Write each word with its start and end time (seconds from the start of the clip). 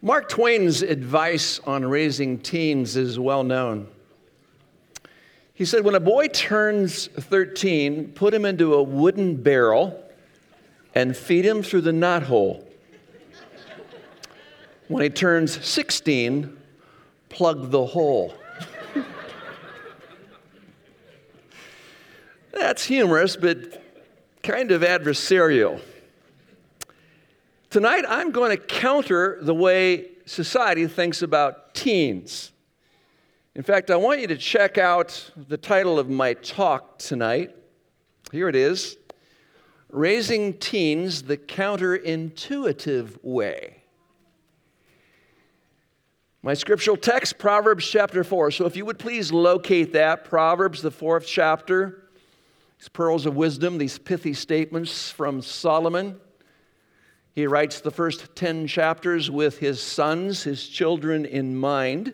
Mark 0.00 0.28
Twain's 0.28 0.82
advice 0.82 1.58
on 1.66 1.84
raising 1.84 2.38
teens 2.38 2.96
is 2.96 3.18
well 3.18 3.42
known. 3.42 3.88
He 5.54 5.64
said, 5.64 5.84
When 5.84 5.96
a 5.96 6.00
boy 6.00 6.28
turns 6.28 7.08
13, 7.08 8.12
put 8.12 8.32
him 8.32 8.44
into 8.44 8.74
a 8.74 8.82
wooden 8.82 9.42
barrel 9.42 10.00
and 10.94 11.16
feed 11.16 11.44
him 11.44 11.64
through 11.64 11.80
the 11.80 11.90
knothole. 11.90 12.64
When 14.86 15.02
he 15.02 15.10
turns 15.10 15.66
16, 15.66 16.56
plug 17.28 17.72
the 17.72 17.84
hole. 17.84 18.34
That's 22.52 22.84
humorous, 22.84 23.36
but 23.36 23.82
kind 24.44 24.70
of 24.70 24.82
adversarial. 24.82 25.80
Tonight, 27.70 28.06
I'm 28.08 28.30
going 28.30 28.50
to 28.50 28.56
counter 28.56 29.38
the 29.42 29.54
way 29.54 30.06
society 30.24 30.86
thinks 30.86 31.20
about 31.20 31.74
teens. 31.74 32.52
In 33.54 33.62
fact, 33.62 33.90
I 33.90 33.96
want 33.96 34.22
you 34.22 34.26
to 34.28 34.38
check 34.38 34.78
out 34.78 35.30
the 35.36 35.58
title 35.58 35.98
of 35.98 36.08
my 36.08 36.32
talk 36.32 36.98
tonight. 36.98 37.54
Here 38.32 38.48
it 38.48 38.56
is 38.56 38.96
Raising 39.90 40.54
Teens 40.54 41.24
the 41.24 41.36
Counterintuitive 41.36 43.22
Way. 43.22 43.82
My 46.42 46.54
scriptural 46.54 46.96
text, 46.96 47.36
Proverbs 47.36 47.86
chapter 47.86 48.24
4. 48.24 48.50
So 48.50 48.64
if 48.64 48.76
you 48.76 48.86
would 48.86 48.98
please 48.98 49.30
locate 49.30 49.92
that, 49.92 50.24
Proverbs, 50.24 50.80
the 50.80 50.90
fourth 50.90 51.26
chapter, 51.26 52.08
these 52.78 52.88
pearls 52.88 53.26
of 53.26 53.36
wisdom, 53.36 53.76
these 53.76 53.98
pithy 53.98 54.32
statements 54.32 55.10
from 55.10 55.42
Solomon. 55.42 56.18
He 57.38 57.46
writes 57.46 57.80
the 57.80 57.92
first 57.92 58.34
10 58.34 58.66
chapters 58.66 59.30
with 59.30 59.60
his 59.60 59.80
sons, 59.80 60.42
his 60.42 60.66
children 60.66 61.24
in 61.24 61.54
mind. 61.54 62.12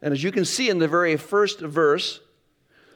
And 0.00 0.14
as 0.14 0.24
you 0.24 0.32
can 0.32 0.46
see 0.46 0.70
in 0.70 0.78
the 0.78 0.88
very 0.88 1.18
first 1.18 1.60
verse, 1.60 2.22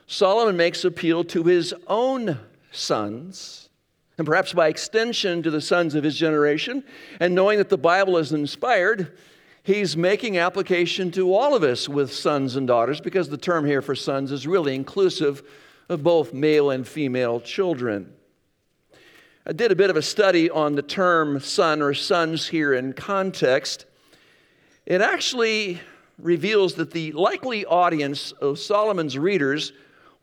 Solomon 0.07 0.57
makes 0.57 0.87
appeal 0.87 1.23
to 1.25 1.43
his 1.43 1.75
own 1.87 2.39
sons, 2.71 3.69
and 4.17 4.27
perhaps 4.27 4.55
by 4.55 4.69
extension 4.69 5.43
to 5.43 5.51
the 5.51 5.61
sons 5.61 5.95
of 5.95 6.03
his 6.03 6.17
generation. 6.17 6.83
And 7.21 7.35
knowing 7.35 7.59
that 7.59 7.69
the 7.69 7.77
Bible 7.77 8.17
is 8.17 8.33
inspired, 8.33 9.19
he's 9.65 9.99
making 9.99 10.39
application 10.39 11.11
to 11.11 11.35
all 11.35 11.55
of 11.55 11.63
us 11.63 11.91
with 11.91 12.11
sons 12.11 12.57
and 12.57 12.67
daughters, 12.67 13.03
because 13.03 13.29
the 13.29 13.37
term 13.37 13.67
here 13.67 13.83
for 13.83 13.95
sons 13.95 14.33
is 14.33 14.47
really 14.47 14.75
inclusive 14.75 15.43
of 15.91 16.03
both 16.03 16.33
male 16.33 16.71
and 16.71 16.89
female 16.89 17.39
children. 17.39 18.15
I 19.49 19.53
did 19.53 19.71
a 19.71 19.77
bit 19.77 19.91
of 19.91 19.97
a 19.97 20.03
study 20.03 20.51
on 20.51 20.75
the 20.75 20.83
term 20.83 21.39
son 21.39 21.81
or 21.81 21.95
sons 21.95 22.49
here 22.49 22.75
in 22.75 22.93
context. 22.93 23.87
It 24.87 25.01
actually 25.01 25.81
reveals 26.19 26.75
that 26.75 26.91
the 26.91 27.13
likely 27.13 27.65
audience 27.65 28.33
of 28.33 28.59
Solomon's 28.59 29.17
readers 29.17 29.73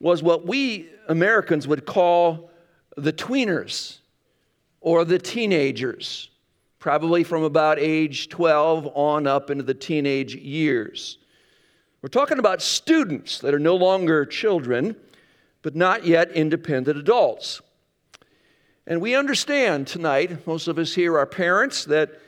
was 0.02 0.22
what 0.22 0.46
we 0.46 0.90
Americans 1.08 1.70
would 1.70 1.86
call 1.86 2.52
the 2.98 3.14
tweeners 3.14 4.00
or 4.82 5.06
the 5.06 5.20
teenagers, 5.20 6.30
probably 6.80 7.24
from 7.24 7.44
about 7.44 7.80
age 7.80 8.28
12 8.28 8.92
on 8.94 9.26
up 9.26 9.50
into 9.50 9.64
the 9.64 9.74
teenage 9.74 10.36
years. 10.36 11.18
We're 12.02 12.10
talking 12.10 12.40
about 12.40 12.62
students 12.62 13.40
that 13.40 13.54
are 13.54 13.60
no 13.60 13.78
longer 13.78 14.26
children, 14.26 14.98
but 15.62 15.78
not 15.78 16.06
yet 16.06 16.30
independent 16.32 16.98
adults. 16.98 17.62
And 18.86 19.00
we 19.00 19.16
understand 19.16 19.88
tonight, 19.88 20.46
most 20.46 20.68
of 20.68 20.78
us 20.78 20.94
here 20.94 21.18
are 21.18 21.26
parents, 21.26 21.86
that 21.86 22.20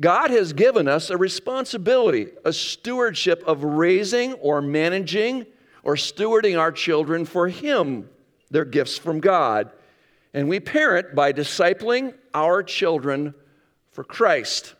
God 0.00 0.30
has 0.30 0.54
given 0.54 0.88
us 0.88 1.10
a 1.10 1.18
responsibility, 1.18 2.28
a 2.44 2.52
stewardship 2.54 3.44
of 3.46 3.62
raising 3.62 4.32
or 4.34 4.62
managing 4.62 5.44
or 5.82 5.94
stewarding 5.94 6.58
our 6.58 6.72
children 6.72 7.26
for 7.26 7.48
Him. 7.48 8.08
They're 8.50 8.64
gifts 8.64 8.96
from 8.96 9.20
God. 9.20 9.70
And 10.32 10.48
we 10.48 10.58
parent 10.58 11.14
by 11.14 11.32
discipling 11.32 12.14
our 12.32 12.62
children 12.62 13.34
for 13.92 14.04
Christ. 14.04 14.74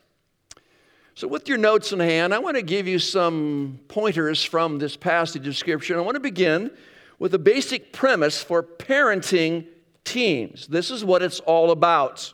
So, 1.15 1.29
with 1.29 1.49
your 1.49 1.59
notes 1.59 1.93
in 1.93 2.01
hand, 2.01 2.33
I 2.33 2.39
want 2.39 2.57
to 2.57 2.63
give 2.63 2.89
you 2.89 2.99
some 2.99 3.81
pointers 3.89 4.43
from 4.43 4.79
this 4.79 4.97
passage 4.97 5.47
of 5.47 5.57
Scripture. 5.57 5.99
I 5.99 6.03
want 6.03 6.15
to 6.15 6.21
begin 6.21 6.71
with 7.19 7.35
a 7.35 7.39
basic 7.39 7.93
premise 7.93 8.43
for 8.43 8.63
parenting 8.63 9.67
teens. 10.05 10.67
This 10.67 10.91
is 10.91 11.05
what 11.05 11.23
it's 11.23 11.41
all 11.41 11.71
about. 11.71 12.33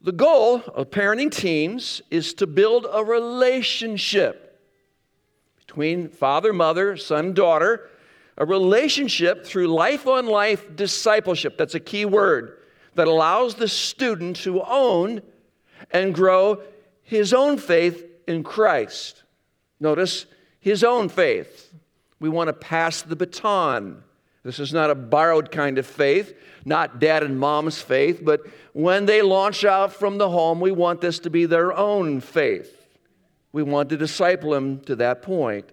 The 0.00 0.12
goal 0.12 0.62
of 0.74 0.90
parenting 0.90 1.32
teens 1.32 2.02
is 2.10 2.34
to 2.34 2.46
build 2.46 2.86
a 2.92 3.02
relationship 3.02 4.60
between 5.58 6.08
father, 6.08 6.52
mother, 6.52 6.96
son, 6.96 7.34
daughter, 7.34 7.90
a 8.38 8.44
relationship 8.44 9.44
through 9.44 9.66
life 9.68 10.06
on 10.06 10.26
life 10.26 10.76
discipleship. 10.76 11.56
That's 11.56 11.74
a 11.74 11.80
key 11.80 12.04
word 12.04 12.58
that 12.94 13.08
allows 13.08 13.54
the 13.54 13.68
student 13.68 14.36
to 14.36 14.62
own 14.62 15.22
and 15.90 16.14
grow 16.14 16.62
his 17.02 17.32
own 17.32 17.58
faith 17.58 18.04
in 18.26 18.42
Christ. 18.42 19.22
Notice 19.80 20.26
his 20.60 20.82
own 20.84 21.08
faith. 21.08 21.72
We 22.18 22.28
want 22.28 22.48
to 22.48 22.52
pass 22.52 23.02
the 23.02 23.16
baton. 23.16 24.02
This 24.46 24.60
is 24.60 24.72
not 24.72 24.90
a 24.90 24.94
borrowed 24.94 25.50
kind 25.50 25.76
of 25.76 25.84
faith, 25.84 26.38
not 26.64 27.00
dad 27.00 27.24
and 27.24 27.36
mom's 27.36 27.82
faith, 27.82 28.20
but 28.22 28.46
when 28.74 29.04
they 29.04 29.20
launch 29.20 29.64
out 29.64 29.92
from 29.92 30.18
the 30.18 30.30
home, 30.30 30.60
we 30.60 30.70
want 30.70 31.00
this 31.00 31.18
to 31.20 31.30
be 31.30 31.46
their 31.46 31.72
own 31.72 32.20
faith. 32.20 32.86
We 33.50 33.64
want 33.64 33.88
to 33.88 33.96
disciple 33.96 34.52
them 34.52 34.78
to 34.82 34.94
that 34.96 35.20
point. 35.20 35.72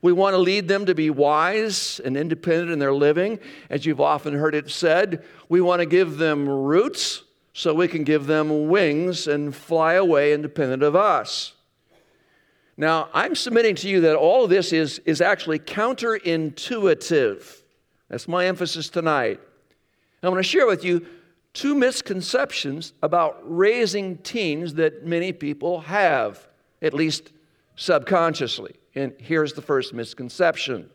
We 0.00 0.14
want 0.14 0.32
to 0.32 0.38
lead 0.38 0.66
them 0.66 0.86
to 0.86 0.94
be 0.94 1.10
wise 1.10 2.00
and 2.02 2.16
independent 2.16 2.70
in 2.70 2.78
their 2.78 2.94
living. 2.94 3.38
As 3.68 3.84
you've 3.84 4.00
often 4.00 4.32
heard 4.32 4.54
it 4.54 4.70
said, 4.70 5.22
we 5.50 5.60
want 5.60 5.80
to 5.80 5.86
give 5.86 6.16
them 6.16 6.48
roots 6.48 7.24
so 7.52 7.74
we 7.74 7.86
can 7.86 8.04
give 8.04 8.26
them 8.26 8.68
wings 8.68 9.26
and 9.26 9.54
fly 9.54 9.94
away 9.94 10.32
independent 10.32 10.82
of 10.82 10.96
us. 10.96 11.52
Now, 12.78 13.10
I'm 13.12 13.34
submitting 13.34 13.74
to 13.74 13.90
you 13.90 14.00
that 14.02 14.16
all 14.16 14.44
of 14.44 14.48
this 14.48 14.72
is, 14.72 15.00
is 15.00 15.20
actually 15.20 15.58
counterintuitive. 15.58 17.59
That's 18.10 18.26
my 18.26 18.46
emphasis 18.46 18.90
tonight. 18.90 19.40
I 20.22 20.28
want 20.28 20.40
to 20.40 20.42
share 20.42 20.66
with 20.66 20.84
you 20.84 21.06
two 21.54 21.74
misconceptions 21.74 22.92
about 23.02 23.40
raising 23.44 24.18
teens 24.18 24.74
that 24.74 25.06
many 25.06 25.32
people 25.32 25.80
have, 25.80 26.48
at 26.82 26.92
least 26.92 27.32
subconsciously. 27.76 28.74
And 28.94 29.14
here's 29.18 29.52
the 29.54 29.62
first 29.62 29.94
misconception 29.94 30.90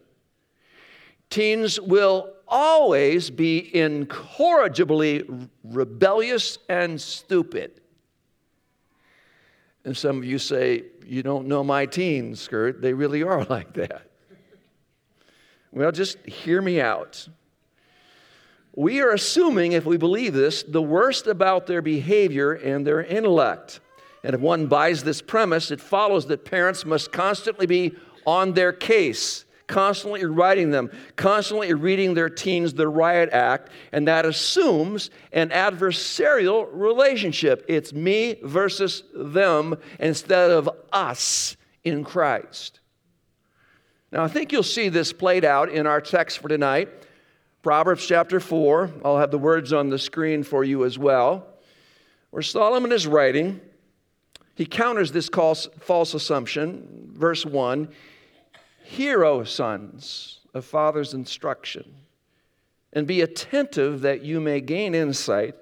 teens 1.30 1.80
will 1.80 2.32
always 2.48 3.30
be 3.30 3.76
incorrigibly 3.76 5.24
rebellious 5.64 6.60
and 6.70 7.02
stupid. 7.02 7.82
And 9.86 9.96
some 9.96 10.18
of 10.18 10.26
you 10.26 10.38
say, 10.38 10.84
You 11.06 11.24
don't 11.24 11.48
know 11.48 11.64
my 11.64 11.86
teens, 11.86 12.48
Kurt. 12.48 12.82
They 12.82 12.94
really 12.94 13.24
are 13.24 13.44
like 13.50 13.74
that. 13.76 14.12
Well, 15.76 15.92
just 15.92 16.18
hear 16.26 16.62
me 16.62 16.80
out. 16.80 17.28
We 18.76 19.02
are 19.02 19.12
assuming, 19.12 19.74
if 19.74 19.86
we 19.86 19.98
believe 19.98 20.34
this, 20.34 20.64
the 20.64 20.82
worst 20.82 21.28
about 21.28 21.68
their 21.68 21.82
behavior 21.82 22.54
and 22.54 22.88
their 22.88 23.04
intellect. 23.04 23.82
And 24.24 24.34
if 24.34 24.40
one 24.40 24.68
buys 24.68 25.04
this 25.04 25.22
premise, 25.22 25.72
it 25.72 25.82
follows 25.82 26.28
that 26.28 26.46
parents 26.46 26.86
must 26.86 27.12
constantly 27.12 27.66
be 27.66 27.94
on 28.26 28.54
their 28.54 28.72
case, 28.72 29.44
constantly 29.68 30.24
writing 30.24 30.72
them, 30.72 30.92
constantly 31.18 31.74
reading 31.74 32.14
their 32.14 32.30
teens 32.30 32.74
the 32.74 32.88
riot 32.88 33.30
act, 33.34 33.70
and 33.92 34.08
that 34.08 34.26
assumes 34.26 35.10
an 35.34 35.50
adversarial 35.50 36.70
relationship. 36.72 37.66
It's 37.68 37.92
me 37.92 38.38
versus 38.42 39.04
them 39.14 39.76
instead 40.00 40.52
of 40.52 40.70
us 40.94 41.58
in 41.84 42.06
Christ. 42.06 42.80
Now, 44.12 44.24
I 44.24 44.28
think 44.28 44.52
you'll 44.52 44.64
see 44.64 44.90
this 44.90 45.12
played 45.12 45.44
out 45.44 45.70
in 45.70 45.88
our 45.88 46.00
text 46.00 46.40
for 46.40 46.48
tonight. 46.48 46.90
Proverbs 47.64 48.06
chapter 48.06 48.40
4. 48.40 48.92
I'll 49.04 49.18
have 49.18 49.32
the 49.32 49.38
words 49.38 49.74
on 49.74 49.90
the 49.90 50.00
screen 50.00 50.44
for 50.44 50.64
you 50.64 50.86
as 50.86 50.98
well. 50.98 51.48
Where 52.30 52.44
Solomon 52.44 52.92
is 52.92 53.08
writing, 53.08 53.60
he 54.56 54.66
counters 54.66 55.12
this 55.12 55.30
false 55.30 56.14
assumption. 56.14 57.10
Verse 57.14 57.46
1 57.46 57.90
Hear, 58.84 59.26
O 59.26 59.44
sons, 59.44 60.42
of 60.54 60.64
father's 60.64 61.14
instruction, 61.14 61.96
and 62.94 63.08
be 63.08 63.22
attentive 63.22 64.02
that 64.02 64.22
you 64.22 64.40
may 64.40 64.62
gain 64.62 64.94
insight, 64.94 65.56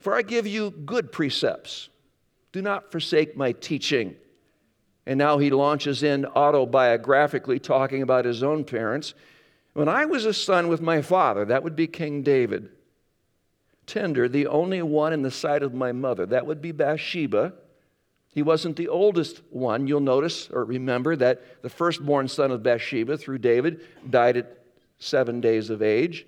for 0.00 0.14
I 0.14 0.22
give 0.22 0.46
you 0.46 0.70
good 0.70 1.12
precepts. 1.12 1.90
Do 2.52 2.62
not 2.62 2.90
forsake 2.90 3.36
my 3.36 3.52
teaching. 3.52 4.16
And 5.06 5.18
now 5.18 5.38
he 5.38 5.50
launches 5.50 6.02
in 6.02 6.24
autobiographically 6.24 7.62
talking 7.62 8.02
about 8.02 8.24
his 8.24 8.42
own 8.42 8.64
parents. 8.64 9.14
When 9.72 9.88
I 9.88 10.04
was 10.04 10.24
a 10.24 10.34
son 10.34 10.68
with 10.68 10.80
my 10.80 11.00
father, 11.00 11.44
that 11.44 11.62
would 11.62 11.76
be 11.76 11.86
King 11.86 12.22
David. 12.22 12.70
Tender, 13.86 14.28
the 14.28 14.48
only 14.48 14.82
one 14.82 15.12
in 15.12 15.22
the 15.22 15.30
sight 15.30 15.62
of 15.62 15.72
my 15.72 15.92
mother, 15.92 16.26
that 16.26 16.44
would 16.44 16.60
be 16.60 16.72
Bathsheba, 16.72 17.52
He 18.36 18.42
wasn't 18.42 18.76
the 18.76 18.88
oldest 18.88 19.40
one. 19.48 19.86
You'll 19.86 20.00
notice 20.00 20.50
or 20.50 20.66
remember 20.66 21.16
that 21.16 21.62
the 21.62 21.70
firstborn 21.70 22.28
son 22.28 22.50
of 22.50 22.62
Bathsheba 22.62 23.16
through 23.16 23.38
David 23.38 23.80
died 24.10 24.36
at 24.36 24.58
seven 24.98 25.40
days 25.40 25.70
of 25.70 25.80
age. 25.80 26.26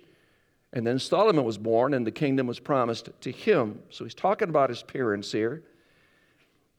And 0.73 0.87
then 0.87 0.99
Solomon 0.99 1.45
was 1.45 1.59
born, 1.59 1.93
and 1.93 2.07
the 2.07 2.11
kingdom 2.11 2.47
was 2.47 2.61
promised 2.61 3.11
to 3.21 3.31
him. 3.31 3.81
So 3.91 4.05
he's 4.05 4.15
talking 4.15 4.49
about 4.49 4.71
his 4.71 4.83
parents 4.83 5.31
here. 5.31 5.63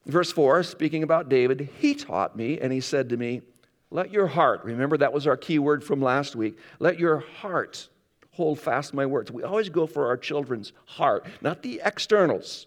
Verse 0.06 0.32
4, 0.32 0.62
speaking 0.62 1.02
about 1.02 1.28
David, 1.28 1.68
he 1.78 1.94
taught 1.94 2.36
me, 2.36 2.58
and 2.58 2.72
he 2.72 2.80
said 2.80 3.10
to 3.10 3.16
me, 3.16 3.42
Let 3.90 4.10
your 4.10 4.26
heart, 4.26 4.64
remember 4.64 4.96
that 4.96 5.12
was 5.12 5.26
our 5.26 5.36
key 5.36 5.58
word 5.58 5.84
from 5.84 6.00
last 6.00 6.34
week, 6.34 6.58
let 6.78 6.98
your 6.98 7.18
heart 7.18 7.88
hold 8.32 8.58
fast 8.58 8.94
my 8.94 9.04
words. 9.04 9.30
We 9.30 9.42
always 9.42 9.68
go 9.68 9.86
for 9.86 10.06
our 10.06 10.16
children's 10.16 10.72
heart, 10.86 11.26
not 11.42 11.62
the 11.62 11.80
externals. 11.84 12.66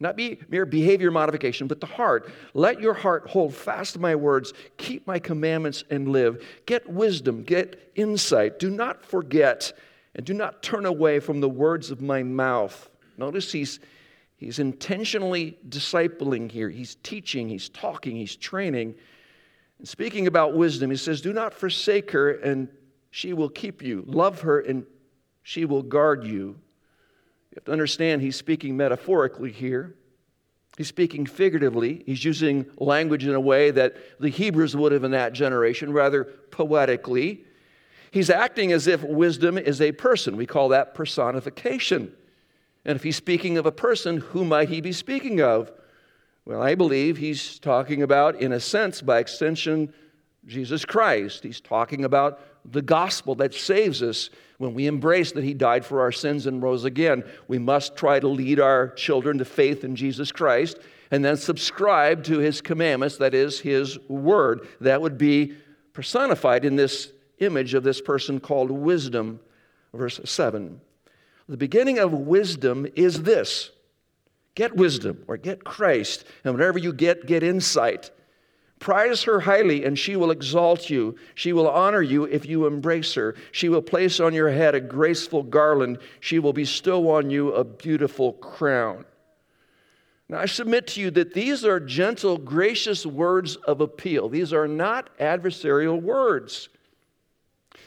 Not 0.00 0.16
be 0.16 0.38
mere 0.48 0.66
behavior 0.66 1.10
modification, 1.10 1.68
but 1.68 1.80
the 1.80 1.86
heart. 1.86 2.30
Let 2.52 2.80
your 2.80 2.94
heart 2.94 3.28
hold 3.28 3.54
fast 3.54 3.98
my 3.98 4.14
words, 4.16 4.52
keep 4.76 5.06
my 5.06 5.18
commandments, 5.18 5.84
and 5.88 6.08
live. 6.08 6.44
Get 6.66 6.90
wisdom, 6.90 7.44
get 7.44 7.92
insight. 7.94 8.58
Do 8.58 8.70
not 8.70 9.04
forget, 9.04 9.72
and 10.14 10.26
do 10.26 10.34
not 10.34 10.62
turn 10.62 10.84
away 10.84 11.20
from 11.20 11.40
the 11.40 11.48
words 11.48 11.90
of 11.90 12.02
my 12.02 12.22
mouth. 12.22 12.90
Notice 13.16 13.52
he's, 13.52 13.78
he's 14.44 14.58
intentionally 14.58 15.58
discipling 15.68 16.50
here. 16.50 16.68
He's 16.68 16.96
teaching, 16.96 17.48
he's 17.48 17.68
talking, 17.68 18.14
he's 18.14 18.36
training. 18.36 18.94
And 19.78 19.88
speaking 19.88 20.26
about 20.26 20.54
wisdom, 20.54 20.90
he 20.90 20.96
says, 20.96 21.20
Do 21.20 21.32
not 21.32 21.54
forsake 21.54 22.10
her, 22.10 22.32
and 22.32 22.68
she 23.10 23.32
will 23.32 23.48
keep 23.48 23.82
you. 23.82 24.04
Love 24.06 24.42
her, 24.42 24.60
and 24.60 24.84
she 25.42 25.64
will 25.64 25.82
guard 25.82 26.24
you. 26.24 26.58
You 27.50 27.56
have 27.56 27.64
to 27.64 27.72
understand 27.72 28.20
he's 28.20 28.36
speaking 28.36 28.76
metaphorically 28.76 29.50
here. 29.50 29.94
He's 30.76 30.88
speaking 30.88 31.24
figuratively. 31.24 32.02
He's 32.04 32.24
using 32.24 32.66
language 32.76 33.24
in 33.26 33.34
a 33.34 33.40
way 33.40 33.70
that 33.70 33.96
the 34.20 34.28
Hebrews 34.28 34.76
would 34.76 34.92
have 34.92 35.04
in 35.04 35.12
that 35.12 35.32
generation, 35.32 35.92
rather 35.92 36.24
poetically. 36.50 37.44
He's 38.10 38.28
acting 38.28 38.72
as 38.72 38.88
if 38.88 39.02
wisdom 39.02 39.56
is 39.56 39.80
a 39.80 39.92
person. 39.92 40.36
We 40.36 40.46
call 40.46 40.68
that 40.70 40.94
personification. 40.94 42.12
And 42.84 42.96
if 42.96 43.02
he's 43.02 43.16
speaking 43.16 43.58
of 43.58 43.66
a 43.66 43.72
person, 43.72 44.18
who 44.18 44.44
might 44.44 44.68
he 44.68 44.80
be 44.80 44.92
speaking 44.92 45.40
of? 45.40 45.72
Well, 46.44 46.62
I 46.62 46.74
believe 46.74 47.16
he's 47.16 47.58
talking 47.58 48.02
about, 48.02 48.36
in 48.36 48.52
a 48.52 48.60
sense, 48.60 49.00
by 49.00 49.18
extension, 49.18 49.92
Jesus 50.46 50.84
Christ. 50.84 51.42
He's 51.42 51.60
talking 51.60 52.04
about 52.04 52.40
the 52.70 52.82
gospel 52.82 53.34
that 53.36 53.54
saves 53.54 54.02
us 54.02 54.30
when 54.58 54.74
we 54.74 54.86
embrace 54.86 55.32
that 55.32 55.44
He 55.44 55.54
died 55.54 55.84
for 55.84 56.00
our 56.00 56.12
sins 56.12 56.46
and 56.46 56.62
rose 56.62 56.84
again. 56.84 57.24
We 57.48 57.58
must 57.58 57.96
try 57.96 58.20
to 58.20 58.28
lead 58.28 58.60
our 58.60 58.88
children 58.90 59.38
to 59.38 59.44
faith 59.44 59.84
in 59.84 59.96
Jesus 59.96 60.32
Christ 60.32 60.78
and 61.10 61.24
then 61.24 61.36
subscribe 61.36 62.24
to 62.24 62.38
His 62.38 62.60
commandments, 62.60 63.16
that 63.18 63.34
is, 63.34 63.60
His 63.60 63.98
word. 64.08 64.68
That 64.80 65.00
would 65.02 65.18
be 65.18 65.54
personified 65.92 66.64
in 66.64 66.76
this 66.76 67.12
image 67.38 67.74
of 67.74 67.82
this 67.82 68.00
person 68.00 68.40
called 68.40 68.70
wisdom. 68.70 69.40
Verse 69.92 70.20
7. 70.24 70.80
The 71.48 71.56
beginning 71.56 71.98
of 71.98 72.12
wisdom 72.12 72.86
is 72.96 73.22
this 73.22 73.70
get 74.54 74.76
wisdom 74.76 75.24
or 75.26 75.36
get 75.36 75.64
Christ, 75.64 76.24
and 76.44 76.54
whatever 76.54 76.78
you 76.78 76.92
get, 76.92 77.26
get 77.26 77.42
insight. 77.42 78.10
Prize 78.80 79.22
her 79.22 79.40
highly, 79.40 79.84
and 79.84 79.98
she 79.98 80.14
will 80.14 80.30
exalt 80.30 80.90
you. 80.90 81.16
She 81.34 81.52
will 81.52 81.68
honor 81.68 82.02
you 82.02 82.24
if 82.24 82.44
you 82.44 82.66
embrace 82.66 83.14
her. 83.14 83.34
She 83.50 83.68
will 83.68 83.82
place 83.82 84.20
on 84.20 84.34
your 84.34 84.50
head 84.50 84.74
a 84.74 84.80
graceful 84.80 85.42
garland. 85.42 85.98
She 86.20 86.38
will 86.38 86.52
bestow 86.52 87.10
on 87.10 87.30
you 87.30 87.52
a 87.52 87.64
beautiful 87.64 88.34
crown. 88.34 89.04
Now, 90.28 90.38
I 90.38 90.46
submit 90.46 90.86
to 90.88 91.00
you 91.00 91.10
that 91.12 91.34
these 91.34 91.64
are 91.64 91.80
gentle, 91.80 92.36
gracious 92.36 93.06
words 93.06 93.56
of 93.56 93.80
appeal. 93.80 94.28
These 94.28 94.52
are 94.52 94.68
not 94.68 95.10
adversarial 95.18 96.00
words. 96.00 96.68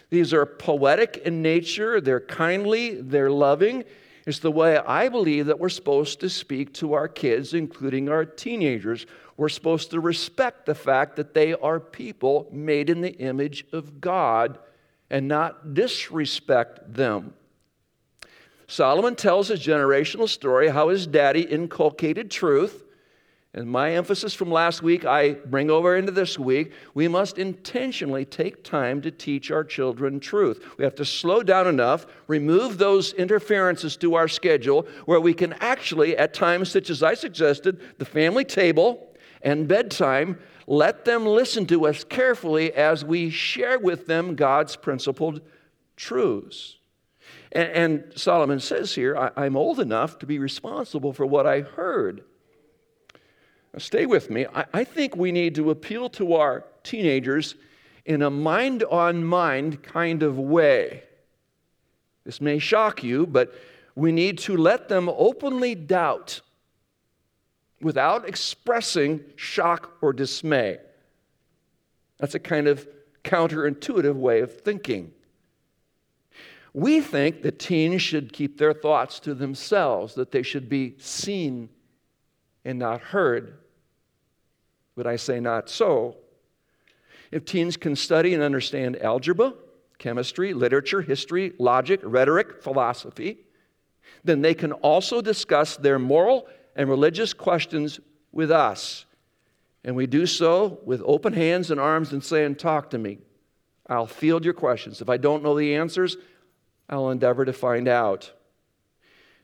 These 0.10 0.34
are 0.34 0.46
poetic 0.46 1.22
in 1.26 1.42
nature, 1.42 2.00
they're 2.00 2.20
kindly, 2.20 3.02
they're 3.02 3.32
loving. 3.32 3.84
It's 4.26 4.40
the 4.40 4.52
way 4.52 4.78
I 4.78 5.08
believe 5.08 5.46
that 5.46 5.60
we're 5.60 5.70
supposed 5.70 6.20
to 6.20 6.30
speak 6.30 6.74
to 6.76 6.94
our 6.94 7.08
kids, 7.08 7.54
including 7.54 8.10
our 8.10 8.26
teenagers. 8.26 9.06
We're 9.38 9.48
supposed 9.48 9.92
to 9.92 10.00
respect 10.00 10.66
the 10.66 10.76
fact 10.76 11.16
that 11.16 11.34
they 11.34 11.54
are 11.54 11.80
people 11.80 12.50
made 12.52 12.90
in 12.90 13.02
the 13.02 13.14
image 13.14 13.66
of 13.72 14.02
God 14.02 14.60
and 15.10 15.28
not 15.28 15.74
disrespect 15.74 16.94
them. 16.94 17.34
Solomon 18.68 19.16
tells 19.16 19.48
his 19.48 19.62
generational 19.66 20.28
story 20.28 20.68
how 20.68 20.90
his 20.90 21.08
daddy 21.08 21.42
inculcated 21.42 22.30
truth. 22.30 22.84
And 23.58 23.72
my 23.72 23.94
emphasis 23.94 24.36
from 24.36 24.52
last 24.52 24.84
week, 24.84 25.04
I 25.04 25.32
bring 25.32 25.72
over 25.72 25.98
into 25.98 26.12
this 26.12 26.38
week. 26.38 26.74
We 26.94 27.08
must 27.08 27.40
intentionally 27.40 28.24
take 28.24 28.64
time 28.64 29.02
to 29.02 29.10
teach 29.10 29.50
our 29.50 29.64
children 29.64 30.20
truth. 30.20 30.64
We 30.78 30.84
have 30.84 30.94
to 30.94 31.06
slow 31.06 31.42
down 31.42 31.66
enough, 31.66 32.06
remove 32.28 32.78
those 32.78 33.14
interferences 33.14 33.98
to 33.98 34.14
our 34.14 34.28
schedule 34.28 34.86
where 35.06 35.20
we 35.20 35.34
can 35.34 35.54
actually, 35.54 36.16
at 36.16 36.36
times, 36.36 36.70
such 36.70 36.92
as 36.92 37.02
I 37.02 37.16
suggested, 37.16 37.82
the 37.98 38.06
family 38.06 38.46
table, 38.46 39.12
and 39.42 39.68
bedtime, 39.68 40.38
let 40.68 41.04
them 41.04 41.26
listen 41.26 41.66
to 41.66 41.88
us 41.88 42.04
carefully 42.04 42.72
as 42.74 43.04
we 43.04 43.32
share 43.32 43.80
with 43.80 44.06
them 44.06 44.36
God's 44.36 44.76
principled 44.76 45.42
truths. 45.96 46.78
And, 47.52 47.70
and 47.70 48.14
Solomon 48.16 48.60
says 48.60 48.94
here, 48.94 49.18
I, 49.18 49.48
am 49.48 49.58
old 49.58 49.80
enough 49.80 50.20
to 50.20 50.28
be 50.28 50.38
responsible 50.38 51.12
for 51.12 51.26
what 51.26 51.48
I 51.48 51.62
heard. 51.62 52.24
Now, 53.78 53.82
stay 53.82 54.08
with 54.08 54.32
me. 54.32 54.48
I, 54.56 54.66
I 54.74 54.84
think 54.84 55.16
we 55.16 55.32
need 55.32 55.54
to 55.54 55.70
appeal 55.70 56.10
to 56.10 56.34
our 56.34 56.64
teenagers 56.82 57.54
in 58.08 58.24
a 58.24 58.30
mind 58.32 58.84
on 58.86 59.24
mind 59.24 59.84
kind 59.84 60.24
of 60.24 60.40
way. 60.40 61.04
This 62.24 62.42
may 62.42 62.58
shock 62.58 63.04
you, 63.04 63.28
but 63.28 63.54
we 63.94 64.12
need 64.12 64.40
to 64.40 64.58
let 64.58 64.90
them 64.90 65.08
openly 65.10 65.76
doubt 65.76 66.42
without 67.80 68.28
expressing 68.28 69.24
shock 69.36 69.92
or 70.02 70.12
dismay. 70.12 70.80
That's 72.18 72.34
a 72.34 72.40
kind 72.40 72.68
of 72.68 72.88
counterintuitive 73.24 74.16
way 74.16 74.40
of 74.40 74.60
thinking. 74.62 75.12
We 76.74 77.00
think 77.00 77.44
that 77.44 77.60
teens 77.60 78.02
should 78.02 78.34
keep 78.34 78.58
their 78.58 78.74
thoughts 78.74 79.20
to 79.20 79.36
themselves, 79.36 80.16
that 80.16 80.32
they 80.32 80.42
should 80.42 80.68
be 80.68 80.96
seen 80.98 81.70
and 82.66 82.80
not 82.80 83.02
heard. 83.02 83.60
But 84.98 85.08
I 85.08 85.16
say 85.16 85.40
not 85.40 85.70
so. 85.70 86.18
If 87.32 87.46
teens 87.46 87.78
can 87.78 87.96
study 87.96 88.34
and 88.34 88.42
understand 88.42 89.02
algebra, 89.02 89.54
chemistry, 90.00 90.54
literature, 90.54 91.02
history, 91.02 91.54
logic, 91.60 92.00
rhetoric, 92.04 92.64
philosophy, 92.64 93.38
then 94.24 94.42
they 94.42 94.56
can 94.56 94.72
also 94.74 95.22
discuss 95.22 95.78
their 95.78 96.00
moral 96.00 96.48
and 96.76 96.90
religious 96.90 97.34
questions 97.34 98.00
with 98.32 98.52
us. 98.52 99.06
And 99.84 99.96
we 99.96 100.08
do 100.08 100.26
so 100.26 100.80
with 100.84 101.02
open 101.06 101.34
hands 101.34 101.70
and 101.70 101.80
arms 101.80 102.12
and 102.12 102.24
saying, 102.24 102.56
Talk 102.56 102.90
to 102.90 102.98
me. 102.98 103.20
I'll 103.88 104.08
field 104.08 104.44
your 104.44 104.54
questions. 104.54 105.00
If 105.00 105.10
I 105.10 105.18
don't 105.18 105.44
know 105.44 105.56
the 105.56 105.76
answers, 105.76 106.18
I'll 106.90 107.12
endeavor 107.12 107.46
to 107.46 107.54
find 107.54 107.88
out. 107.88 108.32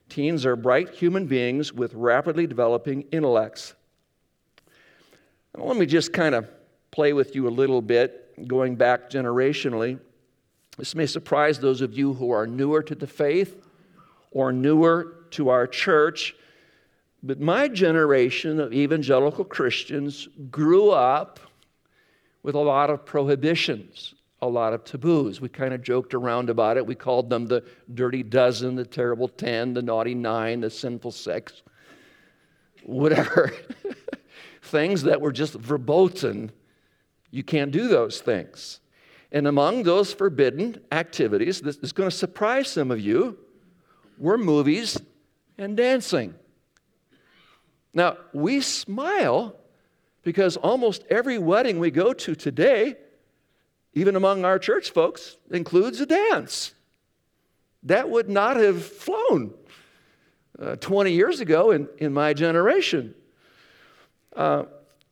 Teens 0.09 0.45
are 0.45 0.55
bright 0.55 0.89
human 0.89 1.27
beings 1.27 1.71
with 1.71 1.93
rapidly 1.93 2.47
developing 2.47 3.03
intellects. 3.11 3.73
Let 5.57 5.77
me 5.77 5.85
just 5.85 6.13
kind 6.13 6.33
of 6.33 6.47
play 6.89 7.13
with 7.13 7.35
you 7.35 7.47
a 7.47 7.49
little 7.49 7.81
bit, 7.81 8.47
going 8.47 8.75
back 8.75 9.09
generationally. 9.09 9.99
This 10.77 10.95
may 10.95 11.05
surprise 11.05 11.59
those 11.59 11.81
of 11.81 11.93
you 11.93 12.13
who 12.13 12.31
are 12.31 12.47
newer 12.47 12.81
to 12.81 12.95
the 12.95 13.05
faith 13.05 13.63
or 14.31 14.51
newer 14.51 15.15
to 15.31 15.49
our 15.49 15.67
church. 15.67 16.35
But 17.21 17.39
my 17.39 17.67
generation 17.67 18.59
of 18.59 18.73
evangelical 18.73 19.45
Christians 19.45 20.27
grew 20.49 20.89
up 20.89 21.39
with 22.41 22.55
a 22.55 22.59
lot 22.59 22.89
of 22.89 23.05
prohibitions, 23.05 24.15
a 24.41 24.47
lot 24.47 24.73
of 24.73 24.83
taboos. 24.83 25.39
We 25.39 25.49
kind 25.49 25.73
of 25.73 25.83
joked 25.83 26.15
around 26.15 26.49
about 26.49 26.77
it. 26.77 26.85
We 26.85 26.95
called 26.95 27.29
them 27.29 27.45
the 27.45 27.63
dirty 27.93 28.23
dozen, 28.23 28.75
the 28.75 28.85
terrible 28.85 29.27
10, 29.27 29.75
the 29.75 29.83
naughty 29.83 30.15
nine, 30.15 30.61
the 30.61 30.69
sinful 30.71 31.11
six, 31.11 31.61
whatever. 32.83 33.53
things 34.73 35.03
that 35.03 35.21
were 35.21 35.31
just 35.31 35.53
verboten. 35.53 36.51
You 37.29 37.43
can't 37.43 37.71
do 37.71 37.87
those 37.87 38.19
things. 38.19 38.79
And 39.31 39.47
among 39.47 39.83
those 39.83 40.11
forbidden 40.11 40.81
activities, 40.91 41.61
this 41.61 41.77
is 41.77 41.93
going 41.93 42.09
to 42.09 42.15
surprise 42.15 42.69
some 42.69 42.89
of 42.89 42.99
you, 42.99 43.37
were 44.17 44.37
movies 44.37 44.99
and 45.59 45.77
dancing. 45.77 46.33
Now, 47.93 48.17
we 48.33 48.61
smile 48.61 49.55
because 50.23 50.57
almost 50.57 51.03
every 51.07 51.37
wedding 51.37 51.77
we 51.77 51.91
go 51.91 52.11
to 52.11 52.33
today, 52.33 52.95
even 53.93 54.15
among 54.15 54.43
our 54.43 54.57
church 54.57 54.89
folks, 54.89 55.37
includes 55.51 56.01
a 56.01 56.07
dance. 56.07 56.73
That 57.83 58.09
would 58.09 58.27
not 58.27 58.57
have 58.57 58.83
flown 58.83 59.53
uh, 60.59 60.77
20 60.77 61.11
years 61.11 61.41
ago 61.41 61.69
in, 61.69 61.87
in 61.99 62.11
my 62.11 62.33
generation. 62.33 63.13
Uh, 64.35 64.63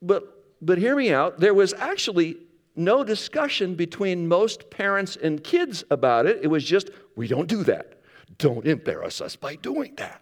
but, 0.02 0.44
but 0.62 0.78
hear 0.78 0.96
me 0.96 1.12
out. 1.14 1.40
There 1.40 1.54
was 1.54 1.74
actually 1.74 2.38
no 2.76 3.04
discussion 3.04 3.76
between 3.76 4.28
most 4.28 4.70
parents 4.70 5.16
and 5.16 5.44
kids 5.44 5.84
about 5.92 6.26
it. 6.26 6.40
It 6.42 6.48
was 6.48 6.64
just, 6.64 6.90
we 7.16 7.28
don't 7.28 7.48
do 7.48 7.64
that. 7.64 8.02
Don't 8.38 8.66
embarrass 8.66 9.22
us 9.22 9.36
by 9.36 9.56
doing 9.56 9.96
that. 9.98 10.22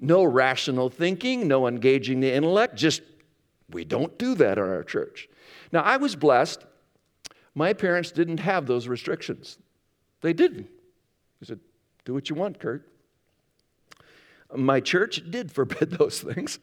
No 0.00 0.22
rational 0.24 0.90
thinking, 0.90 1.48
no 1.48 1.66
engaging 1.66 2.20
the 2.20 2.32
intellect, 2.32 2.76
just, 2.76 3.02
we 3.70 3.84
don't 3.84 4.16
do 4.16 4.34
that 4.36 4.58
in 4.58 4.64
our 4.64 4.84
church. 4.84 5.28
Now, 5.72 5.82
I 5.82 5.96
was 5.96 6.14
blessed. 6.14 6.64
My 7.54 7.72
parents 7.72 8.12
didn't 8.12 8.38
have 8.38 8.66
those 8.66 8.86
restrictions. 8.86 9.58
They 10.20 10.32
didn't. 10.32 10.68
They 11.40 11.46
said, 11.46 11.60
do 12.04 12.14
what 12.14 12.30
you 12.30 12.36
want, 12.36 12.58
Kurt. 12.60 12.88
My 14.54 14.80
church 14.80 15.22
did 15.30 15.52
forbid 15.52 15.90
those 15.98 16.20
things. 16.20 16.58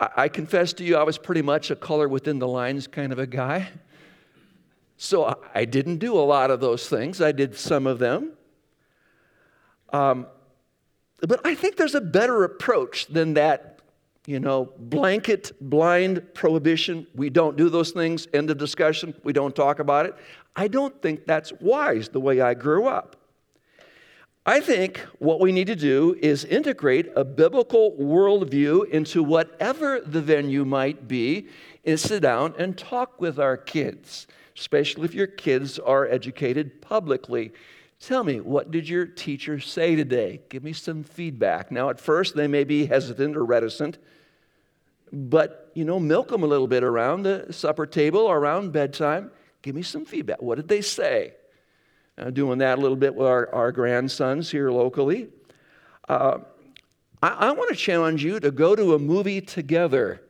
I 0.00 0.28
confess 0.28 0.72
to 0.74 0.84
you, 0.84 0.96
I 0.96 1.02
was 1.02 1.18
pretty 1.18 1.42
much 1.42 1.70
a 1.70 1.76
color 1.76 2.08
within 2.08 2.38
the 2.38 2.48
lines 2.48 2.86
kind 2.86 3.12
of 3.12 3.18
a 3.18 3.26
guy. 3.26 3.68
So 4.96 5.38
I 5.54 5.64
didn't 5.64 5.98
do 5.98 6.18
a 6.18 6.20
lot 6.20 6.50
of 6.50 6.60
those 6.60 6.88
things. 6.88 7.20
I 7.20 7.32
did 7.32 7.56
some 7.56 7.86
of 7.86 7.98
them. 7.98 8.32
Um, 9.92 10.26
but 11.20 11.40
I 11.46 11.54
think 11.54 11.76
there's 11.76 11.94
a 11.94 12.00
better 12.00 12.44
approach 12.44 13.06
than 13.06 13.34
that, 13.34 13.80
you 14.26 14.40
know, 14.40 14.72
blanket, 14.78 15.52
blind 15.60 16.22
prohibition. 16.34 17.06
We 17.14 17.28
don't 17.28 17.56
do 17.56 17.68
those 17.68 17.90
things, 17.90 18.26
end 18.32 18.50
of 18.50 18.58
discussion, 18.58 19.14
we 19.22 19.32
don't 19.32 19.54
talk 19.54 19.80
about 19.80 20.06
it. 20.06 20.14
I 20.56 20.68
don't 20.68 21.00
think 21.02 21.26
that's 21.26 21.52
wise 21.60 22.08
the 22.08 22.20
way 22.20 22.40
I 22.40 22.54
grew 22.54 22.86
up. 22.86 23.16
I 24.46 24.60
think 24.60 25.00
what 25.18 25.38
we 25.38 25.52
need 25.52 25.66
to 25.66 25.76
do 25.76 26.16
is 26.20 26.44
integrate 26.44 27.10
a 27.14 27.24
biblical 27.24 27.92
worldview 27.92 28.88
into 28.88 29.22
whatever 29.22 30.00
the 30.00 30.22
venue 30.22 30.64
might 30.64 31.06
be 31.06 31.48
and 31.84 32.00
sit 32.00 32.22
down 32.22 32.54
and 32.58 32.76
talk 32.76 33.20
with 33.20 33.38
our 33.38 33.58
kids, 33.58 34.26
especially 34.56 35.04
if 35.04 35.14
your 35.14 35.26
kids 35.26 35.78
are 35.78 36.08
educated 36.08 36.80
publicly. 36.80 37.52
Tell 38.00 38.24
me, 38.24 38.40
what 38.40 38.70
did 38.70 38.88
your 38.88 39.04
teacher 39.04 39.60
say 39.60 39.94
today? 39.94 40.40
Give 40.48 40.64
me 40.64 40.72
some 40.72 41.04
feedback. 41.04 41.70
Now, 41.70 41.90
at 41.90 42.00
first, 42.00 42.34
they 42.34 42.48
may 42.48 42.64
be 42.64 42.86
hesitant 42.86 43.36
or 43.36 43.44
reticent, 43.44 43.98
but, 45.12 45.70
you 45.74 45.84
know, 45.84 46.00
milk 46.00 46.28
them 46.28 46.44
a 46.44 46.46
little 46.46 46.66
bit 46.66 46.82
around 46.82 47.24
the 47.24 47.52
supper 47.52 47.84
table 47.84 48.20
or 48.20 48.38
around 48.38 48.72
bedtime. 48.72 49.32
Give 49.60 49.74
me 49.74 49.82
some 49.82 50.06
feedback. 50.06 50.40
What 50.40 50.54
did 50.54 50.68
they 50.68 50.80
say? 50.80 51.34
Uh, 52.20 52.30
doing 52.30 52.58
that 52.58 52.78
a 52.78 52.80
little 52.80 52.96
bit 52.96 53.14
with 53.14 53.26
our, 53.26 53.52
our 53.54 53.72
grandsons 53.72 54.50
here 54.50 54.70
locally. 54.70 55.28
Uh, 56.08 56.38
I, 57.22 57.28
I 57.28 57.52
want 57.52 57.70
to 57.70 57.76
challenge 57.76 58.22
you 58.22 58.38
to 58.40 58.50
go 58.50 58.76
to 58.76 58.94
a 58.94 58.98
movie 58.98 59.40
together. 59.40 60.20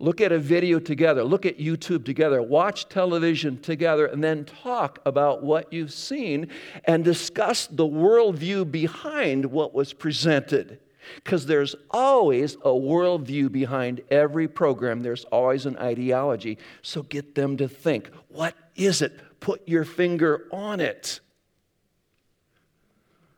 Look 0.00 0.22
at 0.22 0.32
a 0.32 0.38
video 0.38 0.78
together, 0.78 1.22
look 1.22 1.44
at 1.44 1.58
YouTube 1.58 2.06
together, 2.06 2.40
watch 2.40 2.88
television 2.88 3.60
together, 3.60 4.06
and 4.06 4.24
then 4.24 4.46
talk 4.46 4.98
about 5.04 5.42
what 5.42 5.70
you've 5.72 5.92
seen 5.92 6.48
and 6.86 7.04
discuss 7.04 7.66
the 7.66 7.86
worldview 7.86 8.70
behind 8.70 9.44
what 9.44 9.74
was 9.74 9.92
presented. 9.92 10.80
Because 11.16 11.44
there's 11.44 11.76
always 11.90 12.54
a 12.56 12.70
worldview 12.70 13.52
behind 13.52 14.00
every 14.10 14.48
program, 14.48 15.02
there's 15.02 15.26
always 15.26 15.66
an 15.66 15.76
ideology. 15.76 16.56
So 16.80 17.02
get 17.02 17.34
them 17.34 17.58
to 17.58 17.68
think 17.68 18.10
what 18.28 18.54
is 18.76 19.02
it? 19.02 19.20
Put 19.40 19.66
your 19.68 19.84
finger 19.84 20.46
on 20.52 20.80
it. 20.80 21.20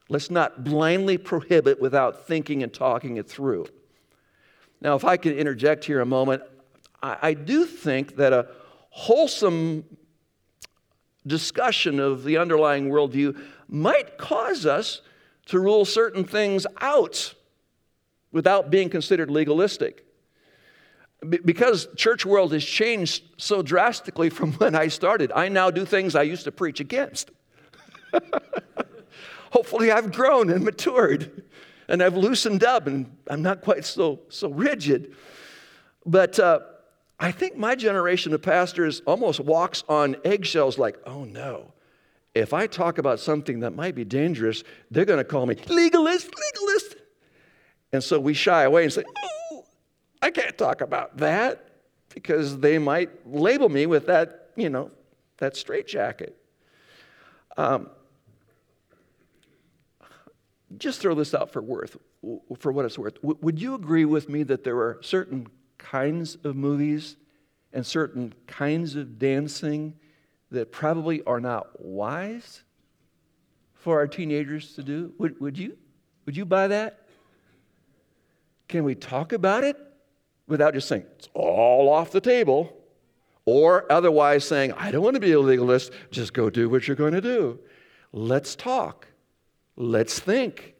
Let's 0.08 0.30
not 0.30 0.64
blindly 0.64 1.16
prohibit 1.16 1.80
without 1.80 2.26
thinking 2.26 2.62
and 2.62 2.72
talking 2.72 3.16
it 3.16 3.28
through. 3.28 3.66
Now, 4.80 4.96
if 4.96 5.04
I 5.04 5.16
could 5.16 5.36
interject 5.36 5.84
here 5.84 6.00
a 6.00 6.06
moment, 6.06 6.42
I, 7.02 7.16
I 7.22 7.34
do 7.34 7.64
think 7.64 8.16
that 8.16 8.32
a 8.32 8.48
wholesome 8.90 9.84
discussion 11.26 12.00
of 12.00 12.24
the 12.24 12.36
underlying 12.36 12.90
worldview 12.90 13.40
might 13.68 14.18
cause 14.18 14.66
us 14.66 15.02
to 15.46 15.58
rule 15.58 15.84
certain 15.84 16.24
things 16.24 16.66
out 16.80 17.34
without 18.32 18.70
being 18.70 18.90
considered 18.90 19.30
legalistic 19.30 20.04
because 21.28 21.88
church 21.96 22.26
world 22.26 22.52
has 22.52 22.64
changed 22.64 23.24
so 23.36 23.62
drastically 23.62 24.30
from 24.30 24.52
when 24.58 24.74
I 24.74 24.88
started, 24.88 25.32
I 25.32 25.48
now 25.48 25.70
do 25.70 25.84
things 25.84 26.14
I 26.14 26.22
used 26.22 26.44
to 26.44 26.52
preach 26.52 26.80
against. 26.80 27.30
Hopefully, 29.50 29.90
I've 29.90 30.12
grown 30.12 30.50
and 30.50 30.64
matured 30.64 31.44
and 31.88 32.02
I've 32.02 32.16
loosened 32.16 32.64
up 32.64 32.86
and 32.86 33.14
I'm 33.28 33.42
not 33.42 33.60
quite 33.60 33.84
so, 33.84 34.20
so 34.28 34.48
rigid. 34.48 35.14
But 36.06 36.38
uh, 36.38 36.60
I 37.20 37.32
think 37.32 37.56
my 37.56 37.74
generation 37.74 38.32
of 38.32 38.42
pastors 38.42 39.02
almost 39.06 39.40
walks 39.40 39.84
on 39.88 40.16
eggshells 40.24 40.78
like, 40.78 40.98
oh 41.06 41.24
no, 41.24 41.72
if 42.34 42.54
I 42.54 42.66
talk 42.66 42.98
about 42.98 43.20
something 43.20 43.60
that 43.60 43.74
might 43.74 43.94
be 43.94 44.04
dangerous, 44.04 44.64
they're 44.90 45.04
going 45.04 45.18
to 45.18 45.24
call 45.24 45.46
me 45.46 45.54
legalist, 45.54 46.30
legalist. 46.30 46.96
And 47.92 48.02
so 48.02 48.18
we 48.18 48.32
shy 48.32 48.62
away 48.62 48.84
and 48.84 48.92
say, 48.92 49.04
I 50.22 50.30
can't 50.30 50.56
talk 50.56 50.80
about 50.80 51.16
that 51.18 51.68
because 52.14 52.60
they 52.60 52.78
might 52.78 53.10
label 53.26 53.68
me 53.68 53.86
with 53.86 54.06
that, 54.06 54.50
you 54.56 54.70
know, 54.70 54.90
that 55.38 55.56
straitjacket. 55.56 56.36
Um, 57.56 57.90
just 60.78 61.00
throw 61.00 61.14
this 61.14 61.34
out 61.34 61.50
for 61.52 61.60
worth, 61.60 61.96
for 62.58 62.72
what 62.72 62.84
it's 62.84 62.98
worth. 62.98 63.16
W- 63.16 63.38
would 63.42 63.60
you 63.60 63.74
agree 63.74 64.04
with 64.04 64.28
me 64.28 64.44
that 64.44 64.64
there 64.64 64.76
are 64.78 64.98
certain 65.02 65.48
kinds 65.76 66.38
of 66.44 66.56
movies 66.56 67.16
and 67.72 67.84
certain 67.84 68.32
kinds 68.46 68.94
of 68.96 69.18
dancing 69.18 69.94
that 70.50 70.70
probably 70.70 71.22
are 71.24 71.40
not 71.40 71.84
wise 71.84 72.62
for 73.74 73.98
our 73.98 74.06
teenagers 74.06 74.74
to 74.74 74.82
do? 74.82 75.12
Would, 75.18 75.40
would 75.40 75.58
you? 75.58 75.76
Would 76.26 76.36
you 76.36 76.44
buy 76.44 76.68
that? 76.68 77.00
Can 78.68 78.84
we 78.84 78.94
talk 78.94 79.32
about 79.32 79.64
it? 79.64 79.76
Without 80.52 80.74
just 80.74 80.86
saying, 80.86 81.04
it's 81.16 81.28
all 81.34 81.88
off 81.88 82.12
the 82.12 82.20
table, 82.20 82.76
or 83.44 83.90
otherwise 83.90 84.46
saying, 84.46 84.72
I 84.74 84.92
don't 84.92 85.02
want 85.02 85.14
to 85.14 85.20
be 85.20 85.32
a 85.32 85.40
legalist, 85.40 85.92
just 86.12 86.32
go 86.32 86.48
do 86.48 86.68
what 86.68 86.86
you're 86.86 86.96
going 86.96 87.14
to 87.14 87.20
do. 87.20 87.58
Let's 88.12 88.54
talk. 88.54 89.08
Let's 89.76 90.20
think. 90.20 90.74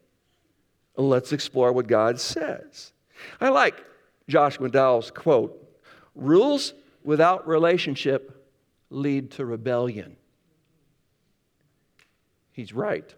Let's 0.96 1.32
explore 1.32 1.72
what 1.72 1.86
God 1.88 2.20
says. 2.20 2.92
I 3.40 3.48
like 3.48 3.82
Josh 4.28 4.58
McDowell's 4.58 5.10
quote 5.10 5.58
rules 6.14 6.74
without 7.02 7.48
relationship 7.48 8.46
lead 8.90 9.32
to 9.32 9.44
rebellion. 9.44 10.16
He's 12.52 12.72
right. 12.72 13.12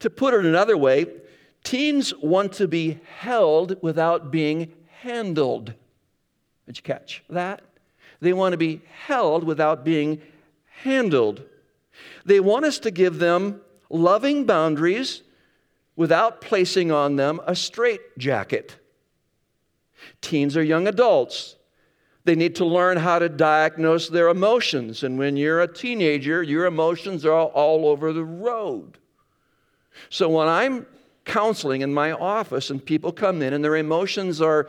To 0.00 0.10
put 0.10 0.34
it 0.34 0.44
another 0.44 0.76
way, 0.76 1.06
Teens 1.64 2.14
want 2.16 2.52
to 2.54 2.68
be 2.68 3.00
held 3.18 3.82
without 3.82 4.30
being 4.30 4.72
handled. 5.00 5.74
Did 6.66 6.76
you 6.76 6.82
catch 6.82 7.24
that? 7.28 7.62
They 8.20 8.32
want 8.32 8.52
to 8.52 8.58
be 8.58 8.82
held 9.06 9.44
without 9.44 9.84
being 9.84 10.20
handled. 10.82 11.42
They 12.24 12.40
want 12.40 12.64
us 12.64 12.78
to 12.80 12.90
give 12.90 13.18
them 13.18 13.60
loving 13.90 14.44
boundaries 14.44 15.22
without 15.96 16.40
placing 16.40 16.90
on 16.90 17.16
them 17.16 17.40
a 17.46 17.54
straitjacket. 17.54 18.76
Teens 20.20 20.56
are 20.56 20.62
young 20.62 20.86
adults. 20.86 21.56
They 22.24 22.34
need 22.34 22.56
to 22.56 22.64
learn 22.64 22.96
how 22.96 23.18
to 23.18 23.28
diagnose 23.28 24.08
their 24.08 24.28
emotions. 24.28 25.02
And 25.02 25.18
when 25.18 25.36
you're 25.36 25.60
a 25.60 25.72
teenager, 25.72 26.42
your 26.42 26.66
emotions 26.66 27.24
are 27.24 27.32
all 27.32 27.86
over 27.86 28.12
the 28.12 28.24
road. 28.24 28.98
So 30.08 30.28
when 30.28 30.48
I'm 30.48 30.86
counseling 31.24 31.80
in 31.80 31.92
my 31.92 32.12
office, 32.12 32.70
and 32.70 32.84
people 32.84 33.12
come 33.12 33.42
in 33.42 33.52
and 33.52 33.64
their 33.64 33.76
emotions 33.76 34.40
are, 34.40 34.68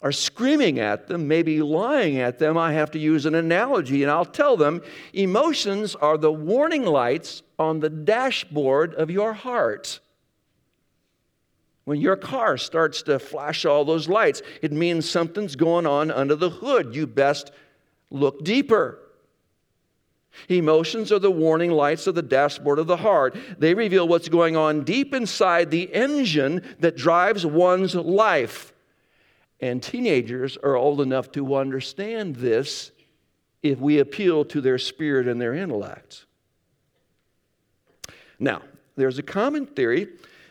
are 0.00 0.12
screaming 0.12 0.78
at 0.78 1.08
them, 1.08 1.28
maybe 1.28 1.62
lying 1.62 2.18
at 2.18 2.38
them. 2.38 2.58
I 2.58 2.72
have 2.72 2.90
to 2.92 2.98
use 2.98 3.26
an 3.26 3.34
analogy, 3.34 4.02
and 4.02 4.10
I'll 4.10 4.24
tell 4.24 4.56
them 4.56 4.82
emotions 5.12 5.94
are 5.94 6.18
the 6.18 6.32
warning 6.32 6.84
lights 6.84 7.42
on 7.58 7.80
the 7.80 7.90
dashboard 7.90 8.94
of 8.94 9.10
your 9.10 9.32
heart. 9.32 10.00
When 11.84 12.00
your 12.00 12.16
car 12.16 12.58
starts 12.58 13.02
to 13.02 13.18
flash 13.18 13.64
all 13.64 13.84
those 13.84 14.08
lights, 14.08 14.42
it 14.60 14.72
means 14.72 15.08
something's 15.08 15.56
going 15.56 15.86
on 15.86 16.10
under 16.10 16.36
the 16.36 16.50
hood. 16.50 16.94
You 16.94 17.06
best 17.06 17.50
look 18.10 18.44
deeper. 18.44 19.01
Emotions 20.48 21.12
are 21.12 21.18
the 21.18 21.30
warning 21.30 21.70
lights 21.70 22.06
of 22.06 22.14
the 22.14 22.22
dashboard 22.22 22.78
of 22.78 22.86
the 22.86 22.96
heart. 22.98 23.36
They 23.58 23.74
reveal 23.74 24.08
what's 24.08 24.28
going 24.28 24.56
on 24.56 24.84
deep 24.84 25.14
inside 25.14 25.70
the 25.70 25.92
engine 25.94 26.62
that 26.80 26.96
drives 26.96 27.44
one's 27.44 27.94
life. 27.94 28.72
And 29.60 29.82
teenagers 29.82 30.56
are 30.56 30.74
old 30.74 31.00
enough 31.00 31.30
to 31.32 31.54
understand 31.54 32.36
this 32.36 32.90
if 33.62 33.78
we 33.78 33.98
appeal 33.98 34.44
to 34.46 34.60
their 34.60 34.78
spirit 34.78 35.28
and 35.28 35.40
their 35.40 35.54
intellect. 35.54 36.26
Now, 38.38 38.62
there's 38.96 39.18
a 39.18 39.22
common 39.22 39.66
theory 39.66 40.08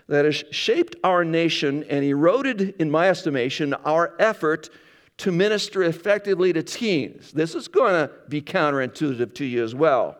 that 0.07 0.25
has 0.25 0.43
shaped 0.51 0.95
our 1.03 1.23
nation 1.25 1.83
and 1.89 2.05
eroded, 2.05 2.75
in 2.79 2.89
my 2.89 3.09
estimation, 3.09 3.73
our 3.73 4.13
effort 4.19 4.69
to 5.21 5.31
minister 5.31 5.83
effectively 5.83 6.51
to 6.51 6.63
teens. 6.63 7.31
This 7.31 7.53
is 7.53 7.67
going 7.67 7.93
to 7.93 8.11
be 8.27 8.41
counterintuitive 8.41 9.35
to 9.35 9.45
you 9.45 9.63
as 9.63 9.75
well. 9.75 10.17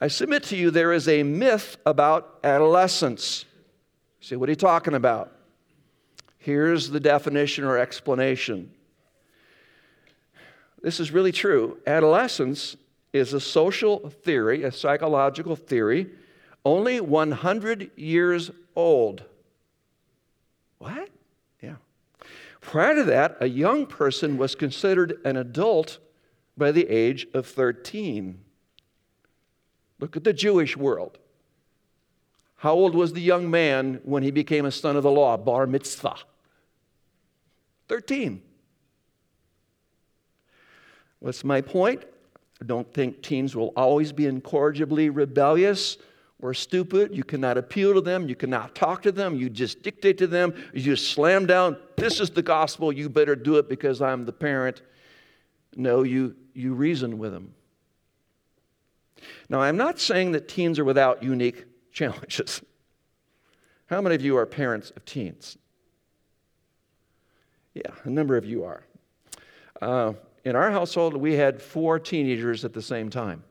I 0.00 0.06
submit 0.06 0.44
to 0.44 0.56
you 0.56 0.70
there 0.70 0.92
is 0.92 1.08
a 1.08 1.24
myth 1.24 1.76
about 1.84 2.38
adolescence. 2.44 3.46
See, 4.20 4.36
what 4.36 4.48
are 4.48 4.52
you 4.52 4.56
talking 4.56 4.94
about? 4.94 5.32
Here's 6.38 6.88
the 6.88 7.00
definition 7.00 7.64
or 7.64 7.78
explanation. 7.78 8.70
This 10.80 11.00
is 11.00 11.10
really 11.10 11.32
true. 11.32 11.78
Adolescence 11.84 12.76
is 13.12 13.32
a 13.32 13.40
social 13.40 14.08
theory, 14.08 14.62
a 14.62 14.70
psychological 14.70 15.56
theory, 15.56 16.10
only 16.64 17.00
100 17.00 17.90
years 17.96 18.52
old. 18.76 19.24
What? 20.78 21.08
Prior 22.66 22.96
to 22.96 23.04
that, 23.04 23.36
a 23.40 23.48
young 23.48 23.86
person 23.86 24.36
was 24.36 24.56
considered 24.56 25.20
an 25.24 25.36
adult 25.36 25.98
by 26.58 26.72
the 26.72 26.88
age 26.88 27.28
of 27.32 27.46
13. 27.46 28.40
Look 30.00 30.16
at 30.16 30.24
the 30.24 30.32
Jewish 30.32 30.76
world. 30.76 31.16
How 32.56 32.72
old 32.72 32.96
was 32.96 33.12
the 33.12 33.20
young 33.20 33.48
man 33.48 34.00
when 34.02 34.24
he 34.24 34.32
became 34.32 34.66
a 34.66 34.72
son 34.72 34.96
of 34.96 35.04
the 35.04 35.10
law? 35.12 35.36
Bar 35.36 35.68
mitzvah. 35.68 36.16
13. 37.86 38.42
What's 41.20 41.44
my 41.44 41.60
point? 41.60 42.02
I 42.60 42.64
don't 42.64 42.92
think 42.92 43.22
teens 43.22 43.54
will 43.54 43.72
always 43.76 44.10
be 44.10 44.26
incorrigibly 44.26 45.08
rebellious 45.08 45.98
or 46.40 46.52
stupid. 46.54 47.14
You 47.14 47.24
cannot 47.24 47.56
appeal 47.56 47.94
to 47.94 48.00
them. 48.00 48.28
You 48.28 48.34
cannot 48.34 48.74
talk 48.74 49.02
to 49.02 49.12
them. 49.12 49.36
You 49.36 49.48
just 49.48 49.82
dictate 49.82 50.18
to 50.18 50.26
them. 50.26 50.54
You 50.74 50.82
just 50.82 51.10
slam 51.10 51.46
down, 51.46 51.76
this 51.96 52.20
is 52.20 52.30
the 52.30 52.42
gospel. 52.42 52.92
You 52.92 53.08
better 53.08 53.36
do 53.36 53.56
it 53.56 53.68
because 53.68 54.02
I'm 54.02 54.24
the 54.24 54.32
parent. 54.32 54.82
No, 55.74 56.02
you, 56.02 56.36
you 56.54 56.74
reason 56.74 57.18
with 57.18 57.32
them. 57.32 57.54
Now, 59.48 59.60
I'm 59.60 59.76
not 59.76 59.98
saying 59.98 60.32
that 60.32 60.48
teens 60.48 60.78
are 60.78 60.84
without 60.84 61.22
unique 61.22 61.64
challenges. 61.92 62.62
How 63.86 64.00
many 64.00 64.14
of 64.14 64.22
you 64.22 64.36
are 64.36 64.46
parents 64.46 64.90
of 64.90 65.04
teens? 65.04 65.56
Yeah, 67.74 67.92
a 68.04 68.10
number 68.10 68.36
of 68.36 68.44
you 68.44 68.64
are. 68.64 68.82
Uh, 69.80 70.14
in 70.44 70.56
our 70.56 70.70
household, 70.70 71.16
we 71.16 71.34
had 71.34 71.60
four 71.60 71.98
teenagers 71.98 72.64
at 72.64 72.72
the 72.72 72.82
same 72.82 73.10
time. 73.10 73.44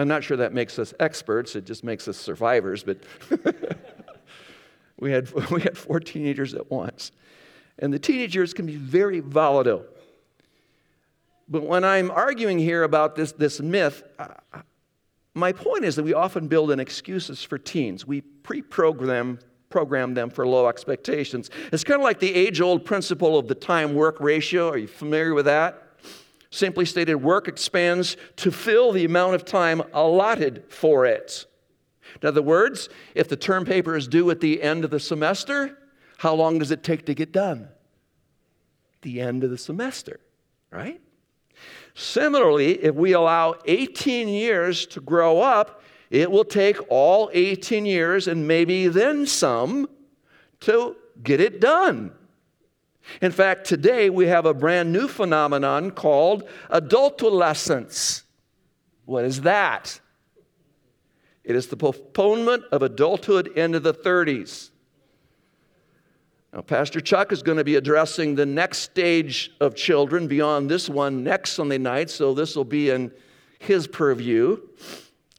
I'm 0.00 0.08
not 0.08 0.24
sure 0.24 0.38
that 0.38 0.54
makes 0.54 0.78
us 0.78 0.94
experts, 0.98 1.54
it 1.54 1.66
just 1.66 1.84
makes 1.84 2.08
us 2.08 2.16
survivors, 2.16 2.82
but 2.82 2.98
we, 4.98 5.10
had, 5.12 5.30
we 5.50 5.60
had 5.60 5.76
four 5.76 6.00
teenagers 6.00 6.54
at 6.54 6.70
once. 6.70 7.12
And 7.78 7.92
the 7.92 7.98
teenagers 7.98 8.54
can 8.54 8.64
be 8.64 8.76
very 8.76 9.20
volatile. 9.20 9.84
But 11.50 11.64
when 11.64 11.84
I'm 11.84 12.10
arguing 12.10 12.58
here 12.58 12.82
about 12.82 13.14
this, 13.14 13.32
this 13.32 13.60
myth, 13.60 14.02
uh, 14.18 14.28
my 15.34 15.52
point 15.52 15.84
is 15.84 15.96
that 15.96 16.02
we 16.02 16.14
often 16.14 16.48
build 16.48 16.70
in 16.70 16.80
excuses 16.80 17.42
for 17.42 17.58
teens. 17.58 18.06
We 18.06 18.22
pre 18.22 18.62
program 18.62 19.38
program 19.68 20.14
them 20.14 20.30
for 20.30 20.46
low 20.46 20.66
expectations. 20.66 21.50
It's 21.72 21.84
kind 21.84 22.00
of 22.00 22.04
like 22.04 22.20
the 22.20 22.34
age 22.34 22.60
old 22.60 22.84
principle 22.84 23.38
of 23.38 23.48
the 23.48 23.54
time 23.54 23.94
work 23.94 24.18
ratio. 24.18 24.70
Are 24.70 24.78
you 24.78 24.88
familiar 24.88 25.34
with 25.34 25.44
that? 25.44 25.89
Simply 26.50 26.84
stated, 26.84 27.14
work 27.16 27.46
expands 27.46 28.16
to 28.36 28.50
fill 28.50 28.92
the 28.92 29.04
amount 29.04 29.34
of 29.34 29.44
time 29.44 29.82
allotted 29.92 30.64
for 30.68 31.06
it. 31.06 31.46
In 32.20 32.28
other 32.28 32.42
words, 32.42 32.88
if 33.14 33.28
the 33.28 33.36
term 33.36 33.64
paper 33.64 33.96
is 33.96 34.08
due 34.08 34.30
at 34.30 34.40
the 34.40 34.60
end 34.60 34.84
of 34.84 34.90
the 34.90 34.98
semester, 34.98 35.78
how 36.18 36.34
long 36.34 36.58
does 36.58 36.72
it 36.72 36.82
take 36.82 37.06
to 37.06 37.14
get 37.14 37.32
done? 37.32 37.68
The 39.02 39.20
end 39.20 39.44
of 39.44 39.50
the 39.50 39.58
semester, 39.58 40.18
right? 40.70 41.00
Similarly, 41.94 42.82
if 42.82 42.94
we 42.94 43.12
allow 43.12 43.54
18 43.64 44.28
years 44.28 44.86
to 44.86 45.00
grow 45.00 45.40
up, 45.40 45.82
it 46.10 46.30
will 46.30 46.44
take 46.44 46.76
all 46.88 47.30
18 47.32 47.86
years 47.86 48.26
and 48.26 48.48
maybe 48.48 48.88
then 48.88 49.24
some 49.24 49.88
to 50.60 50.96
get 51.22 51.40
it 51.40 51.60
done. 51.60 52.12
In 53.20 53.32
fact, 53.32 53.66
today 53.66 54.10
we 54.10 54.26
have 54.26 54.46
a 54.46 54.54
brand 54.54 54.92
new 54.92 55.08
phenomenon 55.08 55.90
called 55.90 56.48
adultolescence. 56.70 58.22
What 59.04 59.24
is 59.24 59.42
that? 59.42 60.00
It 61.44 61.56
is 61.56 61.68
the 61.68 61.76
postponement 61.76 62.64
of 62.70 62.82
adulthood 62.82 63.48
into 63.48 63.80
the 63.80 63.94
30s. 63.94 64.70
Now, 66.52 66.62
Pastor 66.62 67.00
Chuck 67.00 67.32
is 67.32 67.42
going 67.42 67.58
to 67.58 67.64
be 67.64 67.76
addressing 67.76 68.34
the 68.34 68.46
next 68.46 68.78
stage 68.78 69.52
of 69.60 69.74
children 69.74 70.26
beyond 70.26 70.68
this 70.68 70.88
one 70.88 71.22
next 71.22 71.52
Sunday 71.52 71.78
night, 71.78 72.10
so 72.10 72.34
this 72.34 72.56
will 72.56 72.64
be 72.64 72.90
in 72.90 73.12
his 73.60 73.86
purview. 73.86 74.58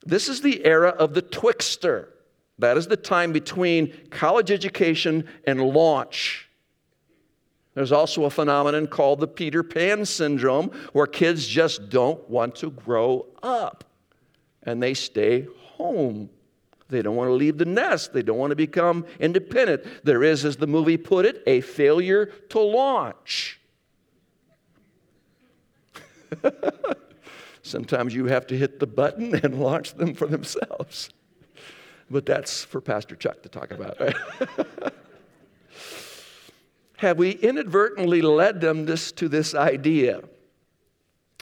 This 0.06 0.30
is 0.30 0.42
the 0.42 0.66
era 0.66 0.90
of 0.90 1.14
the 1.14 1.22
twixter. 1.22 2.08
That 2.60 2.78
is 2.78 2.88
the 2.88 2.98
time 2.98 3.34
between 3.34 3.94
college 4.10 4.52
education 4.52 5.28
and 5.46 5.62
launch. 5.62 6.50
There's 7.74 7.92
also 7.92 8.26
a 8.26 8.30
phenomenon 8.30 8.88
called 8.88 9.22
the 9.22 9.28
Peter 9.28 9.64
Pan 9.64 10.06
syndrome, 10.06 10.72
where 10.92 11.08
kids 11.08 11.48
just 11.48 11.90
don't 11.90 12.30
want 12.30 12.56
to 12.56 12.72
grow 12.72 13.28
up 13.42 13.86
and 14.64 14.82
they 14.82 14.94
stay 14.94 15.48
home. 15.76 16.30
They 16.90 17.02
don't 17.02 17.16
want 17.16 17.30
to 17.30 17.34
leave 17.34 17.58
the 17.58 17.66
nest. 17.66 18.14
They 18.14 18.22
don't 18.22 18.38
want 18.38 18.52
to 18.52 18.56
become 18.56 19.06
independent. 19.20 19.86
There 20.04 20.24
is, 20.24 20.44
as 20.44 20.58
the 20.58 20.68
movie 20.68 20.98
put 20.98 21.26
it, 21.26 21.42
a 21.48 21.62
failure 21.62 22.26
to 22.50 22.60
launch. 22.60 23.62
Sometimes 27.64 28.14
you 28.14 28.26
have 28.26 28.46
to 28.48 28.58
hit 28.58 28.80
the 28.80 28.88
button 28.88 29.36
and 29.36 29.60
launch 29.62 29.94
them 29.94 30.14
for 30.14 30.28
themselves. 30.28 31.10
But 32.10 32.26
that's 32.26 32.66
for 32.66 32.82
Pastor 32.82 33.16
Chuck 33.16 33.42
to 33.44 33.50
talk 33.50 33.72
about. 33.72 33.98
Right? 34.00 34.16
have 37.02 37.18
we 37.18 37.32
inadvertently 37.32 38.22
led 38.22 38.62
them 38.62 38.86
this, 38.86 39.12
to 39.14 39.28
this 39.28 39.56
idea? 39.56 40.22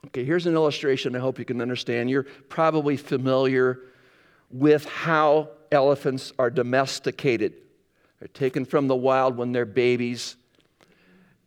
Okay, 0.06 0.24
here's 0.24 0.45
an 0.45 0.54
illustration 0.54 1.17
I 1.17 1.19
hope 1.19 1.38
you 1.38 1.43
can 1.43 1.60
understand. 1.60 2.10
You're 2.10 2.24
probably 2.48 2.95
familiar 2.95 3.82
with 4.50 4.86
how 4.86 5.50
elephants 5.69 6.32
are 6.39 6.50
domesticated. 6.50 7.56
They're 8.19 8.30
taken 8.30 8.63
from 8.63 8.88
the 8.88 8.95
wild 8.95 9.36
when 9.36 9.52
they're 9.52 9.65
babies, 9.65 10.38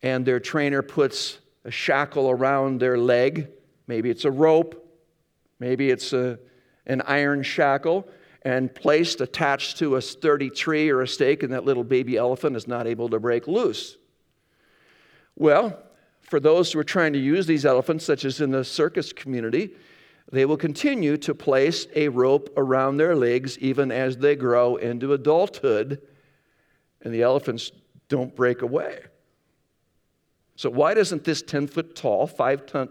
and 0.03 0.23
their 0.23 0.39
trainer 0.39 0.83
puts 0.83 1.39
a 1.65 1.71
shackle 1.71 2.29
around 2.29 2.79
their 2.79 2.99
leg. 2.99 3.47
Maybe 3.87 4.11
it's 4.11 4.25
a 4.25 4.31
rope, 4.31 4.95
maybe 5.59 5.89
it's 5.89 6.13
a, 6.13 6.37
an 6.85 7.01
iron 7.07 7.41
shackle, 7.41 8.07
and 8.43 8.75
placed 8.75 9.21
attached 9.21 9.79
to 9.79 9.95
a 9.95 10.03
sturdy 10.03 10.51
tree 10.51 10.91
or 10.91 11.01
a 11.01 11.07
stake, 11.07 11.41
and 11.41 11.51
that 11.51 11.65
little 11.65 11.83
baby 11.83 12.15
elephant 12.15 12.55
is 12.55 12.67
not 12.67 12.85
able 12.85 13.09
to 13.09 13.19
break 13.19 13.47
loose. 13.47 13.97
Well, 15.35 15.77
for 16.21 16.39
those 16.39 16.71
who 16.71 16.79
are 16.79 16.83
trying 16.83 17.13
to 17.13 17.19
use 17.19 17.45
these 17.45 17.65
elephants, 17.65 18.05
such 18.05 18.25
as 18.25 18.41
in 18.41 18.51
the 18.51 18.63
circus 18.63 19.13
community, 19.13 19.71
they 20.31 20.45
will 20.45 20.57
continue 20.57 21.17
to 21.17 21.35
place 21.35 21.87
a 21.95 22.07
rope 22.07 22.51
around 22.57 22.97
their 22.97 23.15
legs 23.15 23.57
even 23.59 23.91
as 23.91 24.17
they 24.17 24.35
grow 24.35 24.77
into 24.77 25.13
adulthood, 25.13 26.01
and 27.01 27.13
the 27.13 27.21
elephants 27.21 27.71
don't 28.07 28.35
break 28.35 28.61
away. 28.61 28.99
So, 30.55 30.69
why 30.69 30.93
doesn't 30.93 31.23
this 31.23 31.41
10 31.41 31.67
foot 31.67 31.95
tall, 31.95 32.27
five 32.27 32.65
ton 32.65 32.89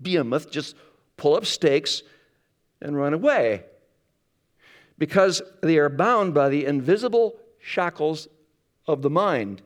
behemoth 0.00 0.50
just 0.50 0.76
pull 1.16 1.36
up 1.36 1.44
stakes 1.44 2.02
and 2.80 2.96
run 2.96 3.12
away? 3.14 3.64
Because 4.96 5.42
they 5.60 5.78
are 5.78 5.88
bound 5.88 6.34
by 6.34 6.48
the 6.48 6.64
invisible 6.66 7.34
shackles 7.58 8.28
of 8.86 9.02
the 9.02 9.10
mind. 9.10 9.62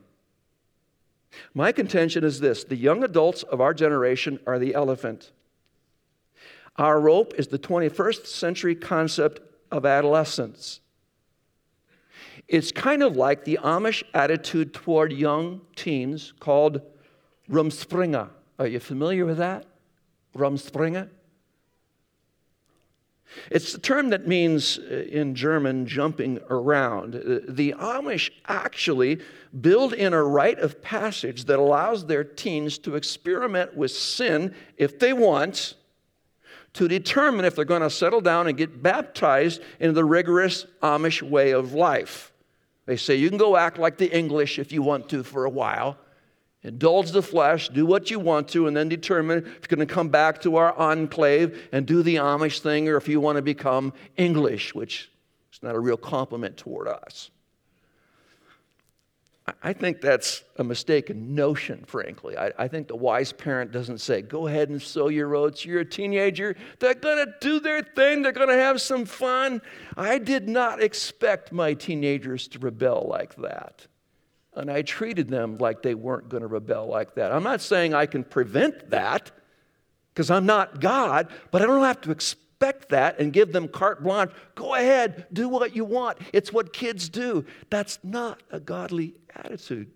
My 1.53 1.71
contention 1.71 2.23
is 2.23 2.39
this 2.39 2.63
the 2.63 2.75
young 2.75 3.03
adults 3.03 3.43
of 3.43 3.61
our 3.61 3.73
generation 3.73 4.39
are 4.47 4.59
the 4.59 4.73
elephant. 4.73 5.31
Our 6.77 6.99
rope 6.99 7.33
is 7.37 7.47
the 7.47 7.59
21st 7.59 8.25
century 8.25 8.75
concept 8.75 9.41
of 9.71 9.85
adolescence. 9.85 10.79
It's 12.47 12.71
kind 12.71 13.03
of 13.03 13.15
like 13.15 13.43
the 13.43 13.59
Amish 13.61 14.03
attitude 14.13 14.73
toward 14.73 15.11
young 15.13 15.61
teens 15.75 16.33
called 16.39 16.81
rumspringa. 17.49 18.29
Are 18.57 18.67
you 18.67 18.79
familiar 18.79 19.25
with 19.25 19.37
that? 19.37 19.65
Rumspringa? 20.35 21.09
It's 23.51 23.73
the 23.73 23.79
term 23.79 24.09
that 24.09 24.27
means 24.27 24.77
uh, 24.77 25.05
in 25.09 25.35
German 25.35 25.85
jumping 25.85 26.39
around. 26.49 27.15
Uh, 27.15 27.39
the 27.47 27.73
Amish 27.77 28.31
actually 28.47 29.19
build 29.61 29.93
in 29.93 30.13
a 30.13 30.23
rite 30.23 30.59
of 30.59 30.81
passage 30.81 31.45
that 31.45 31.59
allows 31.59 32.05
their 32.05 32.23
teens 32.23 32.77
to 32.79 32.95
experiment 32.95 33.75
with 33.75 33.91
sin 33.91 34.53
if 34.77 34.99
they 34.99 35.13
want 35.13 35.75
to 36.73 36.87
determine 36.87 37.45
if 37.45 37.55
they're 37.55 37.65
going 37.65 37.81
to 37.81 37.89
settle 37.89 38.21
down 38.21 38.47
and 38.47 38.57
get 38.57 38.81
baptized 38.81 39.61
into 39.79 39.93
the 39.93 40.05
rigorous 40.05 40.65
Amish 40.81 41.21
way 41.21 41.51
of 41.51 41.73
life. 41.73 42.31
They 42.85 42.97
say 42.97 43.15
you 43.15 43.29
can 43.29 43.37
go 43.37 43.55
act 43.55 43.77
like 43.77 43.97
the 43.97 44.11
English 44.15 44.59
if 44.59 44.71
you 44.71 44.81
want 44.81 45.09
to 45.09 45.23
for 45.23 45.45
a 45.45 45.49
while, 45.49 45.97
indulge 46.63 47.11
the 47.11 47.21
flesh, 47.21 47.69
do 47.69 47.85
what 47.85 48.11
you 48.11 48.19
want 48.19 48.49
to, 48.49 48.67
and 48.67 48.75
then 48.75 48.89
determine 48.89 49.39
if 49.39 49.45
you're 49.45 49.75
going 49.75 49.87
to 49.87 49.93
come 49.93 50.09
back 50.09 50.41
to 50.41 50.57
our 50.57 50.73
enclave 50.77 51.69
and 51.71 51.85
do 51.85 52.03
the 52.03 52.15
Amish 52.15 52.59
thing 52.59 52.89
or 52.89 52.97
if 52.97 53.07
you 53.07 53.19
want 53.19 53.37
to 53.37 53.41
become 53.41 53.93
English, 54.17 54.75
which 54.75 55.09
is 55.53 55.63
not 55.63 55.75
a 55.75 55.79
real 55.79 55.97
compliment 55.97 56.57
toward 56.57 56.87
us. 56.87 57.31
I 59.63 59.73
think 59.73 60.01
that's 60.01 60.43
a 60.57 60.63
mistaken 60.63 61.33
notion, 61.33 61.83
frankly. 61.87 62.37
I, 62.37 62.51
I, 62.57 62.67
think 62.67 62.87
the 62.87 62.95
wise 62.95 63.31
parent 63.31 63.71
doesn't 63.71 63.99
say, 63.99 64.21
go 64.21 64.47
ahead 64.47 64.69
and 64.69 64.81
sow 64.81 65.07
your 65.07 65.35
oats. 65.35 65.65
You're 65.65 65.79
a 65.79 65.85
teenager. 65.85 66.55
They're 66.79 66.93
going 66.93 67.25
to 67.25 67.33
do 67.41 67.59
their 67.59 67.81
thing. 67.81 68.21
They're 68.21 68.31
going 68.31 68.49
to 68.49 68.55
have 68.55 68.81
some 68.81 69.05
fun. 69.05 69.61
I 69.97 70.19
did 70.19 70.47
not 70.47 70.83
expect 70.83 71.51
my 71.51 71.73
teenagers 71.73 72.47
to 72.49 72.59
rebel 72.59 73.07
like 73.09 73.35
that. 73.37 73.87
And 74.53 74.69
I 74.71 74.81
treated 74.81 75.29
them 75.29 75.57
like 75.57 75.83
they 75.83 75.95
weren't 75.95 76.29
going 76.29 76.41
to 76.41 76.47
rebel 76.47 76.87
like 76.87 77.15
that. 77.15 77.31
I'm 77.31 77.43
not 77.43 77.61
saying 77.61 77.93
I 77.93 78.05
can 78.05 78.23
prevent 78.23 78.89
that 78.89 79.31
because 80.13 80.31
I'm 80.31 80.45
not 80.45 80.81
God, 80.81 81.29
but 81.51 81.61
I 81.61 81.65
don't 81.65 81.83
have 81.83 82.01
to 82.01 82.11
expect 82.11 82.89
that 82.89 83.19
and 83.19 83.31
give 83.31 83.53
them 83.53 83.67
carte 83.67 84.03
blanche. 84.03 84.31
Go 84.55 84.75
ahead, 84.75 85.27
do 85.31 85.47
what 85.47 85.75
you 85.75 85.85
want. 85.85 86.17
It's 86.33 86.51
what 86.51 86.73
kids 86.73 87.07
do. 87.09 87.45
That's 87.69 87.99
not 88.03 88.43
a 88.51 88.59
godly 88.59 89.13
attitude. 89.35 89.91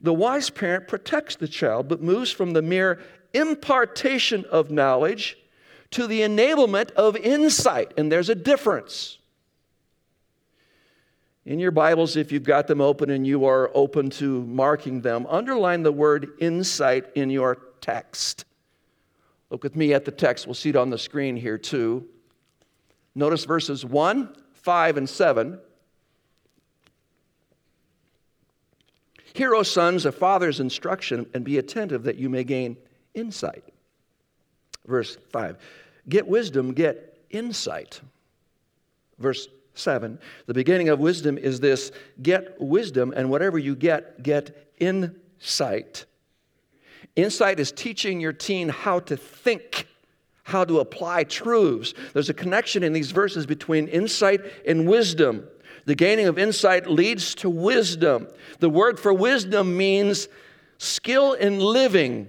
The 0.00 0.12
wise 0.12 0.50
parent 0.50 0.88
protects 0.88 1.36
the 1.36 1.48
child, 1.48 1.88
but 1.88 2.02
moves 2.02 2.30
from 2.30 2.52
the 2.52 2.62
mere 2.62 3.00
impartation 3.32 4.44
of 4.50 4.70
knowledge 4.70 5.38
to 5.92 6.06
the 6.06 6.20
enablement 6.20 6.90
of 6.92 7.16
insight. 7.16 7.92
And 7.96 8.10
there's 8.10 8.28
a 8.28 8.34
difference. 8.34 9.18
In 11.46 11.58
your 11.58 11.72
Bibles, 11.72 12.16
if 12.16 12.32
you've 12.32 12.42
got 12.42 12.66
them 12.66 12.80
open 12.80 13.10
and 13.10 13.26
you 13.26 13.44
are 13.44 13.70
open 13.74 14.08
to 14.10 14.42
marking 14.46 15.02
them, 15.02 15.26
underline 15.28 15.82
the 15.82 15.92
word 15.92 16.30
insight 16.40 17.04
in 17.14 17.28
your 17.28 17.58
text. 17.82 18.46
Look 19.50 19.62
with 19.62 19.76
me 19.76 19.92
at 19.92 20.06
the 20.06 20.10
text. 20.10 20.46
We'll 20.46 20.54
see 20.54 20.70
it 20.70 20.76
on 20.76 20.88
the 20.88 20.96
screen 20.96 21.36
here 21.36 21.58
too. 21.58 22.06
Notice 23.14 23.44
verses 23.44 23.84
1, 23.84 24.34
5, 24.54 24.96
and 24.96 25.08
7. 25.08 25.58
Hear, 29.34 29.54
O 29.54 29.62
sons, 29.62 30.06
a 30.06 30.12
father's 30.12 30.60
instruction, 30.60 31.26
and 31.34 31.44
be 31.44 31.58
attentive 31.58 32.04
that 32.04 32.16
you 32.16 32.30
may 32.30 32.44
gain 32.44 32.78
insight. 33.12 33.64
Verse 34.86 35.18
5. 35.30 35.58
Get 36.08 36.26
wisdom, 36.26 36.72
get 36.72 37.18
insight. 37.30 38.00
Verse 39.18 39.48
7. 39.74 40.18
The 40.46 40.54
beginning 40.54 40.88
of 40.88 41.00
wisdom 41.00 41.36
is 41.36 41.60
this 41.60 41.92
get 42.22 42.60
wisdom, 42.60 43.12
and 43.14 43.30
whatever 43.30 43.58
you 43.58 43.76
get, 43.76 44.22
get 44.22 44.70
insight. 44.78 46.06
Insight 47.16 47.60
is 47.60 47.70
teaching 47.70 48.20
your 48.20 48.32
teen 48.32 48.68
how 48.68 49.00
to 49.00 49.16
think, 49.16 49.86
how 50.44 50.64
to 50.64 50.80
apply 50.80 51.24
truths. 51.24 51.94
There's 52.12 52.30
a 52.30 52.34
connection 52.34 52.82
in 52.82 52.92
these 52.92 53.10
verses 53.10 53.46
between 53.46 53.88
insight 53.88 54.40
and 54.66 54.88
wisdom. 54.88 55.46
The 55.86 55.94
gaining 55.94 56.26
of 56.26 56.38
insight 56.38 56.86
leads 56.86 57.34
to 57.36 57.50
wisdom. 57.50 58.28
The 58.58 58.70
word 58.70 58.98
for 58.98 59.12
wisdom 59.12 59.76
means 59.76 60.28
skill 60.78 61.34
in 61.34 61.60
living. 61.60 62.28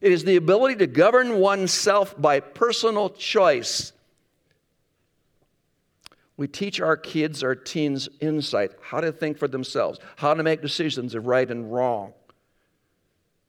It 0.00 0.12
is 0.12 0.24
the 0.24 0.36
ability 0.36 0.76
to 0.76 0.86
govern 0.86 1.38
oneself 1.38 2.14
by 2.20 2.40
personal 2.40 3.10
choice. 3.10 3.92
We 6.36 6.46
teach 6.48 6.80
our 6.80 6.96
kids, 6.96 7.42
our 7.42 7.54
teens, 7.54 8.08
insight, 8.20 8.72
how 8.82 9.00
to 9.00 9.10
think 9.10 9.38
for 9.38 9.48
themselves, 9.48 9.98
how 10.16 10.34
to 10.34 10.42
make 10.42 10.60
decisions 10.60 11.14
of 11.14 11.26
right 11.26 11.50
and 11.50 11.72
wrong. 11.72 12.12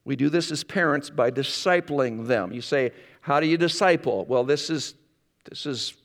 We 0.06 0.16
do 0.16 0.30
this 0.30 0.52
as 0.52 0.64
parents 0.64 1.10
by 1.10 1.32
discipling 1.32 2.28
them. 2.28 2.54
You 2.54 2.62
say, 2.62 2.94
How 3.20 3.42
do 3.42 3.48
you 3.48 3.58
disciple? 3.58 4.26
Well, 4.26 4.46
this 4.46 4.70
is, 4.70 4.94
this 5.50 5.66
is 5.66 5.96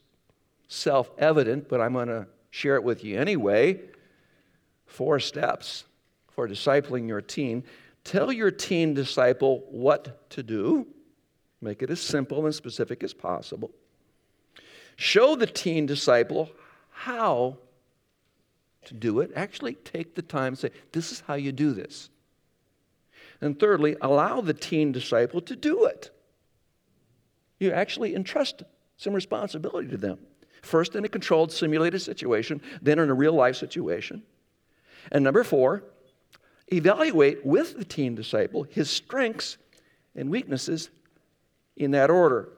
self 0.66 1.10
evident, 1.18 1.68
but 1.68 1.80
I'm 1.80 1.92
going 1.92 2.08
to 2.08 2.26
share 2.50 2.74
it 2.74 2.82
with 2.82 3.04
you 3.04 3.16
anyway. 3.16 3.80
Four 4.86 5.20
steps 5.20 5.84
for 6.30 6.48
discipling 6.48 7.06
your 7.06 7.20
teen. 7.20 7.62
Tell 8.02 8.32
your 8.32 8.50
teen 8.50 8.92
disciple 8.92 9.64
what 9.70 10.28
to 10.30 10.42
do, 10.42 10.88
make 11.60 11.82
it 11.82 11.90
as 11.90 12.00
simple 12.00 12.44
and 12.44 12.54
specific 12.54 13.04
as 13.04 13.14
possible. 13.14 13.70
Show 14.96 15.36
the 15.36 15.46
teen 15.46 15.86
disciple 15.86 16.50
how 16.92 17.58
to 18.84 18.94
do 18.94 19.20
it. 19.20 19.30
Actually, 19.34 19.74
take 19.74 20.14
the 20.14 20.22
time 20.22 20.48
and 20.48 20.58
say, 20.58 20.70
This 20.92 21.12
is 21.12 21.20
how 21.26 21.34
you 21.34 21.52
do 21.52 21.72
this. 21.72 22.10
And 23.40 23.58
thirdly, 23.58 23.96
allow 24.00 24.40
the 24.40 24.54
teen 24.54 24.92
disciple 24.92 25.40
to 25.42 25.56
do 25.56 25.84
it. 25.84 26.10
You 27.58 27.72
actually 27.72 28.14
entrust 28.14 28.62
some 28.96 29.12
responsibility 29.12 29.88
to 29.88 29.96
them. 29.96 30.18
First, 30.62 30.94
in 30.94 31.04
a 31.04 31.08
controlled, 31.08 31.50
simulated 31.50 32.00
situation, 32.02 32.60
then 32.80 33.00
in 33.00 33.10
a 33.10 33.14
real 33.14 33.32
life 33.32 33.56
situation. 33.56 34.22
And 35.10 35.24
number 35.24 35.42
four, 35.42 35.82
evaluate 36.72 37.44
with 37.44 37.76
the 37.76 37.84
teen 37.84 38.14
disciple 38.14 38.62
his 38.62 38.88
strengths 38.88 39.58
and 40.14 40.30
weaknesses 40.30 40.90
in 41.76 41.90
that 41.92 42.10
order. 42.10 42.48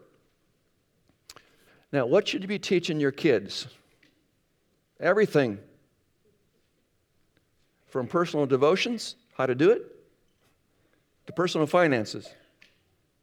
Now, 1.92 2.06
what 2.06 2.28
should 2.28 2.42
you 2.42 2.48
be 2.48 2.58
teaching 2.58 3.00
your 3.00 3.12
kids? 3.12 3.68
Everything 5.00 5.58
from 7.88 8.06
personal 8.06 8.46
devotions, 8.46 9.16
how 9.36 9.46
to 9.46 9.54
do 9.54 9.70
it, 9.70 9.82
to 11.26 11.32
personal 11.32 11.66
finances. 11.66 12.28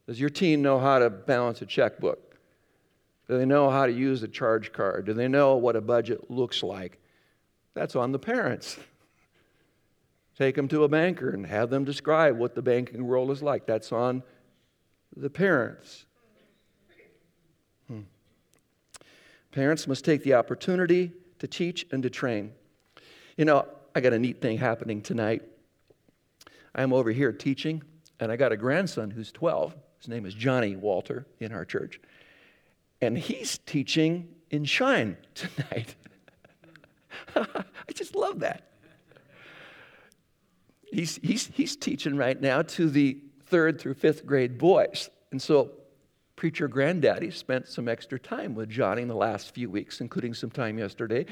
Does 0.06 0.20
your 0.20 0.30
teen 0.30 0.62
know 0.62 0.78
how 0.78 0.98
to 0.98 1.10
balance 1.10 1.62
a 1.62 1.66
checkbook? 1.66 2.36
Do 3.28 3.38
they 3.38 3.44
know 3.44 3.70
how 3.70 3.86
to 3.86 3.92
use 3.92 4.22
a 4.22 4.28
charge 4.28 4.72
card? 4.72 5.06
Do 5.06 5.14
they 5.14 5.28
know 5.28 5.56
what 5.56 5.76
a 5.76 5.80
budget 5.80 6.30
looks 6.30 6.62
like? 6.62 6.98
That's 7.74 7.96
on 7.96 8.12
the 8.12 8.18
parents. 8.18 8.78
Take 10.38 10.56
them 10.56 10.68
to 10.68 10.84
a 10.84 10.88
banker 10.88 11.30
and 11.30 11.46
have 11.46 11.70
them 11.70 11.84
describe 11.84 12.38
what 12.38 12.54
the 12.54 12.62
banking 12.62 13.06
world 13.06 13.30
is 13.30 13.42
like. 13.42 13.66
That's 13.66 13.92
on 13.92 14.22
the 15.14 15.30
parents. 15.30 16.06
Hmm. 17.86 18.00
Parents 19.52 19.86
must 19.86 20.04
take 20.04 20.24
the 20.24 20.34
opportunity 20.34 21.12
to 21.42 21.48
teach 21.48 21.84
and 21.90 22.04
to 22.04 22.08
train. 22.08 22.52
You 23.36 23.44
know, 23.44 23.66
I 23.96 24.00
got 24.00 24.12
a 24.12 24.18
neat 24.18 24.40
thing 24.40 24.58
happening 24.58 25.02
tonight. 25.02 25.42
I'm 26.72 26.92
over 26.92 27.10
here 27.10 27.32
teaching 27.32 27.82
and 28.20 28.30
I 28.30 28.36
got 28.36 28.52
a 28.52 28.56
grandson 28.56 29.10
who's 29.10 29.32
12. 29.32 29.74
His 29.98 30.06
name 30.06 30.24
is 30.24 30.34
Johnny 30.34 30.76
Walter 30.76 31.26
in 31.40 31.50
our 31.50 31.64
church. 31.64 32.00
And 33.00 33.18
he's 33.18 33.58
teaching 33.58 34.28
in 34.52 34.64
Shine 34.64 35.16
tonight. 35.34 35.96
I 37.34 37.92
just 37.92 38.14
love 38.14 38.38
that. 38.38 38.68
He's, 40.92 41.16
he's, 41.24 41.48
he's 41.48 41.74
teaching 41.74 42.16
right 42.16 42.40
now 42.40 42.62
to 42.62 42.88
the 42.88 43.18
third 43.46 43.80
through 43.80 43.94
fifth 43.94 44.24
grade 44.24 44.58
boys. 44.58 45.10
And 45.32 45.42
so, 45.42 45.72
preacher 46.42 46.66
granddaddy 46.66 47.30
spent 47.30 47.68
some 47.68 47.86
extra 47.86 48.18
time 48.18 48.52
with 48.52 48.68
Johnny 48.68 49.00
in 49.00 49.06
the 49.06 49.14
last 49.14 49.54
few 49.54 49.70
weeks, 49.70 50.00
including 50.00 50.34
some 50.34 50.50
time 50.50 50.76
yesterday, 50.76 51.24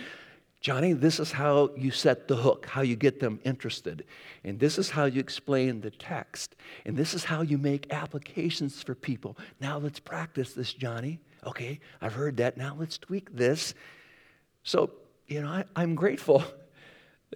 Johnny, 0.60 0.92
this 0.92 1.18
is 1.18 1.32
how 1.32 1.70
you 1.76 1.90
set 1.90 2.28
the 2.28 2.36
hook, 2.36 2.64
how 2.66 2.82
you 2.82 2.94
get 2.94 3.18
them 3.18 3.40
interested. 3.44 4.04
And 4.44 4.60
this 4.60 4.78
is 4.78 4.88
how 4.88 5.06
you 5.06 5.18
explain 5.18 5.80
the 5.80 5.90
text. 5.90 6.54
And 6.86 6.96
this 6.96 7.12
is 7.12 7.24
how 7.24 7.42
you 7.42 7.58
make 7.58 7.92
applications 7.92 8.84
for 8.84 8.94
people. 8.94 9.36
Now 9.60 9.78
let's 9.78 9.98
practice 9.98 10.52
this, 10.52 10.72
Johnny. 10.72 11.18
Okay, 11.44 11.80
I've 12.00 12.14
heard 12.14 12.36
that. 12.36 12.56
Now 12.56 12.76
let's 12.78 12.96
tweak 12.96 13.34
this. 13.34 13.74
So, 14.62 14.92
you 15.26 15.42
know, 15.42 15.64
I, 15.74 15.82
am 15.82 15.96
grateful. 15.96 16.44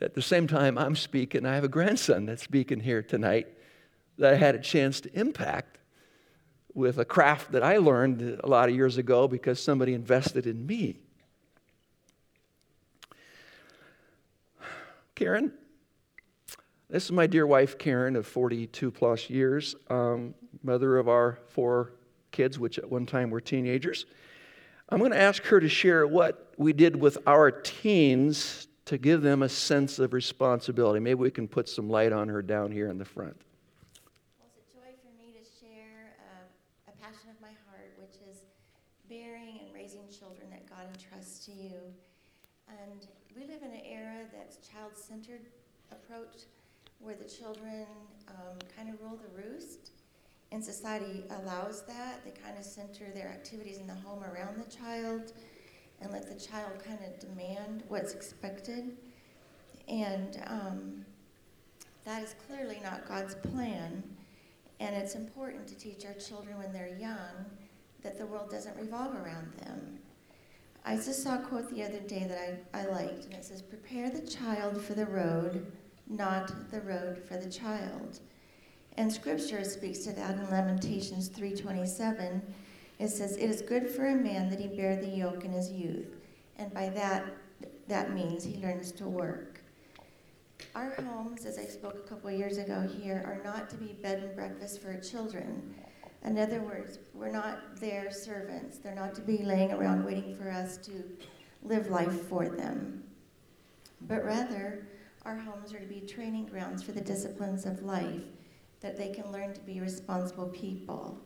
At 0.00 0.14
the 0.14 0.22
same 0.22 0.46
time, 0.46 0.78
I'm 0.78 0.94
speaking. 0.94 1.44
I 1.44 1.56
have 1.56 1.64
a 1.64 1.68
grandson 1.68 2.24
that's 2.24 2.44
speaking 2.44 2.78
here 2.78 3.02
tonight 3.02 3.48
that 4.18 4.32
I 4.32 4.36
had 4.36 4.54
a 4.54 4.60
chance 4.60 5.00
to 5.00 5.18
impact 5.18 5.80
with 6.74 6.98
a 6.98 7.04
craft 7.04 7.52
that 7.52 7.62
I 7.62 7.78
learned 7.78 8.40
a 8.42 8.48
lot 8.48 8.68
of 8.68 8.74
years 8.74 8.98
ago 8.98 9.28
because 9.28 9.62
somebody 9.62 9.94
invested 9.94 10.46
in 10.46 10.66
me. 10.66 10.98
Karen. 15.14 15.52
This 16.90 17.04
is 17.04 17.12
my 17.12 17.26
dear 17.26 17.46
wife, 17.46 17.78
Karen, 17.78 18.14
of 18.14 18.26
42 18.26 18.90
plus 18.90 19.30
years, 19.30 19.74
um, 19.88 20.34
mother 20.62 20.98
of 20.98 21.08
our 21.08 21.38
four 21.48 21.92
kids, 22.30 22.58
which 22.58 22.78
at 22.78 22.88
one 22.88 23.06
time 23.06 23.30
were 23.30 23.40
teenagers. 23.40 24.06
I'm 24.88 24.98
going 24.98 25.12
to 25.12 25.20
ask 25.20 25.42
her 25.44 25.60
to 25.60 25.68
share 25.68 26.06
what 26.06 26.52
we 26.58 26.72
did 26.72 26.94
with 26.94 27.18
our 27.26 27.50
teens 27.50 28.68
to 28.84 28.98
give 28.98 29.22
them 29.22 29.42
a 29.42 29.48
sense 29.48 29.98
of 29.98 30.12
responsibility. 30.12 31.00
Maybe 31.00 31.14
we 31.14 31.30
can 31.30 31.48
put 31.48 31.68
some 31.68 31.88
light 31.88 32.12
on 32.12 32.28
her 32.28 32.42
down 32.42 32.70
here 32.70 32.90
in 32.90 32.98
the 32.98 33.04
front. 33.04 33.40
my 37.44 37.52
heart, 37.68 37.92
which 37.98 38.16
is 38.30 38.38
bearing 39.10 39.60
and 39.60 39.74
raising 39.74 40.08
children 40.08 40.48
that 40.50 40.64
God 40.68 40.86
entrusts 40.94 41.44
to 41.44 41.52
you. 41.52 41.74
And 42.68 43.06
we 43.36 43.42
live 43.42 43.62
in 43.62 43.70
an 43.70 43.84
era 43.84 44.24
that's 44.32 44.66
child 44.66 44.92
centered 44.94 45.42
approach 45.92 46.44
where 47.00 47.14
the 47.14 47.28
children 47.28 47.84
um, 48.28 48.56
kind 48.74 48.88
of 48.88 48.98
rule 49.02 49.20
the 49.20 49.42
roost, 49.42 49.90
and 50.52 50.64
society 50.64 51.24
allows 51.42 51.82
that. 51.82 52.24
They 52.24 52.30
kind 52.30 52.56
of 52.58 52.64
center 52.64 53.10
their 53.12 53.28
activities 53.28 53.76
in 53.76 53.86
the 53.86 53.94
home 53.94 54.24
around 54.24 54.56
the 54.56 54.70
child 54.70 55.34
and 56.00 56.10
let 56.12 56.26
the 56.26 56.40
child 56.42 56.82
kind 56.82 57.00
of 57.04 57.18
demand 57.18 57.82
what's 57.88 58.14
expected. 58.14 58.96
And 59.86 60.42
um, 60.46 61.04
that 62.06 62.22
is 62.22 62.34
clearly 62.46 62.80
not 62.82 63.06
God's 63.06 63.34
plan. 63.34 64.02
And 64.80 64.94
it's 64.94 65.14
important 65.14 65.66
to 65.68 65.74
teach 65.76 66.04
our 66.04 66.14
children 66.14 66.58
when 66.58 66.72
they're 66.72 66.96
young 66.98 67.46
that 68.02 68.18
the 68.18 68.26
world 68.26 68.50
doesn't 68.50 68.76
revolve 68.76 69.14
around 69.14 69.52
them. 69.58 69.98
I 70.84 70.96
just 70.96 71.22
saw 71.22 71.36
a 71.36 71.42
quote 71.42 71.70
the 71.70 71.82
other 71.82 72.00
day 72.00 72.26
that 72.28 72.38
I, 72.74 72.80
I 72.80 72.86
liked, 72.86 73.24
and 73.24 73.34
it 73.34 73.44
says, 73.44 73.62
Prepare 73.62 74.10
the 74.10 74.26
child 74.26 74.82
for 74.82 74.92
the 74.92 75.06
road, 75.06 75.72
not 76.08 76.70
the 76.70 76.82
road 76.82 77.22
for 77.26 77.38
the 77.38 77.48
child. 77.48 78.20
And 78.96 79.10
scripture 79.10 79.64
speaks 79.64 80.00
to 80.00 80.12
that 80.12 80.36
in 80.36 80.50
Lamentations 80.50 81.28
3:27. 81.30 82.42
It 82.98 83.08
says, 83.08 83.36
It 83.36 83.50
is 83.50 83.62
good 83.62 83.88
for 83.88 84.06
a 84.06 84.14
man 84.14 84.50
that 84.50 84.60
he 84.60 84.68
bear 84.68 84.96
the 84.96 85.08
yoke 85.08 85.44
in 85.44 85.52
his 85.52 85.72
youth. 85.72 86.14
And 86.58 86.72
by 86.72 86.90
that, 86.90 87.24
that 87.88 88.12
means 88.12 88.44
he 88.44 88.62
learns 88.62 88.92
to 88.92 89.08
work. 89.08 89.53
Our 90.74 90.90
homes, 91.04 91.46
as 91.46 91.56
I 91.56 91.66
spoke 91.66 91.94
a 91.94 92.08
couple 92.08 92.32
years 92.32 92.58
ago 92.58 92.88
here, 93.00 93.22
are 93.24 93.40
not 93.44 93.70
to 93.70 93.76
be 93.76 93.92
bed 93.92 94.24
and 94.24 94.34
breakfast 94.34 94.82
for 94.82 94.98
children. 94.98 95.72
In 96.24 96.36
other 96.36 96.62
words, 96.62 96.98
we're 97.14 97.30
not 97.30 97.76
their 97.76 98.10
servants. 98.10 98.78
They're 98.78 98.92
not 98.92 99.14
to 99.14 99.20
be 99.20 99.44
laying 99.44 99.70
around 99.70 100.04
waiting 100.04 100.34
for 100.34 100.50
us 100.50 100.76
to 100.78 101.04
live 101.62 101.90
life 101.90 102.22
for 102.28 102.48
them. 102.48 103.04
But 104.00 104.24
rather, 104.24 104.88
our 105.24 105.36
homes 105.36 105.72
are 105.72 105.78
to 105.78 105.86
be 105.86 106.00
training 106.00 106.46
grounds 106.46 106.82
for 106.82 106.90
the 106.90 107.00
disciplines 107.00 107.66
of 107.66 107.84
life, 107.84 108.24
that 108.80 108.96
they 108.96 109.10
can 109.10 109.30
learn 109.30 109.54
to 109.54 109.60
be 109.60 109.78
responsible 109.78 110.48
people. 110.48 111.20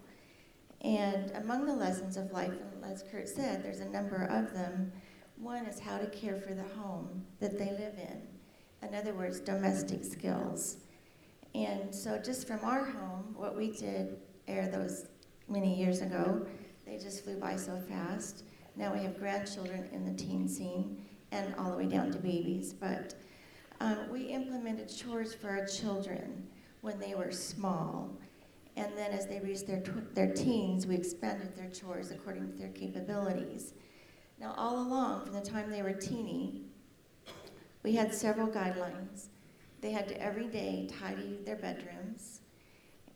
And 0.82 1.30
among 1.36 1.64
the 1.64 1.74
lessons 1.74 2.18
of 2.18 2.32
life, 2.32 2.52
and 2.52 2.84
as 2.84 3.02
Kurt 3.10 3.30
said, 3.30 3.64
there's 3.64 3.80
a 3.80 3.88
number 3.88 4.24
of 4.24 4.52
them. 4.52 4.92
One 5.38 5.64
is 5.64 5.80
how 5.80 5.96
to 5.96 6.06
care 6.08 6.36
for 6.36 6.52
the 6.52 6.68
home 6.80 7.24
that 7.40 7.58
they 7.58 7.70
live 7.70 7.94
in. 7.96 8.27
In 8.82 8.94
other 8.94 9.14
words, 9.14 9.40
domestic 9.40 10.04
skills. 10.04 10.76
And 11.54 11.94
so, 11.94 12.18
just 12.18 12.46
from 12.46 12.60
our 12.62 12.84
home, 12.84 13.34
what 13.36 13.56
we 13.56 13.70
did 13.72 14.18
air 14.46 14.68
those 14.68 15.06
many 15.48 15.74
years 15.74 16.00
ago, 16.00 16.46
they 16.86 16.98
just 16.98 17.24
flew 17.24 17.36
by 17.36 17.56
so 17.56 17.78
fast. 17.88 18.44
Now 18.76 18.92
we 18.92 19.00
have 19.00 19.18
grandchildren 19.18 19.88
in 19.92 20.04
the 20.04 20.12
teen 20.12 20.48
scene 20.48 21.04
and 21.32 21.54
all 21.56 21.70
the 21.70 21.76
way 21.76 21.86
down 21.86 22.10
to 22.12 22.18
babies. 22.18 22.72
But 22.72 23.14
um, 23.80 24.08
we 24.10 24.22
implemented 24.22 24.88
chores 24.88 25.34
for 25.34 25.48
our 25.48 25.66
children 25.66 26.46
when 26.80 26.98
they 26.98 27.14
were 27.14 27.32
small. 27.32 28.10
And 28.76 28.96
then 28.96 29.10
as 29.10 29.26
they 29.26 29.40
reached 29.40 29.66
their, 29.66 29.80
tw- 29.80 30.14
their 30.14 30.32
teens, 30.32 30.86
we 30.86 30.94
expanded 30.94 31.56
their 31.56 31.68
chores 31.68 32.10
according 32.10 32.52
to 32.52 32.56
their 32.56 32.68
capabilities. 32.68 33.74
Now, 34.38 34.54
all 34.56 34.80
along, 34.80 35.24
from 35.24 35.34
the 35.34 35.40
time 35.40 35.68
they 35.68 35.82
were 35.82 35.92
teeny, 35.92 36.62
we 37.88 37.94
had 37.94 38.12
several 38.12 38.46
guidelines. 38.46 39.28
They 39.80 39.92
had 39.92 40.08
to 40.08 40.22
every 40.22 40.46
day 40.48 40.90
tidy 41.00 41.38
their 41.46 41.56
bedrooms 41.56 42.40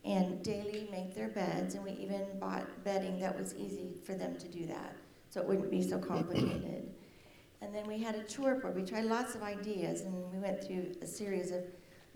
and 0.02 0.42
daily 0.42 0.88
make 0.90 1.14
their 1.14 1.28
beds, 1.28 1.74
and 1.74 1.84
we 1.84 1.90
even 1.90 2.24
bought 2.40 2.64
bedding 2.82 3.20
that 3.20 3.38
was 3.38 3.54
easy 3.54 3.92
for 4.06 4.14
them 4.14 4.34
to 4.38 4.48
do 4.48 4.64
that, 4.64 4.96
so 5.28 5.42
it 5.42 5.46
wouldn't 5.46 5.70
be 5.70 5.82
so 5.82 5.98
complicated. 5.98 6.88
And 7.60 7.74
then 7.74 7.86
we 7.86 7.98
had 7.98 8.14
a 8.14 8.24
chore 8.24 8.54
board. 8.54 8.74
We 8.74 8.82
tried 8.82 9.04
lots 9.04 9.34
of 9.34 9.42
ideas, 9.42 10.00
and 10.00 10.32
we 10.32 10.38
went 10.38 10.64
through 10.64 10.94
a 11.02 11.06
series 11.06 11.50
of 11.50 11.64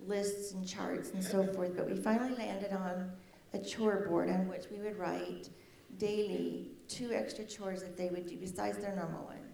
lists 0.07 0.53
and 0.53 0.67
charts 0.67 1.11
and 1.11 1.23
so 1.23 1.47
forth, 1.53 1.77
but 1.77 1.87
we 1.87 1.95
finally 1.95 2.35
landed 2.37 2.73
on 2.73 3.13
a 3.53 3.59
chore 3.59 4.07
board 4.09 4.31
on 4.31 4.49
which 4.49 4.65
we 4.73 4.79
would 4.79 4.99
write 4.99 5.51
daily 5.99 6.71
two 6.89 7.13
extra 7.13 7.45
chores 7.45 7.83
that 7.83 7.99
they 7.99 8.09
would 8.09 8.27
do 8.27 8.39
besides 8.39 8.79
their 8.79 8.97
normal 8.97 9.27
ones 9.27 9.46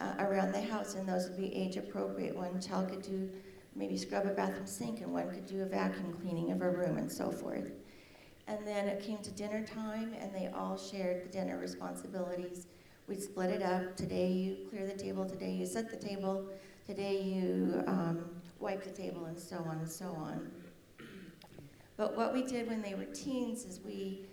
uh, 0.00 0.14
around 0.18 0.52
the 0.52 0.60
house, 0.60 0.94
and 0.94 1.08
those 1.08 1.28
would 1.28 1.38
be 1.38 1.54
age 1.54 1.76
appropriate. 1.76 2.36
One 2.36 2.60
child 2.60 2.90
could 2.90 3.02
do 3.02 3.30
maybe 3.74 3.96
scrub 3.96 4.26
a 4.26 4.30
bathroom 4.30 4.66
sink, 4.66 5.00
and 5.00 5.12
one 5.12 5.30
could 5.30 5.46
do 5.46 5.62
a 5.62 5.66
vacuum 5.66 6.12
cleaning 6.20 6.50
of 6.50 6.62
a 6.62 6.70
room, 6.70 6.98
and 6.98 7.10
so 7.10 7.30
forth. 7.30 7.72
And 8.46 8.66
then 8.66 8.88
it 8.88 9.02
came 9.02 9.18
to 9.18 9.30
dinner 9.30 9.64
time, 9.64 10.14
and 10.20 10.34
they 10.34 10.48
all 10.48 10.78
shared 10.78 11.24
the 11.24 11.28
dinner 11.28 11.58
responsibilities. 11.58 12.66
We'd 13.06 13.22
split 13.22 13.50
it 13.50 13.62
up. 13.62 13.96
Today 13.96 14.28
you 14.28 14.68
clear 14.68 14.86
the 14.86 14.94
table, 14.94 15.24
today 15.24 15.52
you 15.52 15.66
set 15.66 15.90
the 15.90 15.96
table, 15.96 16.48
today 16.86 17.20
you 17.20 17.82
um, 17.86 18.24
wipe 18.58 18.84
the 18.84 18.90
table, 18.90 19.26
and 19.26 19.38
so 19.38 19.56
on 19.56 19.78
and 19.78 19.88
so 19.88 20.06
on. 20.06 20.50
But 21.96 22.16
what 22.16 22.32
we 22.32 22.42
did 22.42 22.68
when 22.68 22.80
they 22.80 22.94
were 22.94 23.06
teens 23.06 23.64
is 23.64 23.80
we 23.84 24.26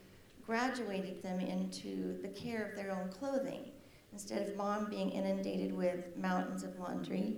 graduated 0.46 1.24
them 1.24 1.40
into 1.40 2.22
the 2.22 2.28
care 2.28 2.64
of 2.64 2.76
their 2.76 2.92
own 2.92 3.10
clothing. 3.10 3.72
Instead 4.16 4.48
of 4.48 4.56
mom 4.56 4.90
being 4.90 5.10
inundated 5.10 5.76
with 5.76 6.16
mountains 6.16 6.64
of 6.64 6.80
laundry 6.80 7.36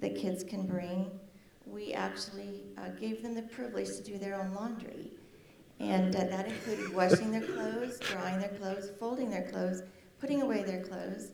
that 0.00 0.16
kids 0.16 0.42
can 0.42 0.66
bring, 0.66 1.08
we 1.64 1.92
actually 1.92 2.64
uh, 2.76 2.88
gave 3.00 3.22
them 3.22 3.32
the 3.32 3.42
privilege 3.42 3.86
to 3.86 4.02
do 4.02 4.18
their 4.18 4.34
own 4.34 4.52
laundry. 4.52 5.12
And 5.78 6.16
uh, 6.16 6.24
that 6.24 6.48
included 6.48 6.92
washing 6.92 7.30
their 7.30 7.42
clothes, 7.42 8.00
drying 8.00 8.40
their 8.40 8.48
clothes, 8.48 8.90
folding 8.98 9.30
their 9.30 9.48
clothes, 9.48 9.84
putting 10.18 10.42
away 10.42 10.64
their 10.64 10.82
clothes, 10.82 11.30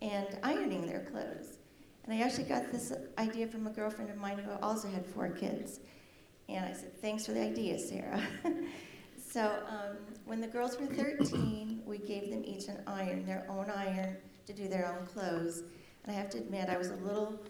and 0.00 0.26
ironing 0.42 0.86
their 0.86 1.00
clothes. 1.00 1.58
And 2.04 2.14
I 2.14 2.24
actually 2.24 2.44
got 2.44 2.72
this 2.72 2.94
idea 3.18 3.46
from 3.46 3.66
a 3.66 3.70
girlfriend 3.70 4.10
of 4.10 4.16
mine 4.16 4.38
who 4.38 4.52
also 4.62 4.88
had 4.88 5.04
four 5.04 5.28
kids. 5.28 5.80
And 6.48 6.64
I 6.64 6.72
said, 6.72 6.98
Thanks 7.02 7.26
for 7.26 7.32
the 7.32 7.42
idea, 7.42 7.78
Sarah. 7.78 8.22
so 9.30 9.62
um, 9.68 9.98
when 10.24 10.40
the 10.40 10.48
girls 10.48 10.80
were 10.80 10.86
13, 10.86 11.82
we 11.84 11.98
gave 11.98 12.30
them 12.30 12.42
each 12.42 12.68
an 12.68 12.82
iron, 12.86 13.26
their 13.26 13.44
own 13.50 13.68
iron, 13.68 14.16
to 14.50 14.62
do 14.62 14.68
their 14.68 14.86
own 14.86 15.06
clothes. 15.06 15.62
And 16.04 16.14
I 16.14 16.18
have 16.18 16.30
to 16.30 16.38
admit, 16.38 16.68
I 16.68 16.76
was 16.76 16.90
a 16.90 16.96
little 16.96 17.40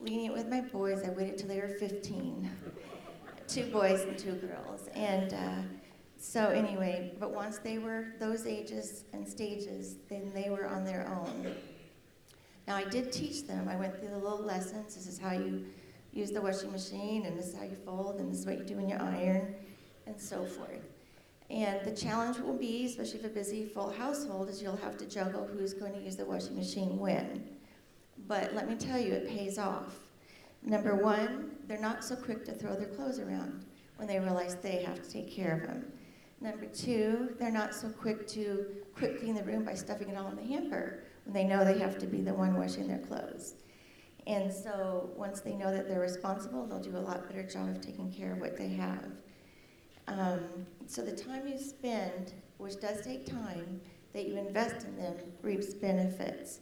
lenient 0.00 0.34
with 0.34 0.48
my 0.48 0.60
boys. 0.60 1.02
I 1.04 1.10
waited 1.10 1.38
till 1.38 1.48
they 1.48 1.60
were 1.60 1.68
15. 1.68 2.50
two 3.46 3.64
boys 3.66 4.02
and 4.02 4.16
two 4.18 4.34
girls. 4.34 4.88
And 4.94 5.34
uh, 5.34 5.62
so, 6.16 6.48
anyway, 6.48 7.12
but 7.18 7.32
once 7.32 7.58
they 7.58 7.78
were 7.78 8.14
those 8.20 8.46
ages 8.46 9.04
and 9.12 9.26
stages, 9.26 9.96
then 10.08 10.30
they 10.34 10.50
were 10.50 10.68
on 10.68 10.84
their 10.84 11.08
own. 11.08 11.54
Now, 12.68 12.76
I 12.76 12.84
did 12.84 13.10
teach 13.10 13.46
them. 13.46 13.68
I 13.68 13.76
went 13.76 13.98
through 13.98 14.10
the 14.10 14.18
little 14.18 14.42
lessons. 14.42 14.94
This 14.94 15.06
is 15.06 15.18
how 15.18 15.32
you 15.32 15.64
use 16.12 16.30
the 16.30 16.40
washing 16.40 16.70
machine, 16.70 17.26
and 17.26 17.36
this 17.36 17.48
is 17.48 17.56
how 17.56 17.64
you 17.64 17.76
fold, 17.84 18.20
and 18.20 18.30
this 18.30 18.40
is 18.40 18.46
what 18.46 18.58
you 18.58 18.64
do 18.64 18.78
in 18.78 18.88
your 18.88 19.02
iron, 19.02 19.54
and 20.06 20.20
so 20.20 20.44
forth. 20.44 20.99
And 21.50 21.84
the 21.84 21.90
challenge 21.90 22.38
will 22.38 22.56
be, 22.56 22.86
especially 22.86 23.18
for 23.18 23.26
a 23.26 23.30
busy, 23.30 23.66
full 23.66 23.90
household, 23.90 24.48
is 24.48 24.62
you'll 24.62 24.76
have 24.76 24.96
to 24.98 25.06
juggle 25.06 25.46
who's 25.46 25.74
going 25.74 25.92
to 25.94 26.00
use 26.00 26.16
the 26.16 26.24
washing 26.24 26.56
machine 26.56 26.96
when. 26.96 27.44
But 28.28 28.54
let 28.54 28.68
me 28.68 28.76
tell 28.76 29.00
you, 29.00 29.12
it 29.12 29.28
pays 29.28 29.58
off. 29.58 29.96
Number 30.62 30.94
one, 30.94 31.56
they're 31.66 31.80
not 31.80 32.04
so 32.04 32.14
quick 32.14 32.44
to 32.44 32.52
throw 32.52 32.76
their 32.76 32.88
clothes 32.88 33.18
around 33.18 33.64
when 33.96 34.06
they 34.06 34.20
realize 34.20 34.54
they 34.54 34.82
have 34.82 35.02
to 35.02 35.10
take 35.10 35.30
care 35.30 35.56
of 35.56 35.66
them. 35.66 35.92
Number 36.40 36.66
two, 36.66 37.34
they're 37.38 37.50
not 37.50 37.74
so 37.74 37.88
quick 37.88 38.26
to 38.28 38.66
quick 38.94 39.20
clean 39.20 39.34
the 39.34 39.42
room 39.42 39.64
by 39.64 39.74
stuffing 39.74 40.08
it 40.08 40.16
all 40.16 40.28
in 40.28 40.36
the 40.36 40.42
hamper 40.42 41.02
when 41.24 41.34
they 41.34 41.44
know 41.44 41.64
they 41.64 41.78
have 41.78 41.98
to 41.98 42.06
be 42.06 42.20
the 42.20 42.32
one 42.32 42.56
washing 42.56 42.86
their 42.86 42.98
clothes. 42.98 43.54
And 44.26 44.52
so 44.52 45.10
once 45.16 45.40
they 45.40 45.54
know 45.54 45.72
that 45.72 45.88
they're 45.88 46.00
responsible, 46.00 46.66
they'll 46.66 46.80
do 46.80 46.96
a 46.96 46.98
lot 46.98 47.26
better 47.28 47.42
job 47.42 47.68
of 47.70 47.80
taking 47.80 48.12
care 48.12 48.32
of 48.32 48.38
what 48.38 48.56
they 48.56 48.68
have. 48.68 49.04
Um, 50.10 50.66
so 50.86 51.02
the 51.02 51.14
time 51.14 51.46
you 51.46 51.56
spend, 51.56 52.32
which 52.58 52.80
does 52.80 53.00
take 53.02 53.26
time, 53.26 53.80
that 54.12 54.26
you 54.26 54.36
invest 54.36 54.84
in 54.86 54.96
them 54.96 55.14
reaps 55.40 55.72
benefits. 55.72 56.60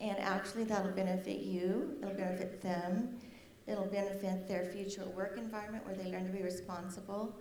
And 0.00 0.18
actually, 0.18 0.64
that'll 0.64 0.90
benefit 0.90 1.40
you, 1.40 1.96
it'll 2.02 2.14
benefit 2.14 2.60
them, 2.60 3.18
it'll 3.68 3.86
benefit 3.86 4.48
their 4.48 4.64
future 4.64 5.04
work 5.16 5.38
environment 5.38 5.86
where 5.86 5.94
they 5.94 6.10
learn 6.10 6.26
to 6.26 6.32
be 6.32 6.42
responsible, 6.42 7.36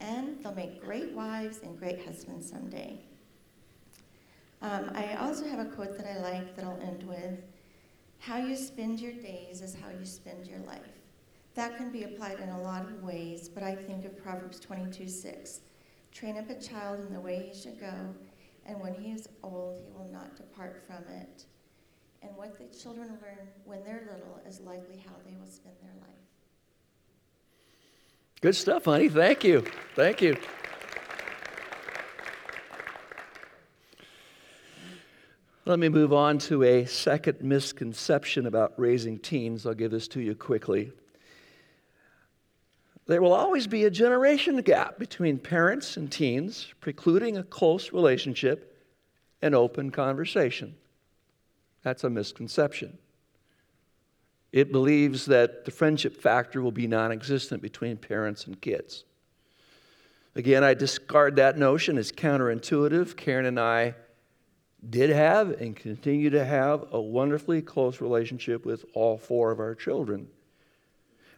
and 0.00 0.42
they'll 0.42 0.54
make 0.54 0.82
great 0.82 1.12
wives 1.12 1.60
and 1.62 1.78
great 1.78 2.04
husbands 2.06 2.48
someday. 2.48 2.98
Um, 4.62 4.90
I 4.94 5.16
also 5.16 5.46
have 5.46 5.58
a 5.58 5.66
quote 5.66 5.98
that 5.98 6.06
I 6.06 6.18
like 6.20 6.56
that 6.56 6.64
I'll 6.64 6.80
end 6.80 7.02
with 7.02 7.38
How 8.18 8.38
you 8.38 8.56
spend 8.56 8.98
your 8.98 9.12
days 9.12 9.60
is 9.60 9.74
how 9.74 9.90
you 9.90 10.06
spend 10.06 10.46
your 10.46 10.60
life. 10.60 10.95
That 11.56 11.76
can 11.76 11.90
be 11.90 12.04
applied 12.04 12.38
in 12.38 12.50
a 12.50 12.62
lot 12.62 12.82
of 12.82 13.02
ways, 13.02 13.48
but 13.48 13.62
I 13.62 13.74
think 13.74 14.04
of 14.04 14.22
Proverbs 14.22 14.60
22 14.60 15.08
6. 15.08 15.60
Train 16.12 16.38
up 16.38 16.48
a 16.48 16.60
child 16.60 17.00
in 17.00 17.12
the 17.12 17.20
way 17.20 17.50
he 17.50 17.58
should 17.58 17.80
go, 17.80 18.14
and 18.64 18.80
when 18.80 18.94
he 18.94 19.10
is 19.10 19.28
old, 19.42 19.82
he 19.84 19.90
will 19.92 20.08
not 20.12 20.36
depart 20.36 20.82
from 20.86 21.02
it 21.12 21.46
and 22.26 22.36
what 22.36 22.58
the 22.58 22.64
children 22.76 23.08
learn 23.22 23.48
when 23.64 23.84
they're 23.84 24.08
little 24.12 24.40
is 24.46 24.60
likely 24.60 24.96
how 24.96 25.12
they 25.24 25.36
will 25.36 25.46
spend 25.46 25.76
their 25.82 25.92
life. 26.00 26.16
Good 28.40 28.56
stuff, 28.56 28.84
honey. 28.84 29.08
Thank 29.08 29.44
you. 29.44 29.64
Thank 29.94 30.20
you. 30.20 30.36
Let 35.64 35.78
me 35.78 35.88
move 35.88 36.12
on 36.12 36.38
to 36.38 36.62
a 36.62 36.84
second 36.84 37.40
misconception 37.42 38.46
about 38.46 38.72
raising 38.76 39.18
teens. 39.18 39.66
I'll 39.66 39.74
give 39.74 39.90
this 39.90 40.06
to 40.08 40.20
you 40.20 40.34
quickly. 40.34 40.92
There 43.06 43.22
will 43.22 43.32
always 43.32 43.66
be 43.66 43.84
a 43.84 43.90
generation 43.90 44.56
gap 44.62 44.98
between 44.98 45.38
parents 45.38 45.96
and 45.96 46.10
teens, 46.10 46.74
precluding 46.80 47.36
a 47.36 47.44
close 47.44 47.92
relationship 47.92 48.76
and 49.40 49.54
open 49.54 49.90
conversation. 49.90 50.74
That's 51.82 52.02
a 52.02 52.10
misconception. 52.10 52.98
It 54.50 54.72
believes 54.72 55.26
that 55.26 55.64
the 55.64 55.70
friendship 55.70 56.16
factor 56.16 56.60
will 56.60 56.72
be 56.72 56.88
non 56.88 57.12
existent 57.12 57.62
between 57.62 57.96
parents 57.96 58.46
and 58.46 58.60
kids. 58.60 59.04
Again, 60.34 60.64
I 60.64 60.74
discard 60.74 61.36
that 61.36 61.56
notion 61.56 61.98
as 61.98 62.10
counterintuitive. 62.10 63.16
Karen 63.16 63.46
and 63.46 63.60
I 63.60 63.94
did 64.88 65.10
have 65.10 65.50
and 65.60 65.76
continue 65.76 66.30
to 66.30 66.44
have 66.44 66.86
a 66.92 67.00
wonderfully 67.00 67.62
close 67.62 68.00
relationship 68.00 68.66
with 68.66 68.84
all 68.94 69.16
four 69.16 69.50
of 69.50 69.60
our 69.60 69.74
children. 69.74 70.28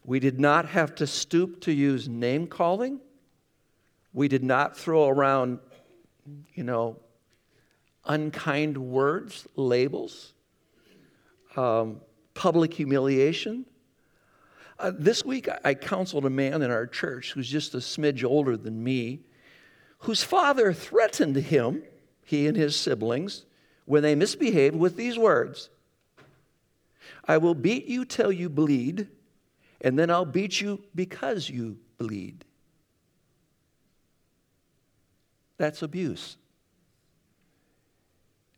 We 0.09 0.21
did 0.21 0.41
not 0.41 0.65
have 0.71 0.95
to 0.95 1.07
stoop 1.07 1.61
to 1.61 1.71
use 1.71 2.09
name 2.09 2.47
calling. 2.47 2.99
We 4.15 4.27
did 4.27 4.43
not 4.43 4.75
throw 4.75 5.07
around, 5.07 5.59
you 6.55 6.65
know, 6.65 6.97
unkind 8.07 8.79
words, 8.79 9.47
labels, 9.55 10.33
um, 11.57 12.01
public 12.33 12.73
humiliation. 12.73 13.67
Uh, 14.79 14.93
this 14.99 15.27
week, 15.27 15.47
I 15.63 15.75
counseled 15.75 16.25
a 16.25 16.31
man 16.31 16.63
in 16.63 16.71
our 16.71 16.87
church 16.87 17.33
who's 17.33 17.51
just 17.51 17.75
a 17.75 17.79
smidge 17.79 18.25
older 18.25 18.57
than 18.57 18.83
me, 18.83 19.21
whose 19.99 20.23
father 20.23 20.73
threatened 20.73 21.37
him, 21.37 21.83
he 22.25 22.47
and 22.47 22.57
his 22.57 22.75
siblings, 22.77 23.45
when 23.85 24.03
they 24.03 24.15
misbehaved 24.15 24.75
with 24.75 24.97
these 24.97 25.19
words 25.19 25.69
I 27.27 27.37
will 27.37 27.55
beat 27.55 27.85
you 27.85 28.07
till 28.07 28.33
you 28.33 28.49
bleed, 28.49 29.09
and 29.81 29.99
then 29.99 30.11
I'll 30.11 30.25
beat 30.25 30.61
you 30.61 30.83
because 30.95 31.49
you 31.49 31.79
bleed. 31.99 32.45
That's 35.57 35.83
abuse. 35.83 36.37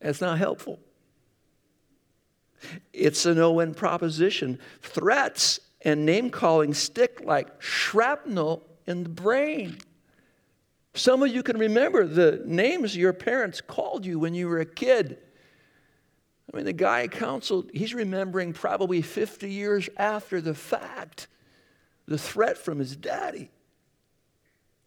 That's 0.01 0.21
not 0.21 0.39
helpful. 0.39 0.79
It's 2.93 3.25
a 3.27 3.35
no 3.35 3.53
win 3.53 3.75
proposition. 3.75 4.59
Threats 4.83 5.61
and 5.83 6.05
name 6.05 6.31
calling 6.31 6.75
stick 6.75 7.23
like 7.25 7.61
shrapnel 7.61 8.67
in 8.87 9.03
the 9.05 9.09
brain. 9.09 9.79
Some 10.95 11.23
of 11.23 11.33
you 11.33 11.43
can 11.43 11.59
remember 11.59 12.07
the 12.07 12.43
names 12.45 12.97
your 12.97 13.13
parents 13.13 13.61
called 13.61 14.05
you 14.05 14.19
when 14.19 14.35
you 14.35 14.49
were 14.49 14.61
a 14.61 14.67
kid. 14.67 15.19
I 16.53 16.57
mean, 16.57 16.67
the 16.67 16.73
guy 16.73 17.07
counseled, 17.07 17.71
he's 17.73 17.95
remembering 17.95 18.53
probably 18.53 19.03
50 19.03 19.51
years 19.51 19.89
after 19.97 20.41
the 20.41 20.55
fact 20.55 21.29
the 22.07 22.19
threat 22.19 22.59
from 22.59 22.81
his 22.81 22.97
daddy. 22.97 23.51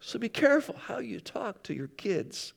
So 0.01 0.19
be 0.19 0.27
careful 0.27 0.75
how 0.75 0.99
you 0.99 1.21
talk 1.21 1.63
to 1.63 1.73
your 1.73 1.87
kids. 1.87 2.51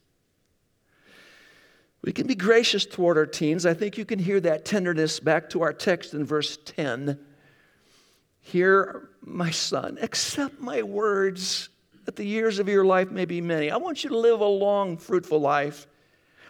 We 2.02 2.12
can 2.12 2.26
be 2.26 2.34
gracious 2.34 2.84
toward 2.84 3.16
our 3.16 3.26
teens. 3.26 3.64
I 3.64 3.74
think 3.74 3.96
you 3.96 4.04
can 4.04 4.18
hear 4.18 4.40
that 4.40 4.64
tenderness 4.64 5.20
back 5.20 5.50
to 5.50 5.62
our 5.62 5.72
text 5.72 6.14
in 6.14 6.24
verse 6.24 6.58
10. 6.64 7.18
Hear, 8.40 9.10
my 9.20 9.50
son, 9.50 9.98
accept 10.00 10.60
my 10.60 10.82
words 10.82 11.68
that 12.04 12.16
the 12.16 12.24
years 12.24 12.58
of 12.58 12.68
your 12.68 12.84
life 12.84 13.10
may 13.10 13.24
be 13.24 13.40
many. 13.40 13.70
I 13.70 13.76
want 13.76 14.02
you 14.02 14.10
to 14.10 14.18
live 14.18 14.40
a 14.40 14.46
long, 14.46 14.96
fruitful 14.96 15.40
life. 15.40 15.86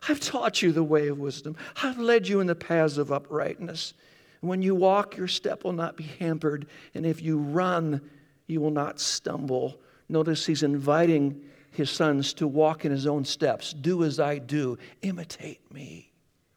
I've 0.08 0.20
taught 0.20 0.62
you 0.62 0.72
the 0.72 0.82
way 0.82 1.08
of 1.08 1.18
wisdom. 1.18 1.56
I've 1.82 1.98
led 1.98 2.28
you 2.28 2.40
in 2.40 2.46
the 2.46 2.54
paths 2.54 2.98
of 2.98 3.12
uprightness. 3.12 3.94
When 4.40 4.62
you 4.62 4.74
walk, 4.74 5.16
your 5.16 5.28
step 5.28 5.64
will 5.64 5.72
not 5.72 5.96
be 5.96 6.04
hampered. 6.04 6.66
And 6.94 7.06
if 7.06 7.22
you 7.22 7.38
run, 7.38 8.00
you 8.46 8.60
will 8.60 8.70
not 8.70 9.00
stumble. 9.00 9.80
Notice 10.08 10.46
he's 10.46 10.62
inviting 10.62 11.42
his 11.72 11.90
sons 11.90 12.32
to 12.34 12.46
walk 12.46 12.84
in 12.84 12.92
his 12.92 13.06
own 13.06 13.24
steps. 13.24 13.72
Do 13.72 14.04
as 14.04 14.20
I 14.20 14.38
do, 14.38 14.78
imitate 15.02 15.60
me. 15.72 16.12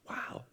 Wow. 0.09 0.43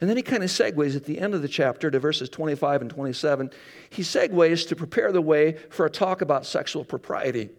And 0.00 0.08
then 0.08 0.16
he 0.16 0.22
kind 0.22 0.42
of 0.42 0.50
segues 0.50 0.96
at 0.96 1.04
the 1.04 1.18
end 1.18 1.34
of 1.34 1.42
the 1.42 1.48
chapter 1.48 1.90
to 1.90 1.98
verses 1.98 2.28
25 2.28 2.82
and 2.82 2.90
27. 2.90 3.50
He 3.90 4.02
segues 4.02 4.66
to 4.68 4.76
prepare 4.76 5.12
the 5.12 5.20
way 5.20 5.52
for 5.70 5.84
a 5.84 5.90
talk 5.90 6.22
about 6.22 6.46
sexual 6.46 6.84
propriety, 6.84 7.50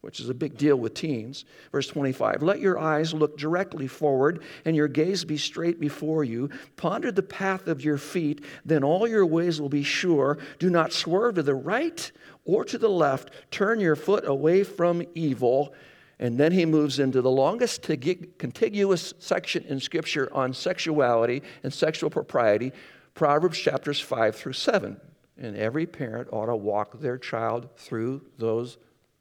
which 0.00 0.20
is 0.20 0.28
a 0.28 0.34
big 0.34 0.56
deal 0.56 0.76
with 0.76 0.94
teens. 0.94 1.44
Verse 1.72 1.86
25 1.86 2.42
Let 2.42 2.60
your 2.60 2.78
eyes 2.78 3.12
look 3.12 3.36
directly 3.36 3.86
forward 3.86 4.42
and 4.64 4.74
your 4.74 4.88
gaze 4.88 5.24
be 5.24 5.36
straight 5.36 5.80
before 5.80 6.24
you. 6.24 6.50
Ponder 6.76 7.12
the 7.12 7.22
path 7.22 7.66
of 7.66 7.84
your 7.84 7.98
feet, 7.98 8.44
then 8.64 8.84
all 8.84 9.06
your 9.06 9.26
ways 9.26 9.60
will 9.60 9.68
be 9.68 9.82
sure. 9.82 10.38
Do 10.58 10.70
not 10.70 10.92
swerve 10.92 11.34
to 11.36 11.42
the 11.42 11.54
right 11.54 12.10
or 12.44 12.64
to 12.64 12.78
the 12.78 12.88
left. 12.88 13.30
Turn 13.50 13.80
your 13.80 13.96
foot 13.96 14.26
away 14.26 14.64
from 14.64 15.02
evil. 15.14 15.74
And 16.18 16.36
then 16.36 16.52
he 16.52 16.66
moves 16.66 16.98
into 16.98 17.22
the 17.22 17.30
longest 17.30 17.82
contiguous 17.82 19.14
section 19.18 19.64
in 19.64 19.80
Scripture 19.80 20.28
on 20.34 20.52
sexuality 20.52 21.42
and 21.62 21.72
sexual 21.72 22.10
propriety, 22.10 22.72
Proverbs 23.14 23.58
chapters 23.58 24.00
5 24.00 24.36
through 24.36 24.52
7. 24.52 25.00
And 25.38 25.56
every 25.56 25.86
parent 25.86 26.28
ought 26.30 26.46
to 26.46 26.56
walk 26.56 27.00
their 27.00 27.16
child 27.16 27.70
through 27.76 28.20
those 28.36 28.76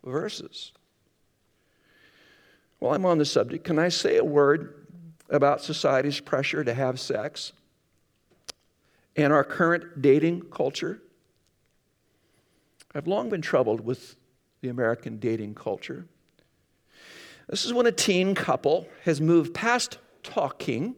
verses. 0.09 0.71
While 2.79 2.93
I'm 2.93 3.05
on 3.05 3.17
the 3.17 3.25
subject, 3.25 3.63
can 3.63 3.77
I 3.77 3.89
say 3.89 4.17
a 4.17 4.23
word 4.23 4.87
about 5.29 5.61
society's 5.61 6.19
pressure 6.19 6.63
to 6.63 6.73
have 6.73 6.99
sex 6.99 7.53
and 9.15 9.33
our 9.33 9.43
current 9.43 10.01
dating 10.01 10.41
culture? 10.51 11.01
I've 12.95 13.07
long 13.07 13.29
been 13.29 13.41
troubled 13.41 13.81
with 13.81 14.15
the 14.61 14.69
American 14.69 15.19
dating 15.19 15.55
culture. 15.55 16.05
This 17.47 17.65
is 17.65 17.73
when 17.73 17.85
a 17.85 17.91
teen 17.91 18.35
couple 18.35 18.87
has 19.03 19.19
moved 19.19 19.53
past 19.53 19.97
talking 20.23 20.95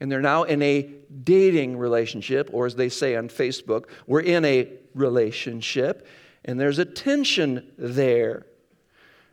and 0.00 0.10
they're 0.10 0.22
now 0.22 0.44
in 0.44 0.62
a 0.62 0.90
dating 1.24 1.76
relationship, 1.76 2.48
or 2.52 2.64
as 2.64 2.74
they 2.74 2.88
say 2.88 3.16
on 3.16 3.28
Facebook, 3.28 3.84
we're 4.06 4.20
in 4.20 4.44
a 4.46 4.68
relationship, 4.94 6.06
and 6.44 6.58
there's 6.58 6.78
a 6.78 6.84
tension 6.84 7.72
there 7.76 8.46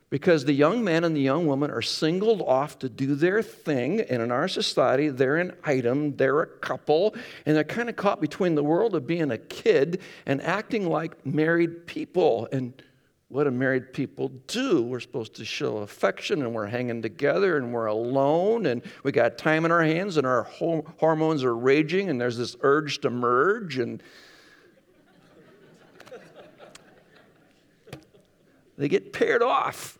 because 0.09 0.45
the 0.45 0.53
young 0.53 0.83
man 0.83 1.03
and 1.03 1.15
the 1.15 1.21
young 1.21 1.47
woman 1.47 1.69
are 1.69 1.81
singled 1.81 2.41
off 2.41 2.79
to 2.79 2.87
do 2.87 3.13
their 3.15 3.41
thing, 3.41 3.99
and 3.99 4.21
in 4.21 4.31
our 4.31 4.47
society, 4.47 5.09
they're 5.09 5.35
an 5.37 5.53
item, 5.65 6.15
they're 6.15 6.41
a 6.41 6.47
couple, 6.47 7.13
and 7.45 7.55
they're 7.55 7.65
kind 7.65 7.89
of 7.89 7.97
caught 7.97 8.21
between 8.21 8.55
the 8.55 8.63
world 8.63 8.95
of 8.95 9.05
being 9.05 9.31
a 9.31 9.37
kid 9.37 10.01
and 10.25 10.41
acting 10.41 10.89
like 10.89 11.25
married 11.25 11.85
people. 11.87 12.47
And 12.53 12.81
what 13.29 13.43
do 13.43 13.51
married 13.51 13.91
people 13.91 14.29
do? 14.47 14.81
We're 14.81 15.01
supposed 15.01 15.35
to 15.35 15.45
show 15.45 15.79
affection 15.79 16.41
and 16.41 16.53
we're 16.53 16.67
hanging 16.67 17.01
together 17.01 17.57
and 17.57 17.73
we're 17.73 17.87
alone 17.87 18.65
and 18.67 18.81
we 19.03 19.11
got 19.11 19.37
time 19.37 19.65
in 19.65 19.71
our 19.71 19.83
hands 19.83 20.15
and 20.15 20.25
our 20.25 20.43
hormones 20.43 21.43
are 21.43 21.55
raging 21.55 22.09
and 22.09 22.21
there's 22.21 22.37
this 22.37 22.55
urge 22.61 23.01
to 23.01 23.09
merge 23.09 23.79
and 23.79 24.01
they 28.77 28.87
get 28.87 29.11
paired 29.13 29.41
off. 29.41 29.97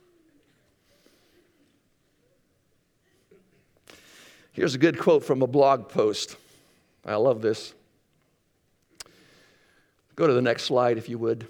Here's 4.52 4.76
a 4.76 4.80
good 4.80 4.98
quote 4.98 5.24
from 5.24 5.42
a 5.42 5.48
blog 5.48 5.90
post. 5.90 6.36
I 7.06 7.16
love 7.16 7.42
this. 7.42 7.74
Go 10.16 10.26
to 10.26 10.34
the 10.34 10.42
next 10.42 10.64
slide 10.64 10.98
if 10.98 11.10
you 11.10 11.20
would. 11.20 11.48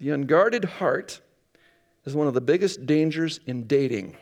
The 0.00 0.10
unguarded 0.10 0.64
heart 0.64 1.20
is 2.04 2.14
one 2.14 2.26
of 2.26 2.34
the 2.34 2.40
biggest 2.40 2.86
dangers 2.86 3.40
in 3.46 3.66
dating. 3.66 4.16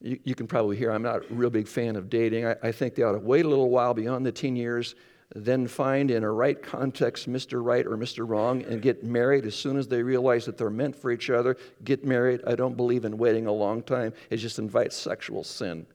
You, 0.00 0.18
you, 0.24 0.34
can 0.34 0.46
probably 0.46 0.76
hear 0.76 0.90
I'm 0.90 1.02
not 1.02 1.30
a 1.30 1.34
real 1.34 1.50
big 1.50 1.68
fan 1.68 1.96
of 1.96 2.08
dating. 2.08 2.46
I, 2.46 2.56
I 2.62 2.72
think 2.72 2.94
they 2.94 3.02
ought 3.02 3.12
to 3.12 3.18
wait 3.18 3.44
a 3.44 3.48
little 3.48 3.68
while 3.68 3.94
beyond 3.94 4.24
the 4.24 4.32
teen 4.32 4.56
years, 4.56 4.94
then 5.34 5.66
find 5.66 6.10
in 6.10 6.24
a 6.24 6.30
right 6.30 6.60
context 6.62 7.28
Mr. 7.28 7.62
Right 7.62 7.86
or 7.86 7.96
Mr. 7.96 8.28
Wrong 8.28 8.62
and 8.64 8.80
get 8.80 9.04
married 9.04 9.44
as 9.44 9.54
soon 9.54 9.76
as 9.76 9.86
they 9.86 10.02
realize 10.02 10.46
that 10.46 10.56
they're 10.56 10.70
meant 10.70 10.96
for 10.96 11.10
each 11.10 11.28
other. 11.28 11.56
Get 11.84 12.04
married. 12.04 12.40
I 12.46 12.54
don't 12.54 12.76
believe 12.76 13.04
in 13.04 13.18
waiting 13.18 13.46
a 13.46 13.52
long 13.52 13.82
time, 13.82 14.14
it 14.30 14.38
just 14.38 14.58
invites 14.58 14.96
sexual 14.96 15.44
sin 15.44 15.86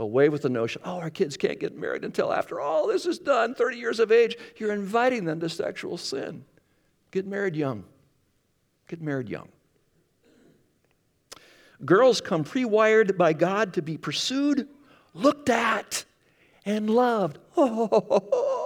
away 0.00 0.28
with 0.28 0.42
the 0.42 0.48
notion, 0.48 0.82
oh, 0.84 0.98
our 0.98 1.10
kids 1.10 1.36
can't 1.36 1.60
get 1.60 1.76
married 1.76 2.04
until 2.04 2.32
after 2.32 2.60
all 2.60 2.88
this 2.88 3.06
is 3.06 3.18
done, 3.18 3.54
30 3.54 3.76
years 3.76 4.00
of 4.00 4.10
age. 4.10 4.36
You're 4.56 4.72
inviting 4.72 5.24
them 5.24 5.40
to 5.40 5.48
sexual 5.48 5.96
sin. 5.96 6.44
Get 7.10 7.26
married 7.26 7.54
young. 7.54 7.84
Get 8.88 9.00
married 9.00 9.28
young. 9.28 9.48
Girls 11.84 12.20
come 12.20 12.44
pre 12.44 12.64
wired 12.64 13.16
by 13.16 13.32
God 13.32 13.74
to 13.74 13.82
be 13.82 13.96
pursued, 13.96 14.68
looked 15.14 15.48
at, 15.48 16.04
and 16.64 16.90
loved. 16.90 17.38
Oh, 17.56 18.58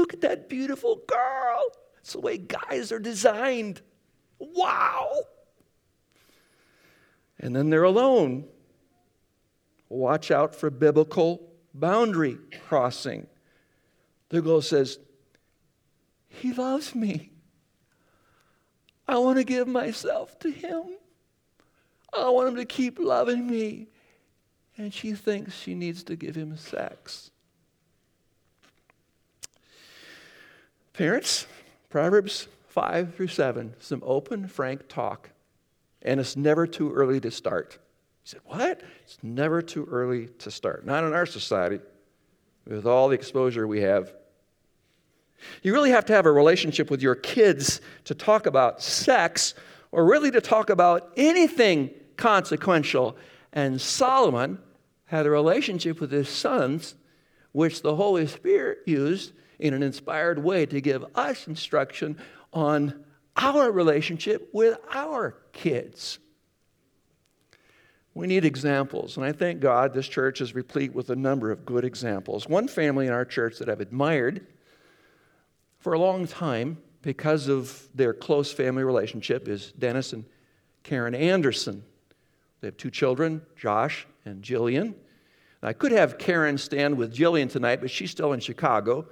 look 0.00 0.14
at 0.14 0.22
that 0.22 0.48
beautiful 0.48 1.02
girl. 1.06 1.62
It's 1.98 2.14
the 2.14 2.20
way 2.20 2.38
guys 2.38 2.90
are 2.90 2.98
designed. 2.98 3.82
Wow. 4.38 5.10
And 7.38 7.54
then 7.54 7.68
they're 7.68 7.84
alone. 7.84 8.46
Watch 9.90 10.30
out 10.30 10.54
for 10.54 10.70
biblical 10.70 11.52
boundary 11.74 12.38
crossing. 12.66 13.26
The 14.30 14.40
girl 14.40 14.62
says, 14.62 14.98
He 16.28 16.52
loves 16.52 16.94
me. 16.94 17.32
I 19.06 19.18
want 19.18 19.38
to 19.38 19.44
give 19.44 19.68
myself 19.68 20.38
to 20.38 20.50
Him. 20.50 20.84
I 22.12 22.30
want 22.30 22.48
Him 22.48 22.56
to 22.56 22.64
keep 22.64 22.98
loving 22.98 23.46
me. 23.46 23.88
And 24.78 24.94
she 24.94 25.12
thinks 25.12 25.54
she 25.54 25.74
needs 25.74 26.04
to 26.04 26.16
give 26.16 26.36
Him 26.36 26.56
sex. 26.56 27.29
Parents, 31.00 31.46
Proverbs 31.88 32.46
5 32.66 33.14
through 33.14 33.28
7, 33.28 33.72
some 33.78 34.02
open, 34.04 34.46
frank 34.46 34.86
talk. 34.86 35.30
And 36.02 36.20
it's 36.20 36.36
never 36.36 36.66
too 36.66 36.92
early 36.92 37.18
to 37.20 37.30
start. 37.30 37.78
He 38.22 38.28
said, 38.28 38.42
What? 38.44 38.82
It's 39.04 39.16
never 39.22 39.62
too 39.62 39.88
early 39.90 40.26
to 40.40 40.50
start. 40.50 40.84
Not 40.84 41.04
in 41.04 41.14
our 41.14 41.24
society, 41.24 41.80
with 42.66 42.86
all 42.86 43.08
the 43.08 43.14
exposure 43.14 43.66
we 43.66 43.80
have. 43.80 44.12
You 45.62 45.72
really 45.72 45.88
have 45.88 46.04
to 46.04 46.12
have 46.12 46.26
a 46.26 46.32
relationship 46.32 46.90
with 46.90 47.00
your 47.00 47.14
kids 47.14 47.80
to 48.04 48.14
talk 48.14 48.44
about 48.44 48.82
sex 48.82 49.54
or 49.92 50.04
really 50.04 50.30
to 50.30 50.42
talk 50.42 50.68
about 50.68 51.14
anything 51.16 51.92
consequential. 52.18 53.16
And 53.54 53.80
Solomon 53.80 54.58
had 55.06 55.24
a 55.24 55.30
relationship 55.30 55.98
with 55.98 56.10
his 56.10 56.28
sons, 56.28 56.94
which 57.52 57.80
the 57.80 57.96
Holy 57.96 58.26
Spirit 58.26 58.80
used 58.84 59.32
in 59.60 59.74
an 59.74 59.82
inspired 59.82 60.42
way 60.42 60.66
to 60.66 60.80
give 60.80 61.04
us 61.14 61.46
instruction 61.46 62.18
on 62.52 63.04
our 63.36 63.70
relationship 63.70 64.48
with 64.52 64.78
our 64.92 65.36
kids. 65.52 66.18
We 68.12 68.26
need 68.26 68.44
examples, 68.44 69.16
and 69.16 69.24
I 69.24 69.32
thank 69.32 69.60
God 69.60 69.94
this 69.94 70.08
church 70.08 70.40
is 70.40 70.54
replete 70.54 70.92
with 70.92 71.10
a 71.10 71.16
number 71.16 71.50
of 71.52 71.64
good 71.64 71.84
examples. 71.84 72.48
One 72.48 72.66
family 72.66 73.06
in 73.06 73.12
our 73.12 73.24
church 73.24 73.58
that 73.58 73.68
I've 73.68 73.80
admired 73.80 74.46
for 75.78 75.92
a 75.92 75.98
long 75.98 76.26
time 76.26 76.78
because 77.02 77.48
of 77.48 77.88
their 77.94 78.12
close 78.12 78.52
family 78.52 78.82
relationship 78.82 79.48
is 79.48 79.72
Dennis 79.72 80.12
and 80.12 80.24
Karen 80.82 81.14
Anderson. 81.14 81.82
They 82.60 82.66
have 82.66 82.76
two 82.76 82.90
children, 82.90 83.42
Josh 83.56 84.06
and 84.24 84.42
Jillian. 84.42 84.94
I 85.62 85.72
could 85.72 85.92
have 85.92 86.18
Karen 86.18 86.58
stand 86.58 86.96
with 86.96 87.14
Jillian 87.14 87.50
tonight, 87.50 87.80
but 87.80 87.90
she's 87.90 88.10
still 88.10 88.32
in 88.32 88.40
Chicago. 88.40 89.06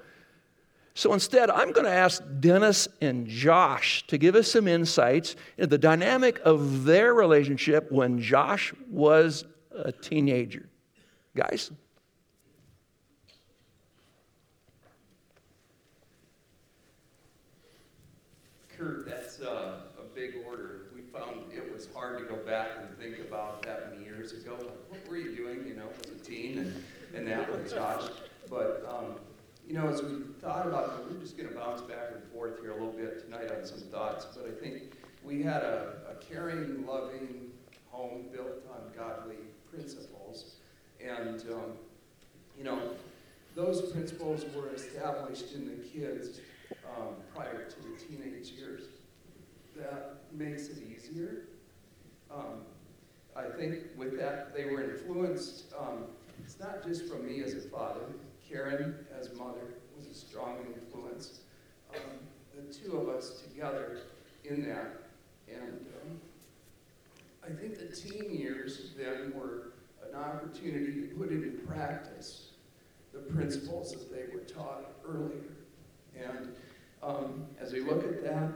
So 0.98 1.12
instead, 1.12 1.48
I'm 1.48 1.70
going 1.70 1.84
to 1.84 1.92
ask 1.92 2.20
Dennis 2.40 2.88
and 3.00 3.24
Josh 3.24 4.04
to 4.08 4.18
give 4.18 4.34
us 4.34 4.50
some 4.50 4.66
insights 4.66 5.36
into 5.56 5.68
the 5.68 5.78
dynamic 5.78 6.40
of 6.44 6.82
their 6.82 7.14
relationship 7.14 7.92
when 7.92 8.20
Josh 8.20 8.74
was 8.90 9.44
a 9.70 9.92
teenager. 9.92 10.68
Guys? 11.36 11.70
Kurt, 18.76 19.06
that's 19.06 19.40
uh, 19.40 19.82
a 20.00 20.14
big 20.16 20.34
order. 20.44 20.86
We 20.96 21.02
found 21.02 21.52
it 21.52 21.72
was 21.72 21.86
hard 21.94 22.18
to 22.18 22.24
go 22.24 22.42
back 22.42 22.70
and 22.80 22.98
think 22.98 23.24
about 23.24 23.62
that 23.62 23.92
many 23.92 24.04
years 24.04 24.32
ago. 24.32 24.56
What 24.88 25.08
were 25.08 25.16
you 25.16 25.36
doing, 25.36 25.64
you 25.64 25.76
know, 25.76 25.90
as 26.04 26.10
a 26.10 26.24
teen 26.24 26.58
and, 26.58 26.84
and 27.14 27.28
that 27.28 27.52
with 27.52 27.72
Josh? 27.72 28.02
You 29.68 29.74
know, 29.74 29.86
as 29.86 30.02
we 30.02 30.22
thought 30.40 30.66
about 30.66 31.04
we're 31.10 31.20
just 31.20 31.36
going 31.36 31.50
to 31.50 31.54
bounce 31.54 31.82
back 31.82 32.12
and 32.14 32.22
forth 32.32 32.58
here 32.62 32.70
a 32.70 32.74
little 32.74 32.90
bit 32.90 33.22
tonight 33.22 33.50
on 33.54 33.66
some 33.66 33.80
thoughts, 33.80 34.26
but 34.34 34.46
I 34.46 34.64
think 34.64 34.94
we 35.22 35.42
had 35.42 35.62
a, 35.62 35.92
a 36.10 36.14
caring, 36.24 36.86
loving 36.86 37.50
home 37.90 38.24
built 38.32 38.64
on 38.70 38.90
godly 38.96 39.36
principles. 39.70 40.54
And, 41.06 41.42
um, 41.52 41.72
you 42.56 42.64
know, 42.64 42.80
those 43.54 43.92
principles 43.92 44.46
were 44.56 44.72
established 44.72 45.52
in 45.54 45.66
the 45.66 45.86
kids 45.86 46.40
um, 46.96 47.16
prior 47.36 47.68
to 47.68 47.76
the 47.76 47.94
teenage 47.98 48.48
years. 48.52 48.84
That 49.76 50.14
makes 50.32 50.68
it 50.68 50.78
easier. 50.78 51.42
Um, 52.30 52.62
I 53.36 53.54
think 53.54 53.80
with 53.98 54.18
that, 54.18 54.56
they 54.56 54.64
were 54.64 54.82
influenced. 54.82 55.64
Um, 55.78 56.04
it's 56.42 56.58
not 56.58 56.82
just 56.82 57.04
from 57.04 57.26
me 57.26 57.42
as 57.42 57.52
a 57.52 57.68
father, 57.68 58.06
Karen, 58.48 58.94
as 59.18 59.32
mother, 59.34 59.74
was 59.96 60.06
a 60.06 60.14
strong 60.14 60.58
influence. 60.74 61.40
Um, 61.94 62.18
the 62.54 62.72
two 62.72 62.96
of 62.96 63.08
us 63.08 63.42
together 63.42 63.98
in 64.44 64.66
that. 64.68 65.02
And 65.48 65.86
um, 66.02 66.20
I 67.44 67.48
think 67.48 67.78
the 67.78 67.94
teen 67.94 68.30
years 68.30 68.90
then 68.96 69.32
were 69.34 69.72
an 70.08 70.14
opportunity 70.14 71.02
to 71.02 71.14
put 71.16 71.30
into 71.30 71.58
practice 71.66 72.48
the 73.12 73.20
principles 73.20 73.92
that 73.92 74.12
they 74.12 74.32
were 74.34 74.44
taught 74.44 74.92
earlier. 75.06 75.44
And 76.18 76.52
um, 77.02 77.46
as 77.60 77.72
we 77.72 77.80
look 77.80 78.04
at 78.04 78.22
that, 78.24 78.52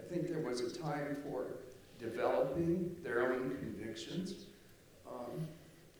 I 0.00 0.12
think 0.12 0.28
there 0.28 0.40
was 0.40 0.60
a 0.60 0.70
time 0.70 1.16
for 1.24 1.46
developing 1.98 2.94
their 3.02 3.32
own 3.32 3.56
convictions, 3.58 4.46
um, 5.08 5.46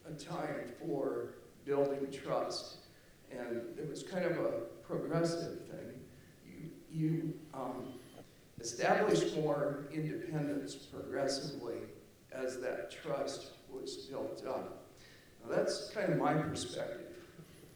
a 0.08 0.12
time 0.12 0.72
for 0.80 1.30
building 1.64 2.06
trust 2.12 2.76
and 3.38 3.78
it 3.78 3.88
was 3.88 4.02
kind 4.02 4.24
of 4.24 4.38
a 4.38 4.50
progressive 4.86 5.66
thing. 5.66 6.00
You, 6.44 6.70
you 6.90 7.34
um, 7.54 7.94
established 8.60 9.36
more 9.36 9.88
independence 9.92 10.74
progressively 10.74 11.76
as 12.32 12.60
that 12.60 12.90
trust 12.90 13.52
was 13.70 13.96
built 13.96 14.44
up. 14.46 14.86
Now, 15.44 15.56
that's 15.56 15.90
kind 15.90 16.12
of 16.12 16.18
my 16.18 16.34
perspective. 16.34 17.16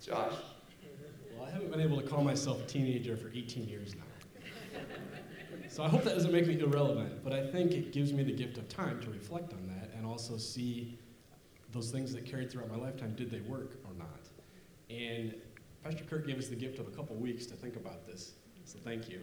Josh? 0.03 0.35
Well, 1.37 1.47
I 1.47 1.51
haven't 1.51 1.71
been 1.71 1.81
able 1.81 2.01
to 2.01 2.07
call 2.07 2.23
myself 2.23 2.63
a 2.63 2.67
teenager 2.67 3.17
for 3.17 3.31
18 3.35 3.69
years 3.69 3.95
now. 3.95 4.81
So 5.69 5.85
I 5.85 5.89
hope 5.89 6.03
that 6.03 6.15
doesn't 6.15 6.33
make 6.33 6.49
me 6.49 6.59
irrelevant, 6.59 7.23
but 7.23 7.33
I 7.33 7.47
think 7.47 7.71
it 7.71 7.93
gives 7.93 8.13
me 8.13 8.25
the 8.25 8.33
gift 8.33 8.59
of 8.59 8.69
time 8.69 9.01
to 9.03 9.11
reflect 9.11 9.53
on 9.53 9.69
that 9.69 9.93
and 9.97 10.05
also 10.05 10.37
see 10.37 10.99
those 11.73 11.93
things 11.93 12.13
that 12.13 12.27
carried 12.27 12.51
throughout 12.51 12.71
my 12.71 12.77
lifetime, 12.77 13.15
did 13.15 13.31
they 13.31 13.41
work 13.43 13.79
or 13.85 13.95
not? 13.97 14.29
And 14.89 15.35
Pastor 15.83 16.05
Kirk 16.05 16.27
gave 16.27 16.39
us 16.39 16.49
the 16.49 16.57
gift 16.57 16.79
of 16.79 16.87
a 16.87 16.91
couple 16.91 17.17
weeks 17.17 17.47
to 17.47 17.55
think 17.55 17.77
about 17.77 18.07
this, 18.07 18.33
so 18.65 18.79
thank 18.85 19.09
you. 19.09 19.21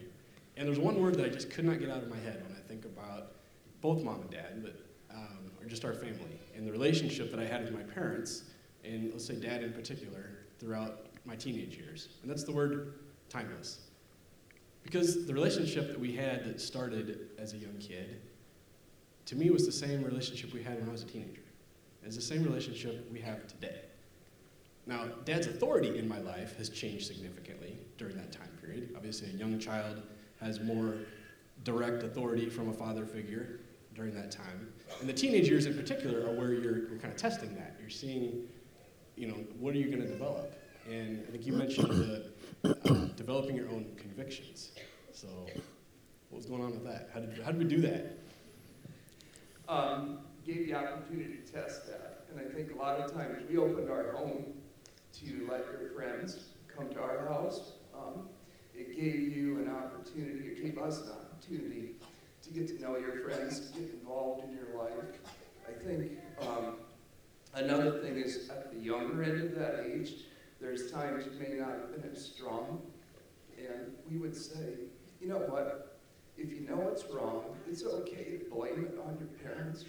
And 0.56 0.66
there's 0.66 0.78
one 0.78 1.00
word 1.00 1.14
that 1.14 1.24
I 1.24 1.28
just 1.28 1.50
could 1.50 1.64
not 1.64 1.78
get 1.78 1.88
out 1.88 2.02
of 2.02 2.10
my 2.10 2.16
head 2.16 2.42
when 2.42 2.56
I 2.56 2.60
think 2.68 2.84
about 2.84 3.32
both 3.80 4.02
mom 4.02 4.22
and 4.22 4.30
dad, 4.30 4.62
but 4.62 4.74
um, 5.14 5.50
or 5.60 5.66
just 5.68 5.84
our 5.84 5.94
family 5.94 6.40
and 6.56 6.66
the 6.66 6.72
relationship 6.72 7.30
that 7.30 7.38
I 7.38 7.44
had 7.44 7.62
with 7.62 7.72
my 7.72 7.82
parents, 7.82 8.42
and 8.84 9.12
let's 9.12 9.24
say 9.24 9.36
dad 9.36 9.62
in 9.62 9.72
particular, 9.72 10.30
throughout 10.58 11.06
my 11.24 11.36
teenage 11.36 11.76
years. 11.76 12.08
And 12.22 12.30
that's 12.30 12.42
the 12.42 12.52
word 12.52 12.94
timeless. 13.28 13.80
Because 14.82 15.26
the 15.26 15.34
relationship 15.34 15.86
that 15.88 16.00
we 16.00 16.12
had 16.12 16.44
that 16.44 16.60
started 16.60 17.28
as 17.38 17.52
a 17.52 17.56
young 17.56 17.76
kid, 17.78 18.20
to 19.26 19.36
me 19.36 19.50
was 19.50 19.66
the 19.66 19.72
same 19.72 20.02
relationship 20.02 20.52
we 20.52 20.62
had 20.62 20.80
when 20.80 20.88
I 20.88 20.92
was 20.92 21.02
a 21.02 21.06
teenager. 21.06 21.42
It's 22.04 22.16
the 22.16 22.22
same 22.22 22.42
relationship 22.42 23.06
we 23.12 23.20
have 23.20 23.46
today. 23.46 23.82
Now, 24.88 25.04
dad's 25.26 25.46
authority 25.46 25.98
in 25.98 26.08
my 26.08 26.18
life 26.18 26.56
has 26.56 26.70
changed 26.70 27.06
significantly 27.06 27.76
during 27.98 28.16
that 28.16 28.32
time 28.32 28.48
period. 28.58 28.94
Obviously, 28.96 29.28
a 29.28 29.34
young 29.34 29.58
child 29.58 30.02
has 30.40 30.60
more 30.60 30.94
direct 31.62 32.02
authority 32.04 32.48
from 32.48 32.70
a 32.70 32.72
father 32.72 33.04
figure 33.04 33.60
during 33.94 34.14
that 34.14 34.30
time. 34.30 34.72
And 35.00 35.08
the 35.08 35.12
teenage 35.12 35.46
years 35.46 35.66
in 35.66 35.76
particular 35.76 36.26
are 36.26 36.34
where 36.34 36.54
you're, 36.54 36.88
you're 36.88 36.98
kind 36.98 37.12
of 37.12 37.16
testing 37.16 37.54
that. 37.56 37.76
You're 37.78 37.90
seeing, 37.90 38.44
you 39.14 39.28
know, 39.28 39.34
what 39.60 39.74
are 39.74 39.78
you 39.78 39.88
going 39.88 40.00
to 40.00 40.08
develop? 40.08 40.58
And 40.90 41.22
I 41.28 41.32
think 41.32 41.44
you 41.44 41.52
mentioned 41.52 41.90
the, 41.90 42.24
uh, 42.64 42.94
developing 43.14 43.56
your 43.56 43.68
own 43.68 43.94
convictions. 43.98 44.70
So, 45.12 45.28
what 46.30 46.38
was 46.38 46.46
going 46.46 46.62
on 46.62 46.70
with 46.70 46.84
that? 46.84 47.10
How 47.12 47.20
did, 47.20 47.42
how 47.44 47.52
did 47.52 47.58
we 47.58 47.64
do 47.64 47.82
that? 47.82 48.16
Um, 49.68 50.20
gave 50.46 50.66
the 50.66 50.74
opportunity 50.74 51.34
to 51.34 51.52
test 51.52 51.86
that. 51.88 52.24
And 52.30 52.40
I 52.40 52.50
think 52.54 52.72
a 52.72 52.78
lot 52.78 53.00
of 53.00 53.12
times 53.12 53.42
we 53.50 53.58
opened 53.58 53.90
our 53.90 54.12
home 54.12 54.54
to 55.20 55.48
let 55.50 55.64
your 55.66 55.90
friends 55.94 56.44
come 56.74 56.88
to 56.90 57.00
our 57.00 57.26
house. 57.28 57.72
Um, 57.94 58.28
it 58.74 58.96
gave 58.96 59.36
you 59.36 59.58
an 59.58 59.68
opportunity, 59.68 60.48
it 60.48 60.62
gave 60.62 60.78
us 60.78 61.00
an 61.02 61.10
opportunity 61.12 61.96
to 62.42 62.50
get 62.50 62.68
to 62.68 62.80
know 62.80 62.96
your 62.96 63.20
friends, 63.20 63.70
to 63.70 63.78
get 63.78 63.90
involved 63.92 64.44
in 64.44 64.54
your 64.54 64.78
life. 64.78 64.92
I 65.68 65.72
think 65.84 66.12
um, 66.40 66.76
another 67.54 68.00
thing 68.00 68.16
is 68.16 68.48
at 68.48 68.72
the 68.72 68.78
younger 68.78 69.22
end 69.22 69.42
of 69.42 69.54
that 69.56 69.84
age, 69.86 70.12
there's 70.60 70.90
times 70.90 71.24
you 71.26 71.32
may 71.40 71.54
not 71.54 71.70
have 71.70 72.00
been 72.00 72.10
as 72.10 72.24
strong. 72.24 72.80
And 73.58 73.92
we 74.08 74.18
would 74.18 74.36
say, 74.36 74.74
you 75.20 75.28
know 75.28 75.38
what? 75.38 75.98
If 76.36 76.52
you 76.52 76.60
know 76.60 76.88
it's 76.92 77.04
wrong, 77.12 77.44
it's 77.68 77.84
okay 77.84 78.38
to 78.38 78.44
blame 78.50 78.86
it 78.86 78.98
on 79.04 79.18
your 79.18 79.28
parents. 79.42 79.84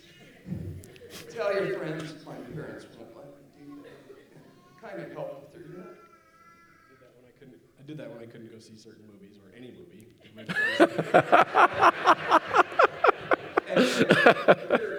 Tell 1.32 1.54
your 1.54 1.78
friends, 1.78 2.26
my 2.26 2.36
parents 2.54 2.88
won't 2.98 3.09
kind 4.82 5.02
of 5.02 5.12
helped 5.12 5.54
through 5.54 5.74
that. 5.78 5.96
I 6.88 6.88
did 6.90 7.00
that 7.00 7.12
when 7.16 7.26
I 7.26 7.32
couldn't. 7.40 7.62
I 7.78 7.84
did 7.86 7.98
that 7.98 8.10
when 8.12 8.22
I 8.22 8.26
couldn't 8.26 8.52
go 8.52 8.60
see 8.60 8.78
certain 8.78 9.06
movies 9.12 9.38
or 9.38 9.52
any 9.56 9.72
movie. 9.72 10.08
and 13.70 13.84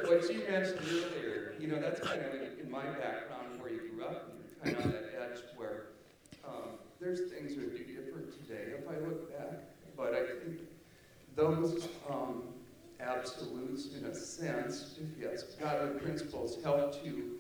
what 0.08 0.22
you 0.30 0.42
mentioned 0.48 0.80
earlier 0.84 1.40
you 1.60 1.68
know, 1.68 1.78
that's 1.78 2.00
kind 2.00 2.20
of 2.20 2.34
in, 2.34 2.64
in 2.64 2.70
my 2.70 2.84
background 2.84 3.60
where 3.60 3.70
you 3.70 3.80
grew 3.90 4.04
up, 4.04 4.30
and 4.64 4.64
kind 4.64 4.76
of 4.76 4.86
on 4.86 4.92
that 4.92 5.10
edge 5.20 5.40
where 5.56 5.88
um, 6.46 6.78
there's 7.00 7.30
things 7.30 7.54
that 7.54 7.64
would 7.64 7.74
be 7.74 7.92
different 7.92 8.32
today 8.32 8.72
if 8.78 8.88
I 8.88 8.98
look 9.06 9.30
back. 9.36 9.60
But 9.96 10.14
I 10.14 10.26
think 10.42 10.60
those 11.36 11.88
um, 12.08 12.44
absolutes, 12.98 13.90
in 13.94 14.06
a 14.06 14.14
sense, 14.14 14.98
if 14.98 15.22
yes, 15.22 15.42
godly 15.60 16.00
principles 16.00 16.62
help 16.64 17.02
to 17.04 17.39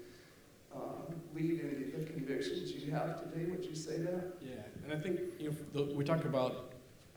um, 0.74 1.14
lead 1.34 1.60
into 1.60 1.98
the 1.98 2.04
convictions 2.04 2.72
you 2.72 2.92
have 2.92 3.22
today. 3.22 3.50
Would 3.50 3.64
you 3.64 3.74
say 3.74 3.98
that? 3.98 4.34
Yeah, 4.40 4.54
and 4.84 4.92
I 4.92 5.00
think 5.00 5.20
you 5.38 5.50
know, 5.50 5.56
the, 5.72 5.94
we 5.94 6.04
talk 6.04 6.24
about 6.24 6.72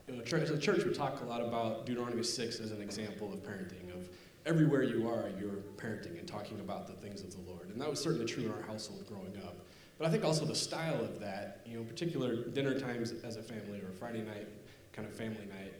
you 0.08 0.16
know, 0.16 0.22
church, 0.22 0.42
as 0.42 0.50
a 0.50 0.58
church, 0.58 0.84
we 0.84 0.92
talk 0.92 1.20
a 1.22 1.24
lot 1.24 1.40
about 1.40 1.86
Deuteronomy 1.86 2.22
6 2.22 2.60
as 2.60 2.70
an 2.70 2.82
example 2.82 3.32
of 3.32 3.42
parenting, 3.42 3.92
of 3.94 4.08
everywhere 4.44 4.82
you 4.82 5.08
are, 5.08 5.30
you're 5.40 5.62
parenting 5.76 6.18
and 6.18 6.28
talking 6.28 6.60
about 6.60 6.86
the 6.86 6.92
things 6.92 7.22
of 7.22 7.32
the 7.32 7.50
Lord. 7.50 7.70
And 7.70 7.80
that 7.80 7.88
was 7.88 8.00
certainly 8.00 8.26
true 8.26 8.44
in 8.44 8.52
our 8.52 8.62
household 8.62 9.06
growing 9.08 9.36
up. 9.44 9.56
But 9.98 10.08
I 10.08 10.10
think 10.10 10.24
also 10.24 10.44
the 10.44 10.54
style 10.54 11.00
of 11.00 11.20
that, 11.20 11.60
you 11.64 11.74
know, 11.74 11.80
in 11.80 11.86
particular 11.86 12.36
dinner 12.36 12.78
times 12.78 13.12
as 13.24 13.36
a 13.36 13.42
family 13.42 13.80
or 13.80 13.92
Friday 13.98 14.22
night 14.22 14.48
kind 14.92 15.08
of 15.08 15.14
family 15.14 15.46
night, 15.46 15.72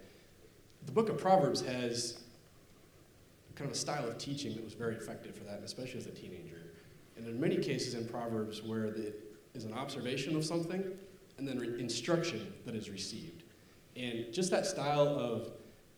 the 0.87 0.93
book 0.93 1.09
of 1.09 1.19
Proverbs 1.19 1.61
has 1.63 2.21
kind 3.55 3.71
of 3.71 3.77
a 3.77 3.79
style 3.79 4.09
of 4.09 4.19
teaching 4.19 4.55
that 4.55 4.65
was 4.65 4.75
very 4.75 4.97
effective 4.97 5.35
for 5.35 5.45
that, 5.45 5.61
especially 5.65 6.01
as 6.01 6.07
a 6.07 6.11
teenager. 6.11 6.54
And 7.17 7.27
in 7.27 7.41
many 7.41 7.57
cases 7.57 7.95
in 7.95 8.07
Proverbs 8.07 8.63
where 8.63 8.87
it 8.87 9.21
is 9.55 9.65
an 9.65 9.73
observation 9.73 10.37
of 10.37 10.45
something 10.45 10.85
and 11.39 11.47
then 11.47 11.59
re- 11.59 11.81
instruction 11.81 12.53
that 12.67 12.75
is 12.75 12.91
received. 12.91 13.43
And 13.97 14.33
just 14.33 14.51
that 14.51 14.67
style 14.67 15.09
of 15.09 15.51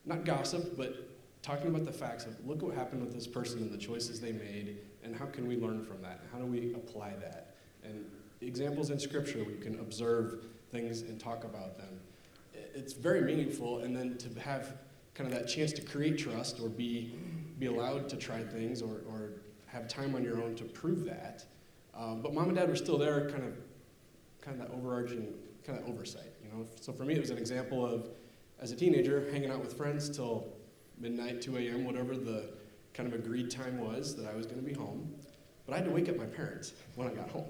not 0.05 0.25
gossip, 0.25 0.77
but 0.77 1.07
talking 1.41 1.67
about 1.67 1.85
the 1.85 1.91
facts 1.91 2.25
of 2.25 2.35
look 2.45 2.61
what 2.61 2.75
happened 2.75 3.01
with 3.01 3.13
this 3.13 3.27
person 3.27 3.59
and 3.59 3.71
the 3.71 3.77
choices 3.77 4.19
they 4.19 4.31
made, 4.31 4.77
and 5.03 5.15
how 5.15 5.25
can 5.25 5.47
we 5.47 5.57
learn 5.57 5.83
from 5.83 6.01
that? 6.01 6.21
How 6.31 6.39
do 6.39 6.45
we 6.45 6.73
apply 6.73 7.13
that? 7.21 7.55
And 7.83 8.05
examples 8.41 8.89
in 8.89 8.99
Scripture 8.99 9.39
you 9.39 9.57
can 9.61 9.79
observe 9.79 10.45
things 10.71 11.01
and 11.01 11.19
talk 11.19 11.43
about 11.43 11.77
them. 11.77 11.99
It's 12.73 12.93
very 12.93 13.21
meaningful, 13.21 13.79
and 13.79 13.95
then 13.95 14.17
to 14.17 14.39
have 14.39 14.73
kind 15.13 15.31
of 15.31 15.37
that 15.37 15.47
chance 15.47 15.71
to 15.73 15.81
create 15.81 16.17
trust 16.17 16.59
or 16.59 16.69
be, 16.69 17.15
be 17.57 17.65
allowed 17.65 18.07
to 18.09 18.15
try 18.15 18.43
things 18.43 18.81
or, 18.81 19.01
or 19.09 19.26
have 19.67 19.87
time 19.87 20.15
on 20.15 20.23
your 20.23 20.41
own 20.41 20.55
to 20.55 20.63
prove 20.63 21.05
that. 21.05 21.45
Um, 21.95 22.21
but 22.21 22.33
mom 22.33 22.49
and 22.49 22.57
dad 22.57 22.69
were 22.69 22.75
still 22.75 22.97
there, 22.97 23.29
kind 23.29 23.43
of, 23.43 23.53
kind 24.41 24.59
of 24.59 24.67
that 24.67 24.75
overarching, 24.75 25.33
kind 25.65 25.79
of 25.79 25.87
oversight. 25.87 26.31
You 26.43 26.49
know, 26.51 26.65
so 26.79 26.93
for 26.93 27.03
me, 27.03 27.15
it 27.15 27.21
was 27.21 27.29
an 27.29 27.37
example 27.37 27.85
of, 27.85 28.09
as 28.59 28.71
a 28.71 28.75
teenager, 28.75 29.29
hanging 29.31 29.51
out 29.51 29.59
with 29.59 29.73
friends 29.73 30.09
till 30.09 30.53
midnight, 30.99 31.41
2 31.41 31.57
a.m., 31.57 31.85
whatever 31.85 32.15
the 32.15 32.49
kind 32.93 33.11
of 33.11 33.19
agreed 33.19 33.51
time 33.51 33.79
was 33.79 34.15
that 34.15 34.27
I 34.27 34.35
was 34.35 34.45
going 34.45 34.59
to 34.59 34.65
be 34.65 34.73
home. 34.73 35.13
But 35.65 35.73
I 35.73 35.77
had 35.77 35.85
to 35.85 35.91
wake 35.91 36.09
up 36.09 36.17
my 36.17 36.25
parents 36.25 36.73
when 36.95 37.07
I 37.07 37.11
got 37.11 37.29
home. 37.29 37.47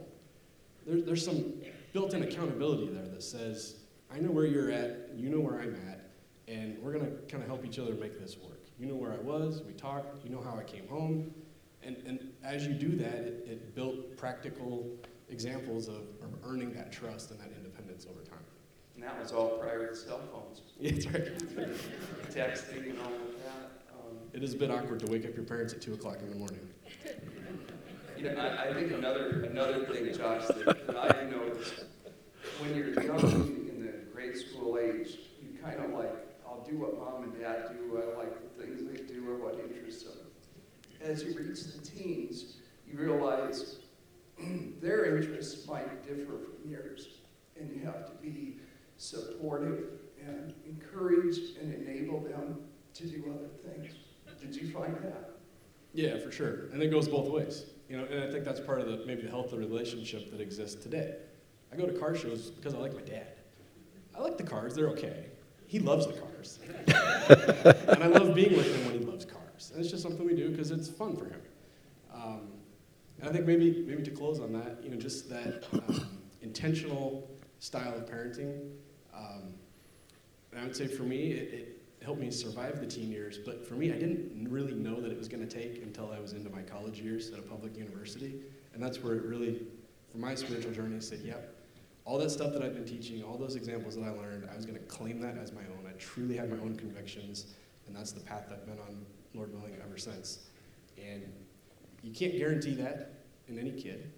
There, 0.85 1.01
there's 1.01 1.23
some 1.23 1.53
built-in 1.93 2.23
accountability 2.23 2.87
there 2.87 3.07
that 3.07 3.23
says, 3.23 3.75
I 4.13 4.19
know 4.19 4.31
where 4.31 4.45
you're 4.45 4.71
at, 4.71 5.09
you 5.15 5.29
know 5.29 5.39
where 5.39 5.59
I'm 5.59 5.75
at, 5.89 6.09
and 6.47 6.77
we're 6.81 6.93
going 6.93 7.05
to 7.05 7.11
kind 7.29 7.43
of 7.43 7.49
help 7.49 7.65
each 7.65 7.79
other 7.79 7.93
make 7.93 8.19
this 8.19 8.37
work. 8.37 8.59
You 8.79 8.87
know 8.87 8.95
where 8.95 9.11
I 9.11 9.17
was, 9.17 9.61
we 9.65 9.73
talked, 9.73 10.23
you 10.23 10.29
know 10.29 10.41
how 10.41 10.57
I 10.57 10.63
came 10.63 10.87
home. 10.87 11.33
And, 11.87 11.95
and 12.05 12.19
as 12.43 12.67
you 12.67 12.73
do 12.73 12.97
that, 12.97 13.15
it, 13.15 13.47
it 13.49 13.73
built 13.73 14.17
practical 14.17 14.85
examples 15.29 15.87
of, 15.87 16.03
of 16.21 16.35
earning 16.43 16.73
that 16.73 16.91
trust 16.91 17.31
and 17.31 17.39
that 17.39 17.49
independence 17.55 18.05
over 18.09 18.19
time. 18.23 18.43
And 18.95 19.03
that 19.03 19.17
was 19.17 19.31
all 19.31 19.57
prior 19.57 19.87
to 19.87 19.95
cell 19.95 20.19
phones. 20.33 20.63
Yeah, 20.81 20.91
that's 20.91 21.53
right. 21.53 21.69
Texting 22.29 22.89
and 22.89 22.99
all 22.99 23.05
of 23.13 23.43
that. 23.45 23.87
Um, 23.93 24.17
It 24.33 24.43
is 24.43 24.53
a 24.53 24.57
bit 24.57 24.69
awkward 24.69 24.99
to 24.99 25.05
wake 25.09 25.25
up 25.25 25.33
your 25.33 25.45
parents 25.45 25.73
at 25.73 25.81
2 25.81 25.93
o'clock 25.93 26.17
in 26.19 26.29
the 26.29 26.35
morning. 26.35 26.59
You 28.17 28.23
know, 28.33 28.35
I, 28.35 28.69
I 28.69 28.73
think 28.73 28.91
another, 28.91 29.43
another 29.49 29.85
thing, 29.85 30.13
Josh, 30.13 30.45
that, 30.47 30.87
that 30.87 30.97
I've 30.97 31.31
noticed, 31.31 31.85
when 32.59 32.75
you're 32.75 33.01
young 33.01 33.21
in 33.69 33.85
the 33.85 34.11
grade 34.13 34.35
school 34.35 34.77
age, 34.77 35.19
you 35.41 35.57
kind 35.63 35.79
of 35.79 35.91
like, 35.91 36.11
I'll 36.45 36.65
do 36.69 36.79
what 36.79 36.97
mom 36.97 37.23
and 37.23 37.39
dad 37.39 37.69
do, 37.69 37.97
I 38.03 38.17
like 38.17 38.57
the 38.57 38.61
things 38.63 38.81
they 38.91 39.03
do 39.05 39.29
or 39.29 39.37
what 39.37 39.57
interests 39.59 40.03
them. 40.03 40.26
As 41.01 41.23
you 41.23 41.37
reach 41.37 41.63
the 41.63 41.79
teens, 41.85 42.57
you 42.87 42.97
realize 42.97 43.77
their 44.81 45.17
interests 45.17 45.67
might 45.67 46.03
differ 46.05 46.37
from 46.39 46.69
yours, 46.69 47.07
and 47.59 47.69
you 47.69 47.85
have 47.85 48.05
to 48.05 48.13
be 48.21 48.57
supportive 48.97 49.85
and 50.25 50.53
encourage 50.65 51.37
and 51.61 51.73
enable 51.73 52.21
them 52.21 52.59
to 52.93 53.07
do 53.07 53.33
other 53.33 53.49
things. 53.71 53.93
Did 54.41 54.55
you 54.55 54.71
find 54.71 54.95
that? 55.03 55.31
Yeah, 55.93 56.17
for 56.19 56.31
sure. 56.31 56.69
And 56.71 56.81
it 56.81 56.91
goes 56.91 57.07
both 57.07 57.29
ways. 57.29 57.65
You 57.89 57.97
know, 57.97 58.05
and 58.05 58.23
I 58.23 58.31
think 58.31 58.43
that's 58.43 58.59
part 58.59 58.81
of 58.81 58.87
the 58.87 59.05
maybe 59.05 59.21
the 59.21 59.29
healthy 59.29 59.57
relationship 59.57 60.31
that 60.31 60.41
exists 60.41 60.81
today. 60.81 61.15
I 61.71 61.75
go 61.75 61.85
to 61.85 61.93
car 61.93 62.15
shows 62.15 62.51
because 62.51 62.73
I 62.73 62.77
like 62.77 62.93
my 62.93 63.01
dad. 63.01 63.33
I 64.15 64.21
like 64.21 64.37
the 64.37 64.43
cars, 64.43 64.75
they're 64.75 64.89
okay. 64.89 65.25
He 65.67 65.79
loves 65.79 66.07
the 66.07 66.13
cars. 66.13 66.59
and 67.87 68.03
I 68.03 68.07
love 68.07 68.33
being 68.33 68.55
with 68.55 68.73
him 68.73 68.85
when 68.85 68.99
he 68.99 69.05
loves 69.05 69.25
cars. 69.25 69.36
And 69.77 69.85
it's 69.85 69.91
just 69.91 70.01
something 70.01 70.25
we 70.25 70.33
do 70.33 70.49
because 70.49 70.71
it's 70.71 70.89
fun 70.89 71.15
for 71.15 71.25
him. 71.25 71.39
Um, 72.11 72.47
and 73.19 73.29
I 73.29 73.31
think 73.31 73.45
maybe 73.45 73.85
maybe 73.87 74.01
to 74.01 74.09
close 74.09 74.39
on 74.39 74.51
that, 74.53 74.79
you 74.83 74.89
know, 74.89 74.97
just 74.97 75.29
that 75.29 75.65
um, 75.71 76.17
intentional 76.41 77.29
style 77.59 77.93
of 77.93 78.09
parenting. 78.09 78.71
Um, 79.15 79.53
I 80.57 80.63
would 80.63 80.75
say 80.75 80.87
for 80.87 81.03
me, 81.03 81.29
it, 81.33 81.53
it 81.53 81.81
helped 82.03 82.19
me 82.19 82.31
survive 82.31 82.79
the 82.79 82.87
teen 82.87 83.11
years. 83.11 83.37
But 83.37 83.67
for 83.67 83.75
me, 83.75 83.93
I 83.93 83.99
didn't 83.99 84.47
really 84.49 84.73
know 84.73 84.99
that 84.99 85.11
it 85.11 85.17
was 85.17 85.27
going 85.27 85.47
to 85.47 85.55
take 85.55 85.83
until 85.83 86.11
I 86.11 86.19
was 86.19 86.33
into 86.33 86.49
my 86.49 86.63
college 86.63 86.99
years 86.99 87.31
at 87.31 87.37
a 87.37 87.43
public 87.43 87.77
university. 87.77 88.33
And 88.73 88.81
that's 88.81 89.03
where 89.03 89.13
it 89.13 89.25
really, 89.25 89.61
for 90.11 90.17
my 90.17 90.33
spiritual 90.33 90.71
journey, 90.71 90.99
said, 91.01 91.19
yep, 91.23 91.55
all 92.03 92.17
that 92.17 92.31
stuff 92.31 92.51
that 92.53 92.63
I've 92.63 92.73
been 92.73 92.85
teaching, 92.85 93.23
all 93.23 93.37
those 93.37 93.55
examples 93.55 93.95
that 93.95 94.05
I 94.05 94.09
learned, 94.09 94.49
I 94.51 94.55
was 94.55 94.65
going 94.65 94.79
to 94.79 94.85
claim 94.85 95.21
that 95.21 95.37
as 95.37 95.51
my 95.51 95.61
own. 95.61 95.85
I 95.87 95.91
truly 95.99 96.35
had 96.35 96.49
my 96.49 96.57
own 96.63 96.75
convictions, 96.77 97.53
and 97.85 97.95
that's 97.95 98.11
the 98.11 98.21
path 98.21 98.47
I've 98.51 98.65
been 98.65 98.79
on, 98.79 99.05
Lord 99.37 99.53
willing, 99.53 99.75
ever 99.83 99.97
since. 99.97 100.49
And 100.97 101.31
you 102.01 102.11
can't 102.11 102.37
guarantee 102.37 102.73
that 102.75 103.13
in 103.47 103.59
any 103.59 103.71
kid. 103.71 104.11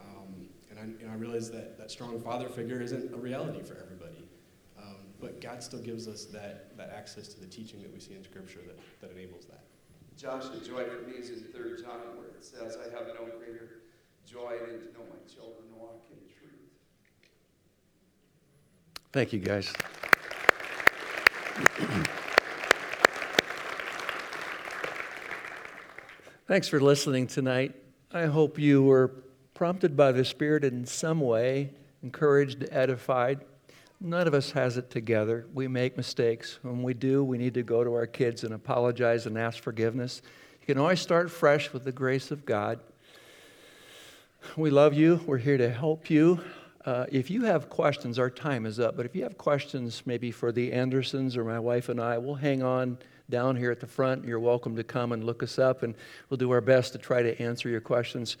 Um, 0.00 0.48
and 0.70 0.78
I, 0.78 0.84
you 1.00 1.06
know, 1.06 1.12
I 1.12 1.16
realize 1.16 1.50
that 1.50 1.76
that 1.78 1.90
strong 1.90 2.20
father 2.20 2.48
figure 2.48 2.80
isn't 2.80 3.12
a 3.12 3.16
reality 3.16 3.62
for 3.62 3.76
everybody. 3.82 4.28
Um, 4.78 4.96
but 5.20 5.40
God 5.40 5.62
still 5.62 5.82
gives 5.82 6.06
us 6.08 6.24
that, 6.26 6.76
that 6.76 6.90
access 6.96 7.28
to 7.28 7.40
the 7.40 7.46
teaching 7.46 7.82
that 7.82 7.92
we 7.92 8.00
see 8.00 8.14
in 8.14 8.22
Scripture 8.22 8.60
that, 8.66 8.78
that 9.00 9.10
enables 9.10 9.46
that. 9.46 9.64
Josh, 10.16 10.44
the 10.48 10.64
joy 10.64 10.84
for 10.84 11.06
me 11.08 11.16
is 11.16 11.30
in 11.30 11.44
3 11.52 11.82
John 11.82 12.16
where 12.16 12.28
it 12.28 12.44
says, 12.44 12.76
I 12.76 12.84
have 12.96 13.08
no 13.08 13.26
greater 13.38 13.80
joy 14.26 14.58
than 14.66 14.80
to 14.80 14.92
know 14.92 15.04
my 15.10 15.32
children 15.32 15.64
walk 15.74 16.04
in 16.10 16.18
truth. 16.28 16.70
Thank 19.12 19.32
you, 19.32 19.40
guys. 19.40 19.72
Thanks 26.50 26.66
for 26.66 26.80
listening 26.80 27.28
tonight. 27.28 27.76
I 28.12 28.24
hope 28.24 28.58
you 28.58 28.82
were 28.82 29.12
prompted 29.54 29.96
by 29.96 30.10
the 30.10 30.24
Spirit 30.24 30.64
in 30.64 30.84
some 30.84 31.20
way, 31.20 31.70
encouraged, 32.02 32.66
edified. 32.72 33.42
None 34.00 34.26
of 34.26 34.34
us 34.34 34.50
has 34.50 34.76
it 34.76 34.90
together. 34.90 35.46
We 35.54 35.68
make 35.68 35.96
mistakes. 35.96 36.58
When 36.62 36.82
we 36.82 36.92
do, 36.92 37.22
we 37.22 37.38
need 37.38 37.54
to 37.54 37.62
go 37.62 37.84
to 37.84 37.94
our 37.94 38.08
kids 38.08 38.42
and 38.42 38.52
apologize 38.52 39.26
and 39.26 39.38
ask 39.38 39.62
forgiveness. 39.62 40.22
You 40.60 40.66
can 40.66 40.78
always 40.78 41.00
start 41.00 41.30
fresh 41.30 41.72
with 41.72 41.84
the 41.84 41.92
grace 41.92 42.32
of 42.32 42.44
God. 42.44 42.80
We 44.56 44.70
love 44.70 44.92
you. 44.92 45.20
We're 45.26 45.38
here 45.38 45.56
to 45.56 45.70
help 45.70 46.10
you. 46.10 46.40
Uh, 46.84 47.06
if 47.12 47.30
you 47.30 47.44
have 47.44 47.70
questions, 47.70 48.18
our 48.18 48.28
time 48.28 48.66
is 48.66 48.80
up, 48.80 48.96
but 48.96 49.06
if 49.06 49.14
you 49.14 49.22
have 49.22 49.38
questions 49.38 50.02
maybe 50.04 50.32
for 50.32 50.50
the 50.50 50.72
Andersons 50.72 51.36
or 51.36 51.44
my 51.44 51.60
wife 51.60 51.88
and 51.88 52.00
I, 52.00 52.18
we'll 52.18 52.34
hang 52.34 52.64
on 52.64 52.98
down 53.30 53.56
here 53.56 53.70
at 53.70 53.80
the 53.80 53.86
front. 53.86 54.24
You're 54.24 54.40
welcome 54.40 54.76
to 54.76 54.84
come 54.84 55.12
and 55.12 55.24
look 55.24 55.42
us 55.42 55.58
up, 55.58 55.82
and 55.82 55.94
we'll 56.28 56.38
do 56.38 56.50
our 56.50 56.60
best 56.60 56.92
to 56.92 56.98
try 56.98 57.22
to 57.22 57.40
answer 57.40 57.68
your 57.68 57.80
questions. 57.80 58.36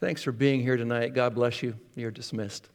Thanks 0.00 0.22
for 0.22 0.32
being 0.32 0.60
here 0.60 0.76
tonight. 0.76 1.14
God 1.14 1.34
bless 1.34 1.62
you. 1.62 1.74
You're 1.96 2.10
dismissed. 2.10 2.68